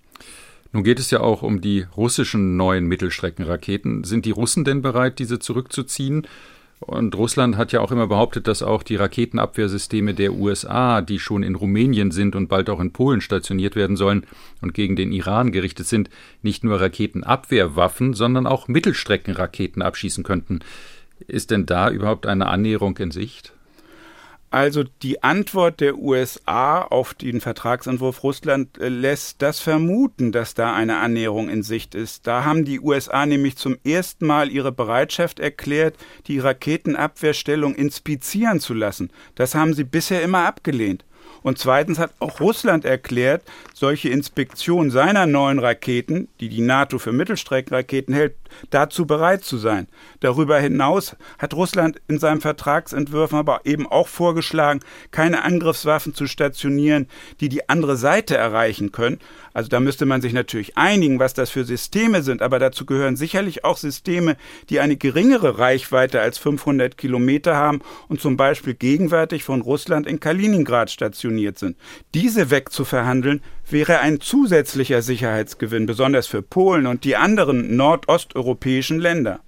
Nun 0.74 0.84
geht 0.84 1.00
es 1.00 1.12
ja 1.12 1.20
auch 1.20 1.42
um 1.42 1.60
die 1.60 1.86
russischen 1.98 2.56
neuen 2.56 2.86
Mittelstreckenraketen. 2.86 4.06
Sind 4.06 4.26
die 4.26 4.32
Russen 4.32 4.64
denn 4.64 4.82
bereit, 4.82 5.20
diese 5.20 5.40
zurückzuziehen? 5.40 6.26
Und 6.82 7.14
Russland 7.16 7.58
hat 7.58 7.72
ja 7.72 7.80
auch 7.80 7.92
immer 7.92 8.08
behauptet, 8.08 8.48
dass 8.48 8.64
auch 8.64 8.82
die 8.82 8.96
Raketenabwehrsysteme 8.96 10.16
der 10.16 10.34
USA, 10.34 11.02
die 11.02 11.20
schon 11.20 11.44
in 11.44 11.54
Rumänien 11.54 12.10
sind 12.10 12.36
und 12.36 12.48
bald 12.48 12.72
auch 12.72 12.80
in 12.80 12.92
Polen 12.92 13.22
stationiert 13.22 13.76
werden 13.76 13.96
sollen 13.96 14.26
und 14.62 14.74
gegen 14.74 14.96
den 14.96 15.12
Iran 15.12 15.52
gerichtet 15.52 15.86
sind, 15.86 16.10
nicht 16.42 16.64
nur 16.64 16.82
Raketenabwehrwaffen, 16.82 18.16
sondern 18.16 18.48
auch 18.48 18.68
Mittelstreckenraketen 18.68 19.84
abschießen 19.84 20.24
könnten. 20.24 20.60
Ist 21.28 21.52
denn 21.52 21.68
da 21.68 21.92
überhaupt 21.92 22.26
eine 22.26 22.48
Annäherung 22.48 22.98
in 22.98 23.12
Sicht? 23.12 23.54
Also 24.52 24.84
die 24.84 25.24
Antwort 25.24 25.80
der 25.80 25.98
USA 25.98 26.82
auf 26.82 27.14
den 27.14 27.40
Vertragsentwurf 27.40 28.22
Russland 28.22 28.78
äh, 28.78 28.90
lässt 28.90 29.42
das 29.42 29.62
vermuten, 29.62 30.34
dass 30.34 30.54
da 30.54 30.74
eine 30.76 30.98
Annäherung 30.98 31.48
in 31.48 31.64
Sicht 31.64 31.96
ist. 31.96 32.28
Da 32.28 32.44
haben 32.44 32.66
die 32.66 32.82
USA 32.82 33.26
nämlich 33.26 33.56
zum 33.56 33.78
ersten 33.86 34.28
Mal 34.28 34.52
ihre 34.52 34.74
Bereitschaft 34.74 35.40
erklärt, 35.40 35.96
die 36.28 36.40
Raketenabwehrstellung 36.40 37.76
inspizieren 37.76 38.60
zu 38.60 38.74
lassen. 38.74 39.10
Das 39.36 39.56
haben 39.56 39.74
sie 39.74 39.86
bisher 39.86 40.22
immer 40.22 40.46
abgelehnt. 40.46 41.06
Und 41.44 41.58
zweitens 41.58 41.98
hat 41.98 42.14
auch 42.20 42.42
Russland 42.42 42.84
erklärt, 42.84 43.44
solche 43.82 44.10
Inspektion 44.10 44.92
seiner 44.92 45.26
neuen 45.26 45.58
Raketen, 45.58 46.28
die 46.40 46.50
die 46.50 46.62
NATO 46.62 47.00
für 47.00 47.12
Mittelstreckenraketen 47.12 48.14
hält, 48.14 48.36
dazu 48.70 49.08
bereit 49.08 49.44
zu 49.44 49.58
sein. 49.58 49.88
Darüber 50.20 50.60
hinaus 50.60 51.16
hat 51.40 51.56
Russland 51.56 52.00
in 52.08 52.20
seinem 52.20 52.42
Vertragsentwurf 52.42 53.34
aber 53.34 53.62
eben 53.66 53.88
auch 53.88 54.08
vorgeschlagen, 54.08 54.82
keine 55.10 55.44
Angriffswaffen 55.44 56.14
zu 56.14 56.28
stationieren, 56.28 57.08
die 57.40 57.50
die 57.50 57.70
andere 57.70 57.98
Seite 57.98 58.38
erreichen 58.38 58.92
können. 58.92 59.18
Also 59.54 59.68
da 59.68 59.80
müsste 59.80 60.06
man 60.06 60.22
sich 60.22 60.34
natürlich 60.34 60.78
einigen, 60.78 61.18
was 61.18 61.34
das 61.34 61.50
für 61.50 61.66
Systeme 61.66 62.22
sind, 62.22 62.44
aber 62.44 62.60
dazu 62.60 62.86
gehören 62.86 63.16
sicherlich 63.16 63.66
auch 63.66 63.78
Systeme, 63.78 64.38
die 64.70 64.80
eine 64.80 64.96
geringere 64.96 65.58
Reichweite 65.58 66.22
als 66.22 66.38
500 66.38 66.98
Kilometer 66.98 67.56
haben 67.56 67.82
und 68.08 68.22
zum 68.22 68.38
Beispiel 68.38 68.76
gegenwärtig 68.76 69.44
von 69.44 69.62
Russland 69.62 70.06
in 70.06 70.20
Kaliningrad 70.20 70.92
stationiert 70.92 71.58
sind. 71.58 71.76
Diese 72.14 72.52
wegzuverhandeln, 72.52 73.42
wäre 73.72 74.00
ein 74.00 74.20
zusätzlicher 74.20 75.02
Sicherheitsgewinn, 75.02 75.86
besonders 75.86 76.28
für 76.28 76.42
Polen 76.42 76.88
und 76.88 77.04
die 77.04 77.16
anderen 77.16 77.76
nordosteuropäischen 77.76 79.00
Länder. 79.00 79.42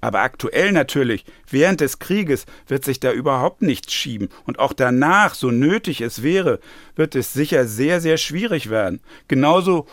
Aber 0.00 0.20
aktuell 0.20 0.72
natürlich, 0.72 1.24
während 1.48 1.80
des 1.80 1.98
Krieges, 1.98 2.46
wird 2.66 2.84
sich 2.84 3.00
da 3.00 3.12
überhaupt 3.12 3.60
nichts 3.60 3.92
schieben. 3.92 4.30
Und 4.46 4.58
auch 4.58 4.72
danach, 4.72 5.34
so 5.34 5.50
nötig 5.50 6.00
es 6.00 6.22
wäre, 6.22 6.60
wird 6.96 7.14
es 7.14 7.34
sicher 7.34 7.66
sehr, 7.66 8.00
sehr 8.00 8.16
schwierig 8.16 8.70
werden. 8.70 9.00
Genauso 9.28 9.86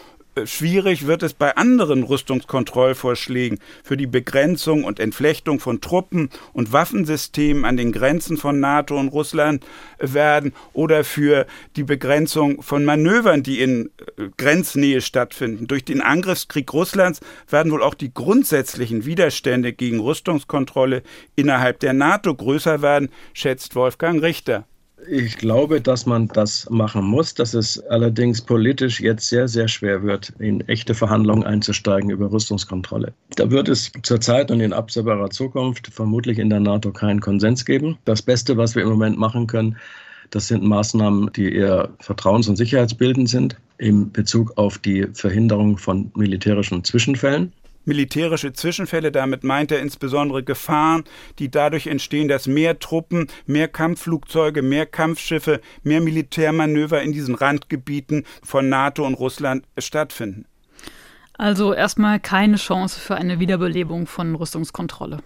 schwierig 0.45 1.07
wird 1.07 1.23
es 1.23 1.33
bei 1.33 1.55
anderen 1.55 2.03
Rüstungskontrollvorschlägen 2.03 3.59
für 3.83 3.97
die 3.97 4.07
Begrenzung 4.07 4.83
und 4.83 4.99
Entflechtung 4.99 5.59
von 5.59 5.81
Truppen 5.81 6.29
und 6.53 6.71
Waffensystemen 6.71 7.65
an 7.65 7.77
den 7.77 7.91
Grenzen 7.91 8.37
von 8.37 8.59
NATO 8.59 8.97
und 8.97 9.09
Russland 9.09 9.65
werden 9.99 10.53
oder 10.73 11.03
für 11.03 11.47
die 11.75 11.83
Begrenzung 11.83 12.61
von 12.61 12.85
Manövern, 12.85 13.43
die 13.43 13.59
in 13.61 13.89
äh, 14.17 14.29
Grenznähe 14.37 15.01
stattfinden. 15.01 15.67
Durch 15.67 15.85
den 15.85 16.01
Angriffskrieg 16.01 16.71
Russlands 16.73 17.21
werden 17.49 17.71
wohl 17.71 17.83
auch 17.83 17.95
die 17.95 18.13
grundsätzlichen 18.13 19.05
Widerstände 19.05 19.73
gegen 19.73 19.99
Rüstungskontrolle 19.99 21.03
innerhalb 21.35 21.79
der 21.79 21.93
NATO 21.93 22.35
größer 22.35 22.81
werden, 22.81 23.09
schätzt 23.33 23.75
Wolfgang 23.75 24.21
Richter. 24.21 24.65
Ich 25.05 25.37
glaube, 25.37 25.79
dass 25.79 26.07
man 26.07 26.27
das 26.27 26.67
machen 26.71 27.05
muss, 27.05 27.35
dass 27.35 27.53
es 27.53 27.79
allerdings 27.87 28.41
politisch 28.41 28.99
jetzt 28.99 29.29
sehr, 29.29 29.47
sehr 29.47 29.67
schwer 29.67 30.01
wird, 30.01 30.33
in 30.39 30.61
echte 30.67 30.95
Verhandlungen 30.95 31.43
einzusteigen 31.43 32.09
über 32.09 32.31
Rüstungskontrolle. 32.31 33.13
Da 33.35 33.51
wird 33.51 33.69
es 33.69 33.91
zurzeit 34.01 34.49
und 34.49 34.59
in 34.59 34.73
absehbarer 34.73 35.29
Zukunft 35.29 35.87
vermutlich 35.87 36.39
in 36.39 36.49
der 36.49 36.59
NATO 36.59 36.91
keinen 36.91 37.21
Konsens 37.21 37.63
geben. 37.63 37.97
Das 38.05 38.23
Beste, 38.23 38.57
was 38.57 38.75
wir 38.75 38.81
im 38.81 38.89
Moment 38.89 39.19
machen 39.19 39.45
können, 39.45 39.77
das 40.31 40.47
sind 40.47 40.63
Maßnahmen, 40.63 41.31
die 41.33 41.53
eher 41.53 41.89
vertrauens- 41.99 42.49
und 42.49 42.55
sicherheitsbildend 42.55 43.29
sind 43.29 43.55
in 43.77 44.11
Bezug 44.11 44.57
auf 44.57 44.79
die 44.79 45.07
Verhinderung 45.13 45.77
von 45.77 46.11
militärischen 46.15 46.83
Zwischenfällen 46.83 47.53
militärische 47.87 48.53
Zwischenfälle. 48.53 49.11
Damit 49.11 49.43
meint 49.43 49.71
er 49.71 49.79
insbesondere 49.79 50.43
Gefahren, 50.43 51.03
die 51.39 51.49
dadurch 51.49 51.87
entstehen, 51.87 52.27
dass 52.27 52.45
mehr 52.47 52.79
Truppen, 52.79 53.27
mehr 53.45 53.67
Kampfflugzeuge, 53.67 54.61
mehr 54.61 54.85
Kampfschiffe, 54.85 55.61
mehr 55.83 56.01
Militärmanöver 56.01 57.01
in 57.01 57.13
diesen 57.13 57.35
Randgebieten 57.35 58.25
von 58.43 58.69
NATO 58.69 59.05
und 59.05 59.15
Russland 59.15 59.65
stattfinden. 59.77 60.45
Also 61.37 61.73
erstmal 61.73 62.19
keine 62.19 62.57
Chance 62.57 62.99
für 62.99 63.15
eine 63.15 63.39
Wiederbelebung 63.39 64.07
von 64.07 64.35
Rüstungskontrolle. 64.35 65.19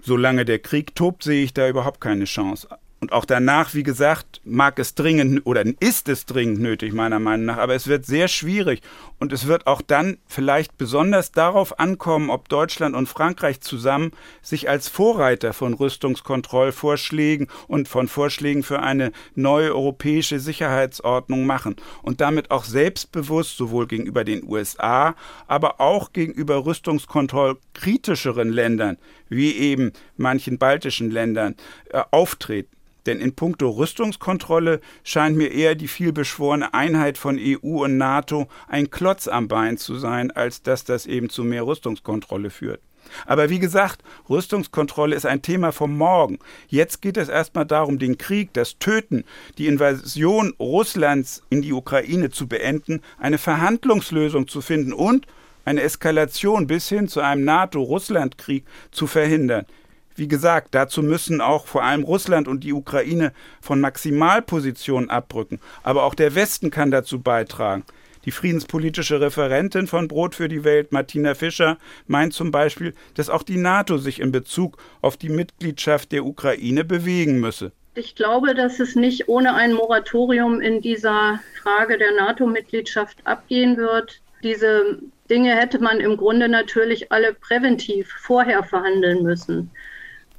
Solange 0.00 0.44
der 0.44 0.58
Krieg 0.58 0.94
tobt, 0.94 1.22
sehe 1.22 1.44
ich 1.44 1.54
da 1.54 1.68
überhaupt 1.68 2.00
keine 2.00 2.24
Chance. 2.24 2.68
Und 3.02 3.10
auch 3.10 3.24
danach, 3.24 3.74
wie 3.74 3.82
gesagt, 3.82 4.40
mag 4.44 4.78
es 4.78 4.94
dringend 4.94 5.44
oder 5.44 5.64
ist 5.80 6.08
es 6.08 6.24
dringend 6.24 6.60
nötig, 6.60 6.92
meiner 6.92 7.18
Meinung 7.18 7.46
nach. 7.46 7.58
Aber 7.58 7.74
es 7.74 7.88
wird 7.88 8.06
sehr 8.06 8.28
schwierig. 8.28 8.80
Und 9.18 9.32
es 9.32 9.48
wird 9.48 9.66
auch 9.66 9.82
dann 9.82 10.18
vielleicht 10.28 10.78
besonders 10.78 11.32
darauf 11.32 11.80
ankommen, 11.80 12.30
ob 12.30 12.48
Deutschland 12.48 12.94
und 12.94 13.08
Frankreich 13.08 13.60
zusammen 13.60 14.12
sich 14.40 14.68
als 14.68 14.86
Vorreiter 14.86 15.52
von 15.52 15.74
Rüstungskontrollvorschlägen 15.74 17.48
und 17.66 17.88
von 17.88 18.06
Vorschlägen 18.06 18.62
für 18.62 18.78
eine 18.78 19.10
neue 19.34 19.74
europäische 19.74 20.38
Sicherheitsordnung 20.38 21.44
machen. 21.44 21.74
Und 22.02 22.20
damit 22.20 22.52
auch 22.52 22.62
selbstbewusst 22.62 23.56
sowohl 23.56 23.88
gegenüber 23.88 24.22
den 24.22 24.44
USA, 24.48 25.16
aber 25.48 25.80
auch 25.80 26.12
gegenüber 26.12 26.64
rüstungskontrollkritischeren 26.64 28.50
Ländern, 28.50 28.96
wie 29.28 29.56
eben 29.56 29.92
manchen 30.16 30.58
baltischen 30.58 31.10
Ländern, 31.10 31.56
äh, 31.90 32.00
auftreten. 32.12 32.70
Denn 33.06 33.20
in 33.20 33.34
puncto 33.34 33.68
Rüstungskontrolle 33.70 34.80
scheint 35.04 35.36
mir 35.36 35.50
eher 35.50 35.74
die 35.74 35.88
vielbeschworene 35.88 36.72
Einheit 36.74 37.18
von 37.18 37.38
EU 37.40 37.84
und 37.84 37.96
NATO 37.96 38.48
ein 38.68 38.90
Klotz 38.90 39.28
am 39.28 39.48
Bein 39.48 39.76
zu 39.76 39.98
sein, 39.98 40.30
als 40.30 40.62
dass 40.62 40.84
das 40.84 41.06
eben 41.06 41.28
zu 41.28 41.44
mehr 41.44 41.66
Rüstungskontrolle 41.66 42.50
führt. 42.50 42.80
Aber 43.26 43.50
wie 43.50 43.58
gesagt, 43.58 44.02
Rüstungskontrolle 44.28 45.16
ist 45.16 45.26
ein 45.26 45.42
Thema 45.42 45.72
vom 45.72 45.96
Morgen. 45.96 46.38
Jetzt 46.68 47.02
geht 47.02 47.16
es 47.16 47.28
erstmal 47.28 47.66
darum, 47.66 47.98
den 47.98 48.18
Krieg, 48.18 48.52
das 48.52 48.78
Töten, 48.78 49.24
die 49.58 49.66
Invasion 49.66 50.54
Russlands 50.58 51.42
in 51.50 51.62
die 51.62 51.72
Ukraine 51.72 52.30
zu 52.30 52.46
beenden, 52.46 53.00
eine 53.18 53.38
Verhandlungslösung 53.38 54.48
zu 54.48 54.60
finden 54.60 54.92
und 54.92 55.26
eine 55.64 55.82
Eskalation 55.82 56.66
bis 56.66 56.88
hin 56.88 57.08
zu 57.08 57.20
einem 57.20 57.44
NATO-Russland-Krieg 57.44 58.64
zu 58.90 59.06
verhindern. 59.06 59.66
Wie 60.14 60.28
gesagt, 60.28 60.68
dazu 60.74 61.02
müssen 61.02 61.40
auch 61.40 61.66
vor 61.66 61.82
allem 61.82 62.02
Russland 62.02 62.48
und 62.48 62.64
die 62.64 62.72
Ukraine 62.72 63.32
von 63.60 63.80
Maximalpositionen 63.80 65.10
abrücken. 65.10 65.60
Aber 65.82 66.04
auch 66.04 66.14
der 66.14 66.34
Westen 66.34 66.70
kann 66.70 66.90
dazu 66.90 67.20
beitragen. 67.20 67.84
Die 68.24 68.30
friedenspolitische 68.30 69.20
Referentin 69.20 69.88
von 69.88 70.06
Brot 70.06 70.36
für 70.36 70.48
die 70.48 70.62
Welt, 70.62 70.92
Martina 70.92 71.34
Fischer, 71.34 71.78
meint 72.06 72.34
zum 72.34 72.52
Beispiel, 72.52 72.94
dass 73.14 73.28
auch 73.28 73.42
die 73.42 73.56
NATO 73.56 73.98
sich 73.98 74.20
in 74.20 74.30
Bezug 74.30 74.76
auf 75.00 75.16
die 75.16 75.28
Mitgliedschaft 75.28 76.12
der 76.12 76.24
Ukraine 76.24 76.84
bewegen 76.84 77.40
müsse. 77.40 77.72
Ich 77.94 78.14
glaube, 78.14 78.54
dass 78.54 78.80
es 78.80 78.94
nicht 78.96 79.28
ohne 79.28 79.54
ein 79.54 79.74
Moratorium 79.74 80.60
in 80.60 80.80
dieser 80.80 81.40
Frage 81.62 81.98
der 81.98 82.12
NATO-Mitgliedschaft 82.12 83.18
abgehen 83.24 83.76
wird. 83.76 84.20
Diese 84.42 84.98
Dinge 85.28 85.54
hätte 85.54 85.78
man 85.78 86.00
im 86.00 86.16
Grunde 86.16 86.48
natürlich 86.48 87.12
alle 87.12 87.34
präventiv 87.34 88.08
vorher 88.20 88.62
verhandeln 88.62 89.22
müssen. 89.22 89.70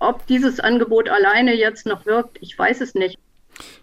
Ob 0.03 0.27
dieses 0.27 0.59
Angebot 0.59 1.07
alleine 1.07 1.55
jetzt 1.55 1.85
noch 1.85 2.05
wirkt, 2.05 2.37
ich 2.41 2.59
weiß 2.59 2.81
es 2.81 2.93
nicht. 2.93 3.17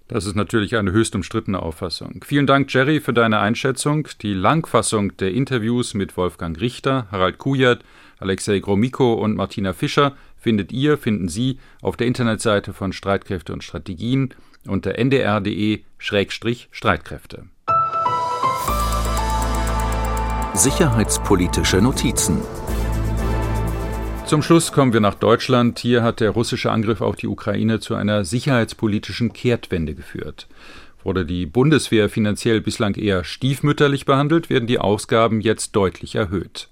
Das 0.07 0.27
ist 0.27 0.37
natürlich 0.37 0.77
eine 0.77 0.93
höchst 0.93 1.15
umstrittene 1.15 1.63
Auffassung. 1.63 2.23
Vielen 2.27 2.47
Dank, 2.47 2.71
Jerry, 2.71 3.01
für 3.01 3.15
deine 3.15 3.39
Einschätzung. 3.39 4.07
Die 4.21 4.35
Langfassung 4.35 5.17
der 5.17 5.33
Interviews 5.33 5.95
mit 5.95 6.19
Wolfgang 6.19 6.61
Richter, 6.61 7.07
Harald 7.11 7.39
Kujat, 7.39 7.79
Alexei 8.19 8.59
Gromiko 8.59 9.15
und 9.15 9.35
Martina 9.35 9.73
Fischer 9.73 10.15
findet 10.37 10.73
ihr, 10.73 10.99
finden 10.99 11.29
Sie 11.29 11.59
auf 11.81 11.97
der 11.97 12.07
Internetseite 12.07 12.75
von 12.75 12.93
Streitkräfte 12.93 13.55
und 13.55 13.65
Strategien 13.65 14.35
unter 14.67 14.99
ndr.de-streitkräfte. 14.99 17.45
Sicherheitspolitische 20.53 21.81
Notizen 21.81 22.43
zum 24.31 24.43
Schluss 24.43 24.71
kommen 24.71 24.93
wir 24.93 25.01
nach 25.01 25.17
Deutschland. 25.17 25.81
Hier 25.81 26.05
hat 26.05 26.21
der 26.21 26.31
russische 26.31 26.71
Angriff 26.71 27.01
auf 27.01 27.17
die 27.17 27.27
Ukraine 27.27 27.81
zu 27.81 27.97
einer 27.97 28.25
sicherheitspolitischen 28.25 29.33
Kehrtwende 29.33 29.97
geführt. 29.97 30.47
Wurde 31.03 31.27
die 31.27 31.47
Bundeswehr 31.47 32.09
finanziell 32.09 32.61
bislang 32.61 32.95
eher 32.95 33.25
stiefmütterlich 33.25 34.05
behandelt, 34.05 34.49
werden 34.49 34.69
die 34.69 34.79
Ausgaben 34.79 35.41
jetzt 35.41 35.75
deutlich 35.75 36.15
erhöht. 36.15 36.69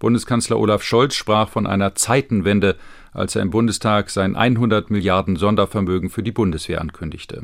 Bundeskanzler 0.00 0.58
Olaf 0.58 0.82
Scholz 0.82 1.14
sprach 1.14 1.48
von 1.48 1.68
einer 1.68 1.94
Zeitenwende, 1.94 2.74
als 3.12 3.36
er 3.36 3.42
im 3.42 3.50
Bundestag 3.50 4.10
sein 4.10 4.34
100 4.34 4.90
Milliarden 4.90 5.36
Sondervermögen 5.36 6.10
für 6.10 6.24
die 6.24 6.32
Bundeswehr 6.32 6.80
ankündigte. 6.80 7.42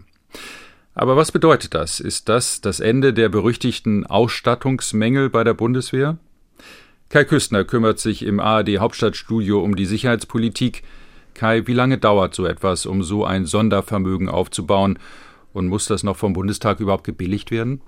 Aber 0.97 1.17
was 1.17 1.31
bedeutet 1.31 1.73
das? 1.75 2.01
Ist 2.01 2.29
das 2.29 2.63
das 2.63 2.81
Ende 2.81 3.15
der 3.15 3.29
berüchtigten 3.29 4.07
Ausstattungsmängel 4.09 5.31
bei 5.31 5.45
der 5.45 5.55
Bundeswehr? 5.55 6.19
Kai 7.13 7.25
Küstner 7.25 7.65
kümmert 7.65 7.99
sich 7.99 8.25
im 8.25 8.41
ARD 8.41 8.79
Hauptstadtstudio 8.79 9.63
um 9.63 9.77
die 9.77 9.85
Sicherheitspolitik. 9.85 10.83
Kai, 11.35 11.67
wie 11.67 11.75
lange 11.75 11.99
dauert 11.99 12.35
so 12.35 12.47
etwas, 12.47 12.87
um 12.87 13.03
so 13.03 13.27
ein 13.27 13.45
Sondervermögen 13.45 14.31
aufzubauen? 14.31 14.99
Und 15.53 15.69
muss 15.69 15.85
das 15.85 16.05
noch 16.05 16.17
vom 16.17 16.33
Bundestag 16.33 16.81
überhaupt 16.81 17.05
gebilligt 17.05 17.51
werden? 17.51 17.83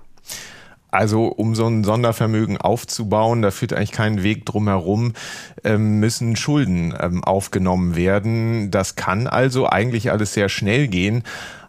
Also 0.91 1.25
um 1.25 1.55
so 1.55 1.65
ein 1.65 1.83
Sondervermögen 1.83 2.57
aufzubauen, 2.57 3.41
da 3.41 3.49
führt 3.49 3.73
eigentlich 3.73 3.93
kein 3.93 4.21
Weg 4.21 4.45
drum 4.45 4.67
herum, 4.67 5.13
ähm, 5.63 5.99
müssen 5.99 6.35
Schulden 6.35 6.93
ähm, 6.99 7.23
aufgenommen 7.23 7.95
werden. 7.95 8.69
Das 8.69 8.95
kann 8.95 9.25
also 9.25 9.67
eigentlich 9.67 10.11
alles 10.11 10.35
sehr 10.35 10.49
schnell 10.49 10.87
gehen. 10.87 11.23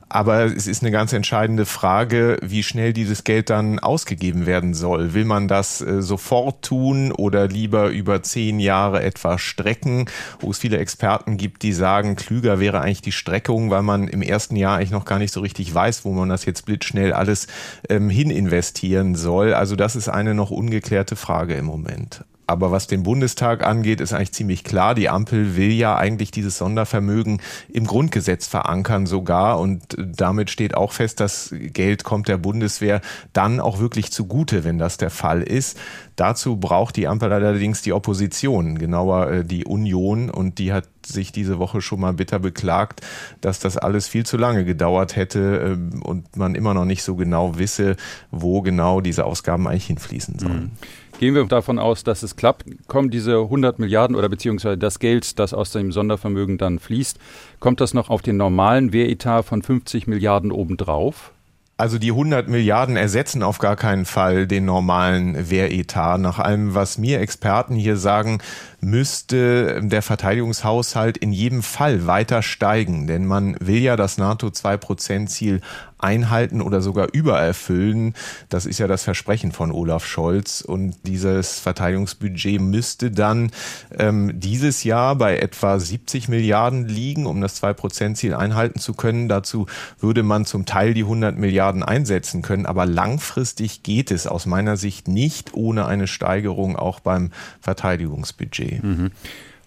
Aber 0.08 0.44
es 0.44 0.68
ist 0.68 0.82
eine 0.82 0.92
ganz 0.92 1.12
entscheidende 1.12 1.66
Frage, 1.66 2.38
wie 2.40 2.62
schnell 2.62 2.92
dieses 2.92 3.24
Geld 3.24 3.50
dann 3.50 3.80
ausgegeben 3.80 4.46
werden 4.46 4.72
soll. 4.72 5.14
Will 5.14 5.24
man 5.24 5.48
das 5.48 5.80
äh, 5.80 6.00
sofort 6.00 6.64
tun 6.64 7.10
oder 7.10 7.48
lieber 7.48 7.88
über 7.88 8.22
zehn 8.22 8.60
Jahre 8.60 9.02
etwa 9.02 9.36
strecken, 9.36 10.06
wo 10.38 10.52
es 10.52 10.58
viele 10.58 10.78
Experten 10.78 11.36
gibt, 11.36 11.62
die 11.64 11.72
sagen, 11.72 12.14
klüger 12.14 12.60
wäre 12.60 12.80
eigentlich 12.80 13.02
die 13.02 13.12
Streckung, 13.12 13.70
weil 13.70 13.82
man 13.82 14.06
im 14.06 14.22
ersten 14.22 14.54
Jahr 14.54 14.76
eigentlich 14.76 14.92
noch 14.92 15.06
gar 15.06 15.18
nicht 15.18 15.32
so 15.32 15.40
richtig 15.40 15.74
weiß, 15.74 16.04
wo 16.04 16.12
man 16.12 16.28
das 16.28 16.44
jetzt 16.44 16.66
blitzschnell 16.66 17.12
alles 17.12 17.48
ähm, 17.88 18.08
hin 18.08 18.30
investieren 18.30 19.16
soll. 19.16 19.54
Also 19.54 19.74
das 19.74 19.96
ist 19.96 20.08
eine 20.08 20.34
noch 20.34 20.52
ungeklärte 20.52 21.16
Frage 21.16 21.54
im 21.54 21.64
Moment. 21.64 22.24
Aber 22.46 22.70
was 22.70 22.86
den 22.86 23.02
Bundestag 23.02 23.66
angeht, 23.66 24.00
ist 24.00 24.12
eigentlich 24.12 24.32
ziemlich 24.32 24.62
klar. 24.62 24.94
Die 24.94 25.08
Ampel 25.08 25.56
will 25.56 25.72
ja 25.72 25.96
eigentlich 25.96 26.30
dieses 26.30 26.58
Sondervermögen 26.58 27.42
im 27.68 27.86
Grundgesetz 27.86 28.46
verankern 28.46 29.06
sogar. 29.06 29.58
Und 29.58 29.96
damit 29.98 30.50
steht 30.50 30.76
auch 30.76 30.92
fest, 30.92 31.18
das 31.18 31.52
Geld 31.52 32.04
kommt 32.04 32.28
der 32.28 32.38
Bundeswehr 32.38 33.00
dann 33.32 33.58
auch 33.58 33.80
wirklich 33.80 34.12
zugute, 34.12 34.62
wenn 34.62 34.78
das 34.78 34.96
der 34.96 35.10
Fall 35.10 35.42
ist. 35.42 35.76
Dazu 36.14 36.56
braucht 36.56 36.96
die 36.96 37.08
Ampel 37.08 37.32
allerdings 37.32 37.82
die 37.82 37.92
Opposition, 37.92 38.78
genauer 38.78 39.30
äh, 39.30 39.44
die 39.44 39.64
Union. 39.64 40.30
Und 40.30 40.58
die 40.58 40.72
hat 40.72 40.88
sich 41.04 41.32
diese 41.32 41.58
Woche 41.58 41.80
schon 41.80 42.00
mal 42.00 42.12
bitter 42.12 42.38
beklagt, 42.38 43.00
dass 43.40 43.58
das 43.58 43.76
alles 43.76 44.08
viel 44.08 44.24
zu 44.24 44.36
lange 44.36 44.64
gedauert 44.64 45.16
hätte 45.16 45.76
ähm, 45.76 46.02
und 46.02 46.36
man 46.36 46.54
immer 46.54 46.74
noch 46.74 46.84
nicht 46.84 47.02
so 47.02 47.16
genau 47.16 47.58
wisse, 47.58 47.96
wo 48.30 48.62
genau 48.62 49.00
diese 49.00 49.24
Ausgaben 49.24 49.66
eigentlich 49.66 49.86
hinfließen 49.86 50.38
sollen. 50.38 50.62
Mhm. 50.62 50.70
Gehen 51.18 51.34
wir 51.34 51.44
davon 51.46 51.78
aus, 51.78 52.04
dass 52.04 52.22
es 52.22 52.36
klappt. 52.36 52.66
Kommen 52.88 53.10
diese 53.10 53.38
100 53.38 53.78
Milliarden 53.78 54.16
oder 54.16 54.28
beziehungsweise 54.28 54.76
das 54.76 54.98
Geld, 54.98 55.38
das 55.38 55.54
aus 55.54 55.70
dem 55.70 55.90
Sondervermögen 55.90 56.58
dann 56.58 56.78
fließt, 56.78 57.18
kommt 57.58 57.80
das 57.80 57.94
noch 57.94 58.10
auf 58.10 58.20
den 58.20 58.36
normalen 58.36 58.92
Wehretat 58.92 59.46
von 59.46 59.62
50 59.62 60.06
Milliarden 60.06 60.52
obendrauf? 60.52 61.32
Also 61.78 61.98
die 61.98 62.10
100 62.10 62.48
Milliarden 62.48 62.96
ersetzen 62.96 63.42
auf 63.42 63.58
gar 63.58 63.76
keinen 63.76 64.04
Fall 64.06 64.46
den 64.46 64.64
normalen 64.66 65.50
Wehretat. 65.50 66.20
Nach 66.20 66.38
allem, 66.38 66.74
was 66.74 66.96
mir 66.96 67.20
Experten 67.20 67.74
hier 67.74 67.96
sagen, 67.96 68.40
müsste 68.86 69.80
der 69.82 70.00
Verteidigungshaushalt 70.00 71.16
in 71.18 71.32
jedem 71.32 71.64
Fall 71.64 72.06
weiter 72.06 72.40
steigen, 72.40 73.08
denn 73.08 73.26
man 73.26 73.56
will 73.58 73.78
ja 73.78 73.96
das 73.96 74.16
NATO 74.16 74.46
2% 74.46 75.26
Ziel 75.26 75.60
einhalten 75.98 76.60
oder 76.60 76.80
sogar 76.80 77.08
übererfüllen. 77.12 78.14
Das 78.48 78.66
ist 78.66 78.78
ja 78.78 78.86
das 78.86 79.04
Versprechen 79.04 79.52
von 79.52 79.72
Olaf 79.72 80.06
Scholz. 80.06 80.60
Und 80.60 80.94
dieses 81.04 81.58
Verteidigungsbudget 81.58 82.60
müsste 82.60 83.10
dann 83.10 83.50
ähm, 83.98 84.38
dieses 84.38 84.84
Jahr 84.84 85.16
bei 85.16 85.38
etwa 85.38 85.78
70 85.78 86.28
Milliarden 86.28 86.86
liegen, 86.86 87.26
um 87.26 87.40
das 87.40 87.62
2-Prozent-Ziel 87.62 88.34
einhalten 88.34 88.78
zu 88.78 88.94
können. 88.94 89.28
Dazu 89.28 89.66
würde 89.98 90.22
man 90.22 90.44
zum 90.44 90.66
Teil 90.66 90.94
die 90.94 91.02
100 91.02 91.36
Milliarden 91.38 91.82
einsetzen 91.82 92.42
können. 92.42 92.66
Aber 92.66 92.86
langfristig 92.86 93.82
geht 93.82 94.10
es 94.10 94.26
aus 94.26 94.46
meiner 94.46 94.76
Sicht 94.76 95.08
nicht 95.08 95.54
ohne 95.54 95.86
eine 95.86 96.06
Steigerung 96.06 96.76
auch 96.76 97.00
beim 97.00 97.30
Verteidigungsbudget. 97.60 98.75
Mhm. 98.82 99.10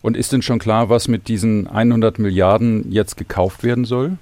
Und 0.02 0.16
ist 0.16 0.32
denn 0.32 0.42
schon 0.42 0.60
klar, 0.60 0.90
was 0.90 1.08
mit 1.08 1.28
diesen 1.28 1.68
100 1.68 2.20
Milliarden 2.20 2.92
jetzt 2.92 3.18
gekauft 3.18 3.64
werden 3.64 3.86
soll? 3.86 4.18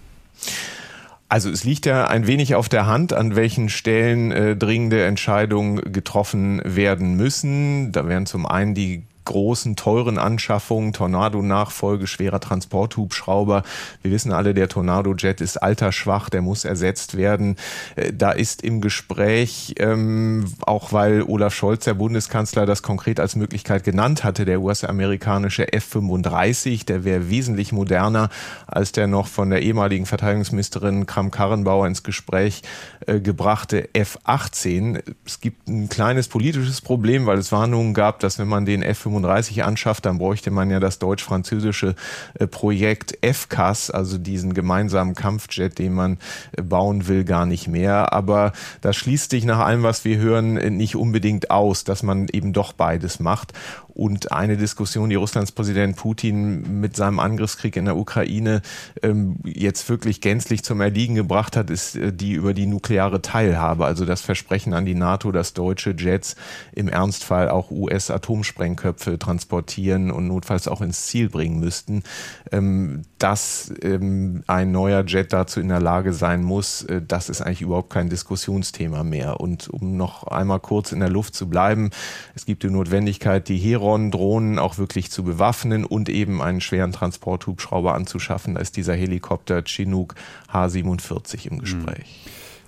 Also 1.29 1.49
es 1.49 1.63
liegt 1.63 1.85
ja 1.85 2.07
ein 2.07 2.25
wenig 2.25 2.55
auf 2.55 2.69
der 2.69 2.85
Hand, 2.85 3.11
an 3.11 3.35
welchen 3.35 3.69
Stellen 3.69 4.31
äh, 4.31 4.55
dringende 4.55 5.03
Entscheidungen 5.03 5.91
getroffen 5.91 6.61
werden 6.63 7.15
müssen. 7.17 7.91
Da 7.91 8.07
wären 8.07 8.25
zum 8.25 8.45
einen 8.45 8.73
die 8.73 9.03
großen, 9.27 9.75
teuren 9.75 10.17
Anschaffungen, 10.17 10.93
Tornado-Nachfolge, 10.93 12.07
schwerer 12.07 12.39
Transporthubschrauber. 12.39 13.63
Wir 14.01 14.11
wissen 14.11 14.31
alle, 14.31 14.53
der 14.53 14.69
Tornado-Jet 14.69 15.41
ist 15.41 15.57
altersschwach, 15.57 16.29
der 16.29 16.41
muss 16.41 16.65
ersetzt 16.65 17.17
werden. 17.17 17.57
Äh, 17.95 18.13
da 18.13 18.31
ist 18.31 18.63
im 18.63 18.81
Gespräch, 18.81 19.75
ähm, 19.79 20.45
auch 20.61 20.93
weil 20.93 21.23
Olaf 21.23 21.53
Scholz, 21.53 21.83
der 21.83 21.93
Bundeskanzler, 21.93 22.65
das 22.65 22.81
konkret 22.81 23.19
als 23.19 23.35
Möglichkeit 23.35 23.83
genannt 23.83 24.23
hatte, 24.23 24.45
der 24.45 24.61
US-amerikanische 24.61 25.71
F-35, 25.73 26.85
der 26.85 27.03
wäre 27.03 27.29
wesentlich 27.29 27.71
moderner 27.71 28.29
als 28.65 28.93
der 28.93 29.07
noch 29.07 29.27
von 29.27 29.49
der 29.49 29.61
ehemaligen 29.61 30.05
Verteidigungsministerin 30.05 31.05
Kram-Karrenbauer 31.05 31.85
ins 31.85 32.03
Gespräch 32.03 32.61
äh, 33.05 33.19
gebrachte 33.19 33.89
F-18. 33.93 35.03
Es 35.25 35.41
gibt 35.41 35.67
ein 35.67 35.89
kleines 35.89 36.29
politisches 36.29 36.79
Problem, 36.79 37.25
weil 37.25 37.37
es 37.37 37.51
Warnungen 37.51 37.93
gab, 37.93 38.21
dass 38.21 38.39
wenn 38.39 38.47
man 38.47 38.65
den 38.65 38.83
F-35 38.83 39.16
35 39.17 39.63
anschafft, 39.63 40.05
dann 40.05 40.17
bräuchte 40.17 40.51
man 40.51 40.69
ja 40.69 40.79
das 40.79 40.99
deutsch-französische 40.99 41.95
äh, 42.35 42.47
Projekt 42.47 43.17
FCAS, 43.25 43.89
also 43.91 44.17
diesen 44.17 44.53
gemeinsamen 44.53 45.15
Kampfjet, 45.15 45.79
den 45.79 45.93
man 45.93 46.17
äh, 46.55 46.61
bauen 46.61 47.07
will, 47.07 47.23
gar 47.23 47.45
nicht 47.45 47.67
mehr. 47.67 48.13
Aber 48.13 48.53
das 48.81 48.95
schließt 48.95 49.31
sich 49.31 49.45
nach 49.45 49.59
allem, 49.59 49.83
was 49.83 50.05
wir 50.05 50.17
hören, 50.17 50.57
äh, 50.57 50.69
nicht 50.69 50.95
unbedingt 50.95 51.51
aus, 51.51 51.83
dass 51.83 52.03
man 52.03 52.27
eben 52.31 52.53
doch 52.53 52.73
beides 52.73 53.19
macht. 53.19 53.53
Und 53.97 54.31
eine 54.31 54.57
Diskussion, 54.57 55.09
die 55.09 55.15
Russlands 55.15 55.51
Präsident 55.51 55.95
Putin 55.95 56.81
mit 56.81 56.95
seinem 56.95 57.17
Angriffskrieg 57.17 57.75
in 57.77 57.85
der 57.85 57.97
Ukraine 57.97 58.61
ähm, 59.01 59.37
jetzt 59.43 59.89
wirklich 59.89 60.21
gänzlich 60.21 60.63
zum 60.63 60.81
Erliegen 60.81 61.15
gebracht 61.15 61.57
hat, 61.57 61.71
ist 61.71 61.95
äh, 61.95 62.13
die 62.13 62.33
über 62.33 62.53
die 62.53 62.67
nukleare 62.67 63.23
Teilhabe. 63.23 63.85
Also 63.85 64.05
das 64.05 64.21
Versprechen 64.21 64.75
an 64.75 64.85
die 64.85 64.93
NATO, 64.93 65.31
dass 65.31 65.53
deutsche 65.53 65.95
Jets 65.97 66.35
im 66.73 66.89
Ernstfall 66.89 67.49
auch 67.49 67.71
US-Atomsprengköpfe 67.71 69.17
transportieren 69.17 70.11
und 70.11 70.27
notfalls 70.27 70.67
auch 70.67 70.81
ins 70.81 71.07
Ziel 71.07 71.29
bringen 71.29 71.59
müssten. 71.59 72.03
Ähm, 72.51 73.01
dass 73.17 73.73
ähm, 73.81 74.43
ein 74.45 74.71
neuer 74.71 75.05
Jet 75.07 75.33
dazu 75.33 75.59
in 75.59 75.69
der 75.69 75.81
Lage 75.81 76.13
sein 76.13 76.43
muss, 76.43 76.83
äh, 76.83 77.01
das 77.01 77.29
ist 77.29 77.41
eigentlich 77.41 77.63
überhaupt 77.63 77.89
kein 77.89 78.09
Diskussionsthema 78.09 79.01
mehr. 79.01 79.39
Und 79.39 79.69
um 79.69 79.97
noch 79.97 80.25
einmal 80.27 80.59
kurz 80.59 80.91
in 80.91 80.99
der 80.99 81.09
Luft 81.09 81.33
zu 81.33 81.49
bleiben, 81.49 81.89
es 82.35 82.45
gibt 82.45 82.61
die 82.61 82.69
Notwendigkeit, 82.69 83.47
die 83.47 83.57
Heron 83.57 83.86
Heron-Drohnen 83.87 84.59
auch 84.59 84.77
wirklich 84.77 85.11
zu 85.11 85.23
bewaffnen 85.23 85.85
und 85.85 86.09
eben 86.09 86.41
einen 86.41 86.61
schweren 86.61 86.91
Transporthubschrauber 86.91 87.93
anzuschaffen. 87.93 88.55
Da 88.55 88.61
ist 88.61 88.75
dieser 88.75 88.93
Helikopter 88.93 89.63
Chinook 89.63 90.15
H-47 90.51 91.47
im 91.49 91.59
Gespräch. 91.59 92.25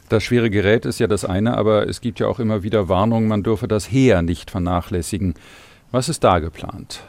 Das 0.08 0.24
schwere 0.24 0.50
Gerät 0.50 0.86
ist 0.86 1.00
ja 1.00 1.08
das 1.08 1.26
eine, 1.26 1.58
aber 1.58 1.88
es 1.88 2.02
gibt 2.02 2.20
ja 2.20 2.28
auch 2.28 2.40
immer 2.40 2.64
wieder 2.64 2.90
Warnungen, 2.90 3.28
man 3.28 3.44
dürfe 3.44 3.68
das 3.68 3.92
Heer 3.92 4.22
nicht 4.22 4.50
vernachlässigen. 4.50 5.36
Was 5.92 6.10
ist 6.10 6.24
da 6.24 6.40
geplant? 6.40 7.04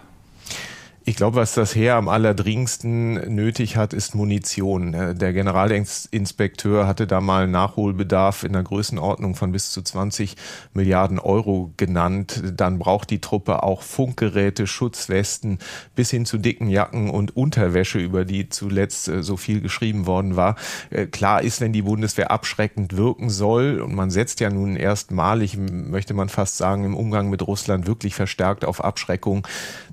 Ich 1.11 1.17
glaube, 1.17 1.39
was 1.39 1.55
das 1.55 1.75
Heer 1.75 1.97
am 1.97 2.09
allerdringendsten 2.09 3.35
nötig 3.35 3.77
hat, 3.77 3.95
ist 3.95 4.15
Munition. 4.15 4.95
Äh, 4.95 5.13
der 5.17 5.33
Generalinspekteur 5.33 6.87
hatte 6.87 7.09
da 7.09 7.21
mal 7.21 7.49
Nachholbedarf 7.49 8.45
in 8.45 8.53
der 8.53 8.63
Größenordnung 8.63 9.35
von 9.35 9.51
bis 9.51 9.73
zu 9.73 9.83
20 9.83 10.37
Milliarden 10.73 11.19
Euro 11.19 11.73
genannt. 11.77 12.41
Dann 12.55 12.79
braucht 12.79 13.11
die 13.11 13.21
Truppe 13.21 13.65
auch 13.65 13.83
Funkgeräte, 13.83 14.69
Schutzwesten 14.69 15.59
bis 15.97 16.11
hin 16.11 16.27
zu 16.27 16.39
dicken 16.39 16.71
Jacken 16.71 17.11
und 17.11 17.37
Unterwäsche, 17.37 17.99
über 17.99 18.25
die 18.25 18.49
zuletzt 18.49 19.09
äh, 19.09 19.25
so 19.25 19.37
viel 19.37 19.61
geschrieben 19.61 20.07
worden 20.07 20.37
war. 20.37 20.55
Äh, 20.91 21.07
klar 21.07 21.43
ist, 21.43 21.61
wenn 21.61 21.73
die 21.73 21.83
Bundeswehr 21.83 22.31
abschreckend 22.31 22.97
wirken 22.97 23.31
soll, 23.31 23.81
und 23.81 23.97
man 23.97 24.13
setzt 24.13 24.39
ja 24.39 24.49
nun 24.49 24.77
erstmalig, 24.77 25.57
möchte 25.57 26.15
man 26.15 26.29
fast 26.29 26.57
sagen, 26.57 26.85
im 26.85 26.95
Umgang 26.95 27.31
mit 27.31 27.45
Russland 27.45 27.89
wirklich 27.89 28.15
verstärkt 28.15 28.65
auf 28.65 28.85
Abschreckung, 28.85 29.45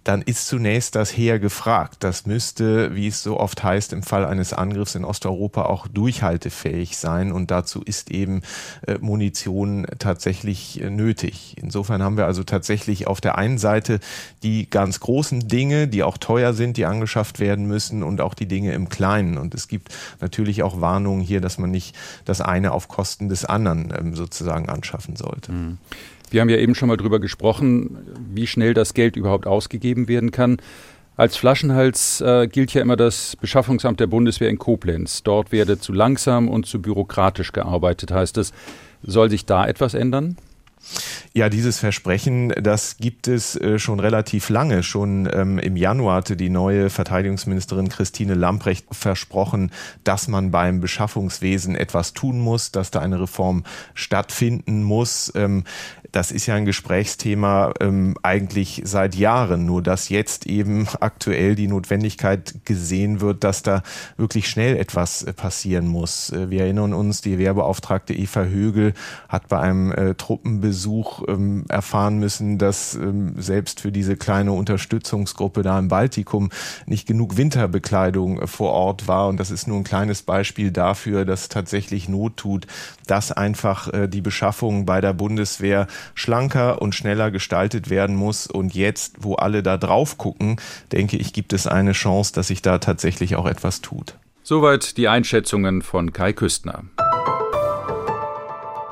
dann 0.08 0.22
ist 0.22 0.48
zunächst 0.48 0.96
das 0.96 1.16
Heer 1.16 1.38
gefragt. 1.38 1.98
Das 2.00 2.26
müsste, 2.26 2.96
wie 2.96 3.08
es 3.08 3.22
so 3.22 3.38
oft 3.38 3.62
heißt, 3.62 3.92
im 3.92 4.04
Fall 4.04 4.26
eines 4.26 4.54
Angriffs 4.54 4.96
in 4.96 5.04
Osteuropa 5.04 5.64
auch 5.64 5.86
durchhaltefähig 5.86 6.96
sein. 6.96 7.34
Und 7.34 7.52
dazu 7.52 7.82
ist 7.82 8.10
eben 8.10 8.42
äh, 8.88 8.98
Munition 9.00 9.86
tatsächlich 10.00 10.82
äh, 10.82 10.90
nötig. 10.90 11.56
Insofern 11.62 12.02
haben 12.02 12.16
wir 12.16 12.26
also 12.26 12.44
tatsächlich 12.44 13.06
auf 13.06 13.20
der 13.20 13.38
einen 13.38 13.58
Seite 13.58 14.00
die 14.44 14.70
ganz 14.70 15.02
großen 15.02 15.46
Dinge, 15.50 15.90
die 15.90 16.04
auch 16.04 16.18
teuer 16.18 16.54
sind, 16.54 16.78
die 16.78 16.86
angeschafft 16.86 17.42
werden 17.42 17.68
müssen 17.68 18.02
und 18.02 18.22
auch 18.22 18.34
die 18.34 18.48
Dinge 18.48 18.72
im 18.72 18.88
Kleinen. 18.88 19.38
Und 19.38 19.54
es 19.56 19.68
gibt 19.68 19.94
natürlich 20.22 20.64
auch 20.64 20.80
Warnungen 20.80 21.22
hier, 21.22 21.42
dass 21.42 21.58
man 21.58 21.70
nicht 21.70 21.98
das 22.24 22.40
eine 22.40 22.72
auf 22.72 22.88
Kosten 22.88 23.28
des 23.28 23.44
anderen 23.44 23.94
ähm, 23.94 24.16
sozusagen 24.16 24.70
anschaffen 24.70 25.18
sollte. 25.18 25.52
Mhm. 25.52 25.78
Wir 26.30 26.42
haben 26.42 26.50
ja 26.50 26.58
eben 26.58 26.76
schon 26.76 26.90
mal 26.90 26.98
drüber 26.98 27.20
gesprochen, 27.20 27.98
wie 28.34 28.48
schnell 28.48 28.74
das 28.74 28.94
Geld 28.94 29.16
überhaupt 29.16 29.48
ausgegeben 29.48 30.08
werden 30.08 30.32
kann. 30.32 30.58
Als 31.16 31.36
Flaschenhals 31.36 32.22
äh, 32.22 32.48
gilt 32.48 32.74
ja 32.74 32.82
immer 32.82 32.96
das 32.96 33.36
Beschaffungsamt 33.38 34.00
der 34.00 34.08
Bundeswehr 34.08 34.50
in 34.50 34.60
Koblenz. 34.60 35.24
Dort 35.24 35.52
werde 35.52 35.80
zu 35.80 35.92
langsam 35.92 36.48
und 36.48 36.68
zu 36.68 36.82
bürokratisch 36.82 37.54
gearbeitet, 37.54 38.12
heißt 38.12 38.38
es. 38.38 38.54
Soll 39.02 39.30
sich 39.30 39.46
da 39.46 39.68
etwas 39.68 39.94
ändern? 39.94 40.38
Ja, 41.34 41.50
dieses 41.50 41.80
Versprechen, 41.80 42.50
das 42.50 42.98
gibt 42.98 43.28
es 43.28 43.56
äh, 43.56 43.78
schon 43.78 44.00
relativ 44.00 44.50
lange. 44.50 44.82
Schon 44.82 45.30
ähm, 45.32 45.60
im 45.60 45.76
Januar 45.76 46.18
hatte 46.18 46.36
die 46.36 46.50
neue 46.50 46.90
Verteidigungsministerin 46.90 47.90
Christine 47.90 48.34
Lamprecht 48.34 48.88
versprochen, 48.92 49.72
dass 50.04 50.28
man 50.28 50.52
beim 50.52 50.80
Beschaffungswesen 50.80 51.76
etwas 51.76 52.14
tun 52.14 52.40
muss, 52.40 52.72
dass 52.72 52.92
da 52.92 53.02
eine 53.02 53.20
Reform 53.22 53.64
stattfinden 53.94 54.82
muss. 54.84 55.32
Ähm, 55.36 55.64
das 56.12 56.32
ist 56.32 56.46
ja 56.48 56.56
ein 56.56 56.66
Gesprächsthema 56.66 57.74
ähm, 57.82 58.16
eigentlich 58.24 58.82
seit 58.86 59.14
Jahren, 59.14 59.66
nur 59.66 59.84
dass 59.84 60.10
jetzt 60.10 60.48
eben 60.48 60.88
aktuell 61.02 61.54
die 61.54 61.68
Notwendigkeit 61.68 62.56
gesehen 62.66 63.22
wird, 63.22 63.44
dass 63.44 63.62
da 63.62 63.84
wirklich 64.16 64.50
schnell 64.50 64.78
etwas 64.78 65.24
äh, 65.24 65.34
passieren 65.34 65.88
muss. 65.88 66.32
Äh, 66.32 66.50
wir 66.50 66.62
erinnern 66.62 66.94
uns, 66.94 67.22
die 67.22 67.38
Wehrbeauftragte 67.38 68.14
Eva 68.14 68.44
Högel 68.46 68.94
hat 69.30 69.50
bei 69.50 69.60
einem 69.60 69.92
äh, 69.92 70.16
Truppenbesuch 70.16 70.77
ähm, 71.28 71.66
erfahren 71.70 72.18
müssen, 72.20 72.58
dass 72.58 72.96
ähm, 72.96 73.34
selbst 73.38 73.82
für 73.82 73.92
diese 73.92 74.16
kleine 74.16 74.52
Unterstützungsgruppe 74.52 75.64
da 75.64 75.78
im 75.80 75.88
Baltikum 75.88 76.50
nicht 76.86 77.08
genug 77.08 77.38
Winterbekleidung 77.38 78.42
äh, 78.42 78.48
vor 78.48 78.72
Ort 78.72 79.08
war. 79.08 79.28
Und 79.28 79.40
das 79.40 79.52
ist 79.52 79.68
nur 79.68 79.78
ein 79.78 79.84
kleines 79.84 80.22
Beispiel 80.22 80.72
dafür, 80.72 81.26
dass 81.26 81.50
tatsächlich 81.50 82.08
Not 82.08 82.38
tut, 82.38 82.68
dass 83.08 83.32
einfach 83.32 83.92
äh, 83.94 84.08
die 84.08 84.22
Beschaffung 84.22 84.86
bei 84.86 85.02
der 85.02 85.14
Bundeswehr 85.14 85.88
schlanker 86.14 86.82
und 86.82 86.96
schneller 86.96 87.32
gestaltet 87.32 87.90
werden 87.90 88.16
muss. 88.16 88.48
Und 88.48 88.76
jetzt, 88.76 89.16
wo 89.20 89.36
alle 89.36 89.64
da 89.64 89.78
drauf 89.78 90.18
gucken, 90.18 90.58
denke 90.92 91.18
ich, 91.18 91.34
gibt 91.34 91.54
es 91.54 91.68
eine 91.68 91.94
Chance, 91.94 92.34
dass 92.34 92.48
sich 92.48 92.62
da 92.62 92.78
tatsächlich 92.78 93.36
auch 93.36 93.46
etwas 93.46 93.82
tut. 93.82 94.16
Soweit 94.44 94.96
die 94.96 95.10
Einschätzungen 95.10 95.82
von 95.82 96.14
Kai 96.14 96.32
Küstner. 96.32 96.86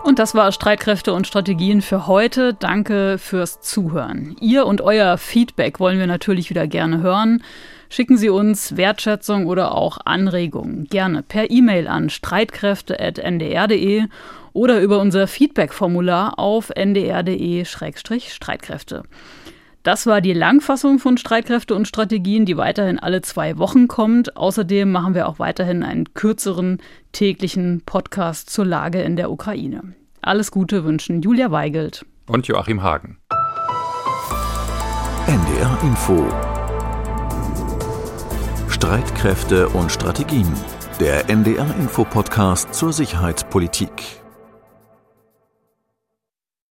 Und 0.05 0.19
das 0.19 0.35
war 0.35 0.51
Streitkräfte 0.51 1.13
und 1.13 1.25
Strategien 1.25 1.81
für 1.81 2.05
heute. 2.05 2.53
Danke 2.53 3.17
fürs 3.17 3.59
Zuhören. 3.61 4.35
Ihr 4.39 4.67
und 4.67 4.81
euer 4.81 5.17
Feedback 5.17 5.79
wollen 5.79 5.97
wir 5.97 6.05
natürlich 6.05 6.51
wieder 6.51 6.67
gerne 6.67 7.01
hören. 7.01 7.41
Schicken 7.89 8.15
Sie 8.15 8.29
uns 8.29 8.77
Wertschätzung 8.77 9.47
oder 9.47 9.73
auch 9.73 9.97
Anregungen 10.05 10.85
gerne 10.85 11.23
per 11.23 11.49
E-Mail 11.49 11.87
an 11.87 12.11
streitkräfte.ndr.de 12.11 14.03
oder 14.53 14.79
über 14.79 14.99
unser 14.99 15.25
Feedback-Formular 15.25 16.37
auf 16.37 16.69
ndr.de-streitkräfte. 16.69 19.05
Das 19.85 20.07
war 20.07 20.19
die 20.19 20.33
Langfassung 20.33 20.97
von 20.97 21.15
Streitkräfte 21.15 21.75
und 21.75 21.87
Strategien, 21.87 22.47
die 22.47 22.57
weiterhin 22.57 22.97
alle 22.97 23.21
zwei 23.21 23.59
Wochen 23.59 23.87
kommt. 23.87 24.35
Außerdem 24.35 24.91
machen 24.91 25.13
wir 25.13 25.29
auch 25.29 25.37
weiterhin 25.37 25.83
einen 25.83 26.11
kürzeren 26.15 26.81
täglichen 27.11 27.83
Podcast 27.85 28.49
zur 28.49 28.65
Lage 28.65 29.03
in 29.03 29.15
der 29.15 29.29
Ukraine. 29.29 29.93
Alles 30.21 30.49
Gute 30.49 30.85
wünschen 30.85 31.21
Julia 31.21 31.51
Weigelt 31.51 32.03
und 32.25 32.47
Joachim 32.47 32.81
Hagen. 32.81 33.19
NDR 35.27 35.77
Info 35.83 36.25
Streitkräfte 38.67 39.69
und 39.69 39.91
Strategien. 39.91 40.51
Der 40.99 41.29
NDR 41.29 41.75
Info 41.79 42.05
Podcast 42.05 42.73
zur 42.73 42.91
Sicherheitspolitik. 42.91 44.24